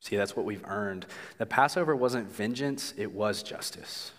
See, 0.00 0.16
that's 0.16 0.34
what 0.34 0.46
we've 0.46 0.64
earned. 0.66 1.06
The 1.38 1.46
Passover 1.46 1.94
wasn't 1.94 2.28
vengeance, 2.28 2.92
it 2.96 3.12
was 3.12 3.44
justice. 3.44 4.10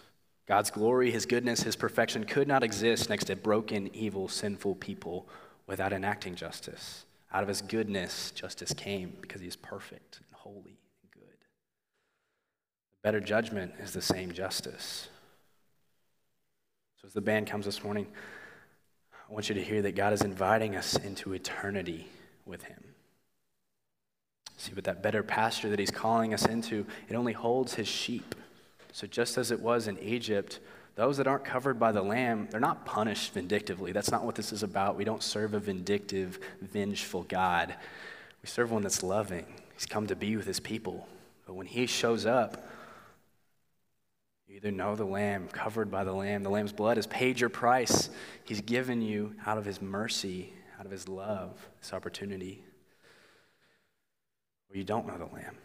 God's 0.47 0.71
glory, 0.71 1.11
His 1.11 1.25
goodness, 1.25 1.63
His 1.63 1.75
perfection 1.75 2.23
could 2.23 2.47
not 2.47 2.63
exist 2.63 3.09
next 3.09 3.25
to 3.25 3.35
broken, 3.35 3.93
evil, 3.93 4.29
sinful 4.29 4.75
people 4.75 5.27
without 5.67 5.91
enacting 5.91 6.35
justice. 6.35 7.03
Out 7.31 7.43
of 7.43 7.49
His 7.49 7.61
goodness, 7.61 8.31
justice 8.31 8.73
came 8.73 9.13
because 9.21 9.41
He 9.41 9.47
is 9.47 9.55
perfect 9.55 10.17
and 10.17 10.25
holy 10.31 10.79
and 11.01 11.11
good. 11.11 11.45
Better 13.03 13.19
judgment 13.19 13.73
is 13.79 13.93
the 13.93 14.01
same 14.01 14.31
justice. 14.31 15.09
So, 17.01 17.07
as 17.07 17.13
the 17.13 17.21
band 17.21 17.47
comes 17.47 17.65
this 17.65 17.83
morning, 17.83 18.07
I 19.29 19.33
want 19.33 19.47
you 19.47 19.55
to 19.55 19.63
hear 19.63 19.81
that 19.83 19.95
God 19.95 20.11
is 20.11 20.21
inviting 20.21 20.75
us 20.75 20.95
into 20.95 21.33
eternity 21.33 22.07
with 22.45 22.63
Him. 22.63 22.83
See, 24.57 24.73
but 24.73 24.83
that 24.85 25.03
better 25.03 25.23
pasture 25.23 25.69
that 25.69 25.79
He's 25.79 25.91
calling 25.91 26.33
us 26.33 26.45
into, 26.45 26.85
it 27.07 27.15
only 27.15 27.33
holds 27.33 27.75
His 27.75 27.87
sheep. 27.87 28.35
So, 28.91 29.05
just 29.05 29.37
as 29.37 29.51
it 29.51 29.59
was 29.59 29.87
in 29.87 29.99
Egypt, 29.99 30.59
those 30.99 31.15
that 31.15 31.27
aren't 31.27 31.45
covered 31.45 31.79
by 31.79 31.93
the 31.93 32.01
Lamb, 32.01 32.49
they're 32.51 32.59
not 32.59 32.83
punished 32.83 33.31
vindictively. 33.31 33.93
That's 33.93 34.11
not 34.11 34.25
what 34.25 34.35
this 34.35 34.51
is 34.51 34.63
about. 34.63 34.97
We 34.97 35.05
don't 35.05 35.23
serve 35.23 35.53
a 35.53 35.59
vindictive, 35.59 36.39
vengeful 36.61 37.23
God. 37.23 37.73
We 38.43 38.49
serve 38.49 38.69
one 38.69 38.83
that's 38.83 39.01
loving. 39.01 39.45
He's 39.75 39.85
come 39.85 40.07
to 40.07 40.15
be 40.17 40.35
with 40.35 40.45
His 40.45 40.59
people. 40.59 41.07
But 41.47 41.53
when 41.53 41.67
He 41.67 41.85
shows 41.85 42.25
up, 42.25 42.67
you 44.49 44.57
either 44.57 44.71
know 44.71 44.97
the 44.97 45.05
Lamb, 45.05 45.47
covered 45.47 45.89
by 45.89 46.03
the 46.03 46.11
Lamb. 46.11 46.43
The 46.43 46.49
Lamb's 46.49 46.73
blood 46.73 46.97
has 46.97 47.07
paid 47.07 47.39
your 47.39 47.49
price. 47.49 48.09
He's 48.43 48.59
given 48.59 49.01
you, 49.01 49.35
out 49.45 49.57
of 49.57 49.63
His 49.63 49.81
mercy, 49.81 50.51
out 50.77 50.85
of 50.85 50.91
His 50.91 51.07
love, 51.07 51.51
this 51.79 51.93
opportunity. 51.93 52.61
Or 54.69 54.75
you 54.75 54.83
don't 54.83 55.07
know 55.07 55.17
the 55.17 55.33
Lamb. 55.33 55.55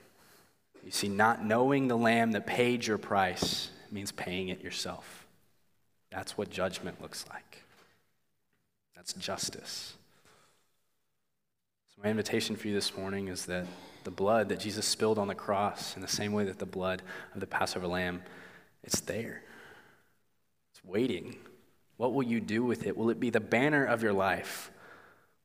You 0.85 0.93
see, 0.93 1.09
not 1.09 1.45
knowing 1.45 1.89
the 1.89 1.99
Lamb 1.99 2.31
that 2.33 2.47
paid 2.47 2.87
your 2.87 2.99
price 2.99 3.71
means 3.91 4.13
paying 4.13 4.51
it 4.51 4.63
yourself. 4.63 5.24
That's 6.15 6.39
what 6.39 6.49
judgment 6.49 7.03
looks 7.03 7.25
like. 7.29 7.65
That's 8.95 9.15
justice. 9.15 9.95
So, 11.89 12.03
my 12.05 12.11
invitation 12.11 12.55
for 12.55 12.69
you 12.69 12.75
this 12.75 12.97
morning 12.97 13.27
is 13.27 13.47
that 13.47 13.67
the 14.05 14.13
blood 14.13 14.49
that 14.51 14.61
Jesus 14.61 14.87
spilled 14.87 15.19
on 15.19 15.27
the 15.27 15.35
cross, 15.35 15.97
in 15.97 16.03
the 16.03 16.09
same 16.09 16.33
way 16.33 16.45
that 16.45 16.61
the 16.61 16.67
blood 16.67 17.03
of 17.35 17.41
the 17.41 17.49
Passover 17.49 17.89
lamb, 17.89 18.23
it's 18.85 19.01
there. 19.01 19.43
It's 20.71 20.85
waiting. 20.85 21.37
What 21.97 22.13
will 22.13 22.23
you 22.23 22.41
do 22.41 22.63
with 22.63 22.87
it? 22.87 22.97
Will 22.97 23.11
it 23.11 23.19
be 23.19 23.31
the 23.31 23.41
banner 23.41 23.85
of 23.85 24.03
your 24.03 24.13
life? 24.13 24.71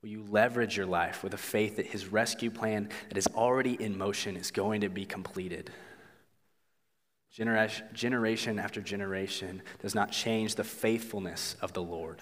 Will 0.03 0.09
you 0.09 0.24
leverage 0.30 0.78
your 0.78 0.86
life 0.86 1.24
with 1.24 1.34
a 1.34 1.38
faith 1.38 1.78
that 1.78 1.88
his 1.88 2.07
rescue 2.07 2.51
plan 2.51 2.89
that 3.07 3.17
is 3.17 3.28
already 3.34 3.74
in 3.74 3.97
motion 3.97 4.38
is 4.38 4.51
going 4.51 4.82
to 4.82 4.89
be 4.89 5.05
completed? 5.05 5.72
Generation, 7.32 8.59
after 8.59 8.82
generation 8.82 9.61
does 9.82 9.93
not 9.93 10.11
change 10.11 10.55
the 10.55 10.63
faithfulness 10.63 11.55
of 11.61 11.73
the 11.73 11.84
Lord. 11.84 12.19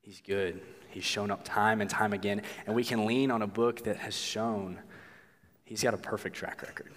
He's 0.00 0.20
good. 0.20 0.60
He's 0.90 1.04
shown 1.04 1.30
up 1.30 1.42
time 1.44 1.80
and 1.80 1.88
time 1.88 2.12
again, 2.12 2.42
and 2.66 2.74
we 2.74 2.84
can 2.84 3.06
lean 3.06 3.30
on 3.30 3.42
a 3.42 3.46
book 3.46 3.84
that 3.84 3.96
has 3.96 4.16
shown 4.16 4.78
he's 5.64 5.82
got 5.82 5.94
a 5.94 5.98
perfect 5.98 6.36
track 6.36 6.62
record 6.62 6.92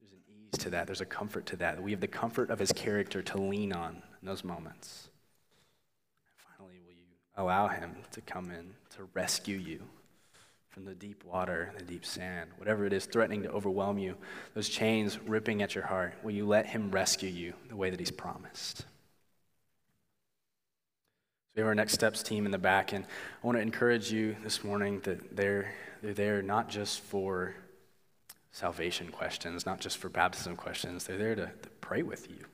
There's 0.00 0.12
an 0.12 0.20
ease 0.28 0.58
to 0.60 0.70
that. 0.70 0.86
There's 0.86 1.00
a 1.00 1.06
comfort 1.06 1.46
to 1.46 1.56
that. 1.56 1.82
We 1.82 1.90
have 1.90 2.00
the 2.00 2.06
comfort 2.06 2.50
of 2.50 2.58
his 2.58 2.72
character 2.72 3.22
to 3.22 3.38
lean 3.38 3.72
on 3.72 4.02
in 4.20 4.26
those 4.26 4.44
moments. 4.44 5.08
finally, 6.56 6.80
will 6.80 6.92
you 6.92 7.08
allow 7.36 7.68
him 7.68 7.96
to 8.12 8.20
come 8.20 8.50
in 8.50 8.74
to 8.96 9.08
rescue 9.14 9.58
you 9.58 9.82
from 10.74 10.84
the 10.84 10.94
deep 10.94 11.22
water, 11.24 11.72
the 11.78 11.84
deep 11.84 12.04
sand, 12.04 12.50
whatever 12.56 12.84
it 12.84 12.92
is 12.92 13.06
threatening 13.06 13.44
to 13.44 13.50
overwhelm 13.50 13.96
you, 13.96 14.16
those 14.54 14.68
chains 14.68 15.20
ripping 15.20 15.62
at 15.62 15.72
your 15.72 15.84
heart? 15.84 16.14
Will 16.24 16.32
you 16.32 16.44
let 16.44 16.66
him 16.66 16.90
rescue 16.90 17.28
you 17.28 17.54
the 17.68 17.76
way 17.76 17.90
that 17.90 18.00
he's 18.00 18.10
promised? 18.10 18.84
We 21.54 21.60
have 21.60 21.68
our 21.68 21.76
next 21.76 21.92
steps 21.92 22.24
team 22.24 22.44
in 22.44 22.50
the 22.50 22.58
back, 22.58 22.92
and 22.92 23.04
I 23.04 23.46
want 23.46 23.56
to 23.56 23.62
encourage 23.62 24.10
you 24.10 24.34
this 24.42 24.64
morning 24.64 24.98
that 25.04 25.36
they're, 25.36 25.72
they're 26.02 26.12
there 26.12 26.42
not 26.42 26.68
just 26.68 27.02
for 27.02 27.54
salvation 28.50 29.12
questions, 29.12 29.64
not 29.64 29.78
just 29.78 29.98
for 29.98 30.08
baptism 30.08 30.56
questions. 30.56 31.04
They're 31.04 31.18
there 31.18 31.36
to, 31.36 31.46
to 31.46 31.68
pray 31.80 32.02
with 32.02 32.28
you, 32.28 32.44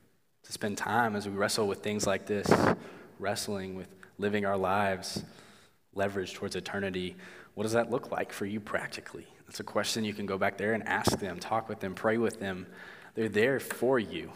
to 0.43 0.51
spend 0.51 0.77
time 0.77 1.15
as 1.15 1.27
we 1.27 1.35
wrestle 1.35 1.67
with 1.67 1.79
things 1.79 2.05
like 2.05 2.27
this, 2.27 2.47
wrestling 3.17 3.73
with 3.73 3.87
living 4.19 4.45
our 4.45 4.57
lives 4.57 5.23
leveraged 5.95 6.33
towards 6.35 6.55
eternity. 6.55 7.15
What 7.53 7.63
does 7.63 7.73
that 7.73 7.91
look 7.91 8.11
like 8.11 8.31
for 8.31 8.45
you 8.45 8.59
practically? 8.59 9.27
That's 9.45 9.59
a 9.59 9.63
question 9.63 10.03
you 10.03 10.13
can 10.13 10.25
go 10.25 10.37
back 10.37 10.57
there 10.57 10.73
and 10.73 10.87
ask 10.87 11.19
them, 11.19 11.39
talk 11.39 11.67
with 11.67 11.79
them, 11.79 11.93
pray 11.93 12.17
with 12.17 12.39
them. 12.39 12.65
They're 13.15 13.29
there 13.29 13.59
for 13.59 13.99
you. 13.99 14.31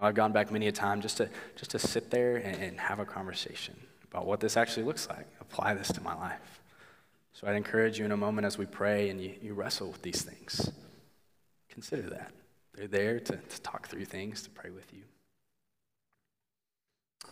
I 0.00 0.08
I've 0.08 0.14
gone 0.14 0.32
back 0.32 0.50
many 0.50 0.68
a 0.68 0.72
time 0.72 1.00
just 1.00 1.16
to, 1.16 1.28
just 1.56 1.70
to 1.72 1.78
sit 1.78 2.10
there 2.10 2.36
and, 2.36 2.56
and 2.62 2.80
have 2.80 2.98
a 2.98 3.04
conversation 3.04 3.74
about 4.10 4.26
what 4.26 4.38
this 4.40 4.56
actually 4.56 4.84
looks 4.84 5.08
like, 5.08 5.26
apply 5.40 5.74
this 5.74 5.88
to 5.92 6.00
my 6.02 6.14
life. 6.14 6.60
So 7.32 7.48
I'd 7.48 7.56
encourage 7.56 7.98
you 7.98 8.04
in 8.04 8.12
a 8.12 8.16
moment 8.16 8.46
as 8.46 8.58
we 8.58 8.66
pray 8.66 9.08
and 9.08 9.20
you, 9.20 9.34
you 9.42 9.54
wrestle 9.54 9.88
with 9.88 10.02
these 10.02 10.22
things. 10.22 10.70
Consider 11.68 12.02
that. 12.10 12.30
They're 12.74 12.86
there 12.86 13.18
to, 13.18 13.36
to 13.36 13.62
talk 13.62 13.88
through 13.88 14.04
things, 14.04 14.42
to 14.42 14.50
pray 14.50 14.70
with 14.70 14.92
you. 14.92 15.02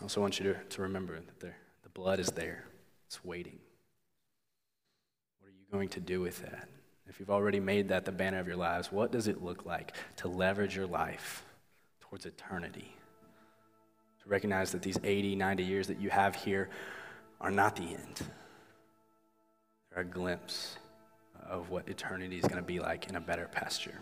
I 0.01 0.03
also 0.03 0.21
want 0.21 0.41
you 0.41 0.53
to, 0.53 0.59
to 0.61 0.83
remember 0.83 1.15
that 1.15 1.55
the 1.85 1.89
blood 1.95 2.19
is 2.19 2.29
there, 2.29 2.65
it's 3.13 3.23
waiting. 3.23 3.59
What 5.39 5.49
are 5.49 5.53
you 5.53 5.67
going 5.71 5.91
to 5.91 6.01
do 6.01 6.23
with 6.23 6.41
that? 6.41 6.67
If 7.07 7.21
you've 7.21 7.31
already 7.31 7.61
made 7.61 7.89
that 7.89 8.07
the 8.07 8.13
banner 8.13 8.39
of 8.39 8.47
your 8.47 8.57
lives, 8.57 8.91
what 8.91 9.13
does 9.13 9.29
it 9.29 9.43
look 9.43 9.67
like 9.67 9.93
to 10.17 10.29
leverage 10.29 10.75
your 10.75 10.87
life 10.87 11.45
towards 12.01 12.25
eternity? 12.25 12.97
To 14.23 14.29
recognize 14.31 14.73
that 14.73 14.81
these 14.81 14.97
80, 15.05 15.37
90 15.37 15.63
years 15.63 15.89
that 15.89 16.01
you 16.01 16.09
have 16.09 16.35
here 16.37 16.71
are 17.39 17.51
not 17.51 17.77
the 17.77 17.83
end 17.83 18.23
they're 19.91 20.05
a 20.05 20.07
glimpse 20.07 20.79
of 21.51 21.69
what 21.69 21.87
eternity 21.89 22.39
is 22.39 22.45
going 22.45 22.57
to 22.57 22.63
be 22.63 22.81
like 22.81 23.11
in 23.11 23.17
a 23.17 23.21
better 23.21 23.47
pasture. 23.47 23.99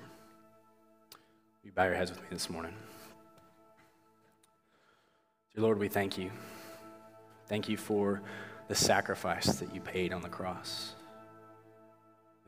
You 1.65 1.73
bow 1.73 1.87
your 1.87 1.95
heads 1.95 2.13
with 2.13 2.21
me 2.21 2.29
this 2.31 2.49
morning. 2.49 2.75
Dear 5.53 5.65
Lord, 5.65 5.81
we 5.81 5.89
thank 5.89 6.17
you. 6.17 6.31
Thank 7.49 7.69
you 7.69 7.77
for 7.77 8.23
the 8.71 8.77
sacrifice 8.77 9.55
that 9.55 9.75
you 9.75 9.81
paid 9.81 10.13
on 10.13 10.23
the 10.23 10.29
cross. 10.29 10.95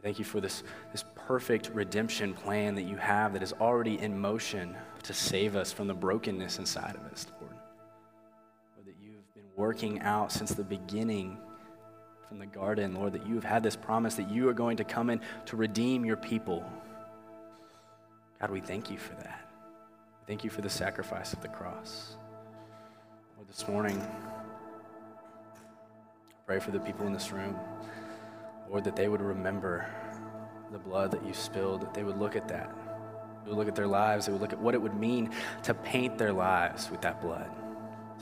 Thank 0.04 0.20
you 0.20 0.24
for 0.24 0.40
this, 0.40 0.62
this 0.92 1.04
perfect 1.16 1.70
redemption 1.74 2.32
plan 2.32 2.76
that 2.76 2.82
you 2.82 2.94
have 2.94 3.32
that 3.32 3.42
is 3.42 3.52
already 3.54 3.98
in 3.98 4.16
motion 4.16 4.76
to 5.02 5.12
save 5.12 5.56
us 5.56 5.72
from 5.72 5.88
the 5.88 5.94
brokenness 5.94 6.60
inside 6.60 6.94
of 6.94 7.02
us, 7.10 7.26
Lord. 7.40 7.52
Lord 8.76 8.86
that 8.86 8.94
you've 9.02 9.34
been 9.34 9.50
working 9.56 9.98
out 10.02 10.30
since 10.30 10.54
the 10.54 10.62
beginning 10.62 11.38
from 12.28 12.38
the 12.38 12.46
garden, 12.46 12.94
Lord, 12.94 13.14
that 13.14 13.26
you 13.26 13.34
have 13.34 13.42
had 13.42 13.64
this 13.64 13.74
promise 13.74 14.14
that 14.14 14.30
you 14.30 14.48
are 14.48 14.54
going 14.54 14.76
to 14.76 14.84
come 14.84 15.10
in 15.10 15.20
to 15.46 15.56
redeem 15.56 16.04
your 16.04 16.16
people. 16.16 16.64
God, 18.40 18.50
we 18.50 18.60
thank 18.60 18.92
you 18.92 18.98
for 18.98 19.14
that. 19.14 19.40
Thank 20.28 20.44
you 20.44 20.50
for 20.50 20.60
the 20.60 20.70
sacrifice 20.70 21.32
of 21.32 21.42
the 21.42 21.48
cross. 21.48 22.14
Lord, 23.36 23.48
this 23.48 23.66
morning, 23.66 24.00
pray 26.46 26.58
for 26.58 26.70
the 26.70 26.80
people 26.80 27.06
in 27.06 27.12
this 27.12 27.32
room, 27.32 27.56
Lord, 28.68 28.84
that 28.84 28.96
they 28.96 29.08
would 29.08 29.20
remember 29.20 29.86
the 30.72 30.78
blood 30.78 31.10
that 31.10 31.24
you 31.24 31.34
spilled, 31.34 31.82
that 31.82 31.94
they 31.94 32.02
would 32.02 32.18
look 32.18 32.36
at 32.36 32.48
that. 32.48 32.74
They 33.44 33.50
would 33.50 33.58
look 33.58 33.68
at 33.68 33.74
their 33.74 33.86
lives, 33.86 34.26
they 34.26 34.32
would 34.32 34.40
look 34.40 34.52
at 34.52 34.60
what 34.60 34.74
it 34.74 34.80
would 34.80 34.94
mean 34.94 35.30
to 35.64 35.74
paint 35.74 36.18
their 36.18 36.32
lives 36.32 36.90
with 36.90 37.00
that 37.02 37.20
blood, 37.20 37.50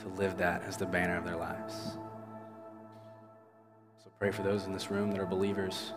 to 0.01 0.07
live 0.09 0.37
that 0.37 0.63
as 0.63 0.77
the 0.77 0.85
banner 0.85 1.17
of 1.17 1.25
their 1.25 1.37
lives. 1.37 1.97
So 4.03 4.09
pray 4.19 4.31
for 4.31 4.43
those 4.43 4.65
in 4.65 4.73
this 4.73 4.91
room 4.91 5.11
that 5.11 5.19
are 5.19 5.25
believers. 5.25 5.93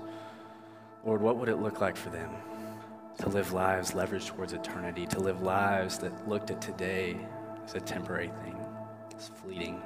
Lord, 1.05 1.21
what 1.21 1.37
would 1.37 1.49
it 1.49 1.57
look 1.57 1.81
like 1.81 1.97
for 1.97 2.11
them 2.11 2.31
to 3.19 3.29
live 3.29 3.53
lives 3.53 3.93
leveraged 3.93 4.29
towards 4.29 4.53
eternity, 4.53 5.07
to 5.07 5.21
live 5.21 5.43
lives 5.43 5.99
that 5.99 6.29
looked 6.29 6.51
at 6.51 6.61
today 6.61 7.19
as 7.65 7.75
a 7.75 7.81
temporary 7.81 8.31
thing, 8.43 8.59
as 9.17 9.29
fleeting? 9.29 9.83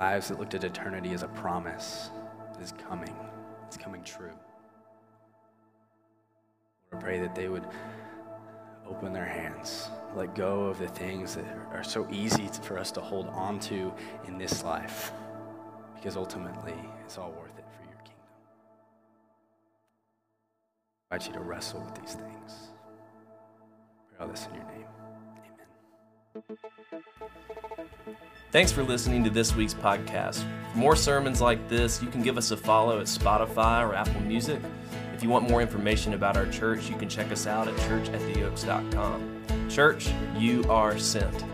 Lives 0.00 0.28
that 0.28 0.38
looked 0.38 0.54
at 0.54 0.64
eternity 0.64 1.12
as 1.12 1.22
a 1.22 1.28
promise 1.28 2.10
that 2.52 2.62
is 2.62 2.72
coming, 2.88 3.14
it's 3.66 3.76
coming 3.76 4.02
true. 4.02 4.32
I 6.92 6.96
pray 6.96 7.20
that 7.20 7.34
they 7.34 7.48
would 7.48 7.66
open 8.88 9.12
their 9.12 9.24
hands, 9.24 9.88
let 10.14 10.34
go 10.34 10.64
of 10.64 10.78
the 10.78 10.88
things 10.88 11.34
that 11.36 11.44
are 11.72 11.84
so 11.84 12.06
easy 12.10 12.48
for 12.62 12.78
us 12.78 12.90
to 12.92 13.00
hold 13.00 13.28
on 13.28 13.58
to 13.60 13.92
in 14.26 14.38
this 14.38 14.62
life 14.62 15.12
because 16.02 16.16
ultimately 16.16 16.74
it's 17.04 17.16
all 17.16 17.30
worth 17.30 17.56
it 17.56 17.64
for 17.78 17.84
your 17.84 17.98
kingdom. 17.98 18.26
I 21.10 21.14
invite 21.14 21.28
you 21.28 21.34
to 21.34 21.40
wrestle 21.40 21.80
with 21.80 21.94
these 21.94 22.14
things. 22.14 22.70
Pray 24.08 24.18
all 24.20 24.28
this 24.28 24.46
in 24.46 24.54
your 24.56 24.64
name. 24.64 25.01
Thanks 28.50 28.70
for 28.70 28.82
listening 28.82 29.24
to 29.24 29.30
this 29.30 29.54
week's 29.54 29.74
podcast. 29.74 30.44
For 30.72 30.78
more 30.78 30.96
sermons 30.96 31.40
like 31.40 31.68
this, 31.68 32.02
you 32.02 32.08
can 32.08 32.22
give 32.22 32.36
us 32.36 32.50
a 32.50 32.56
follow 32.56 33.00
at 33.00 33.06
Spotify 33.06 33.88
or 33.88 33.94
Apple 33.94 34.20
Music. 34.20 34.60
If 35.14 35.22
you 35.22 35.30
want 35.30 35.48
more 35.48 35.62
information 35.62 36.14
about 36.14 36.36
our 36.36 36.46
church, 36.46 36.90
you 36.90 36.96
can 36.96 37.08
check 37.08 37.32
us 37.32 37.46
out 37.46 37.68
at 37.68 37.74
churchattheoaks.com. 37.76 39.68
Church, 39.70 40.10
you 40.36 40.64
are 40.68 40.98
sent. 40.98 41.44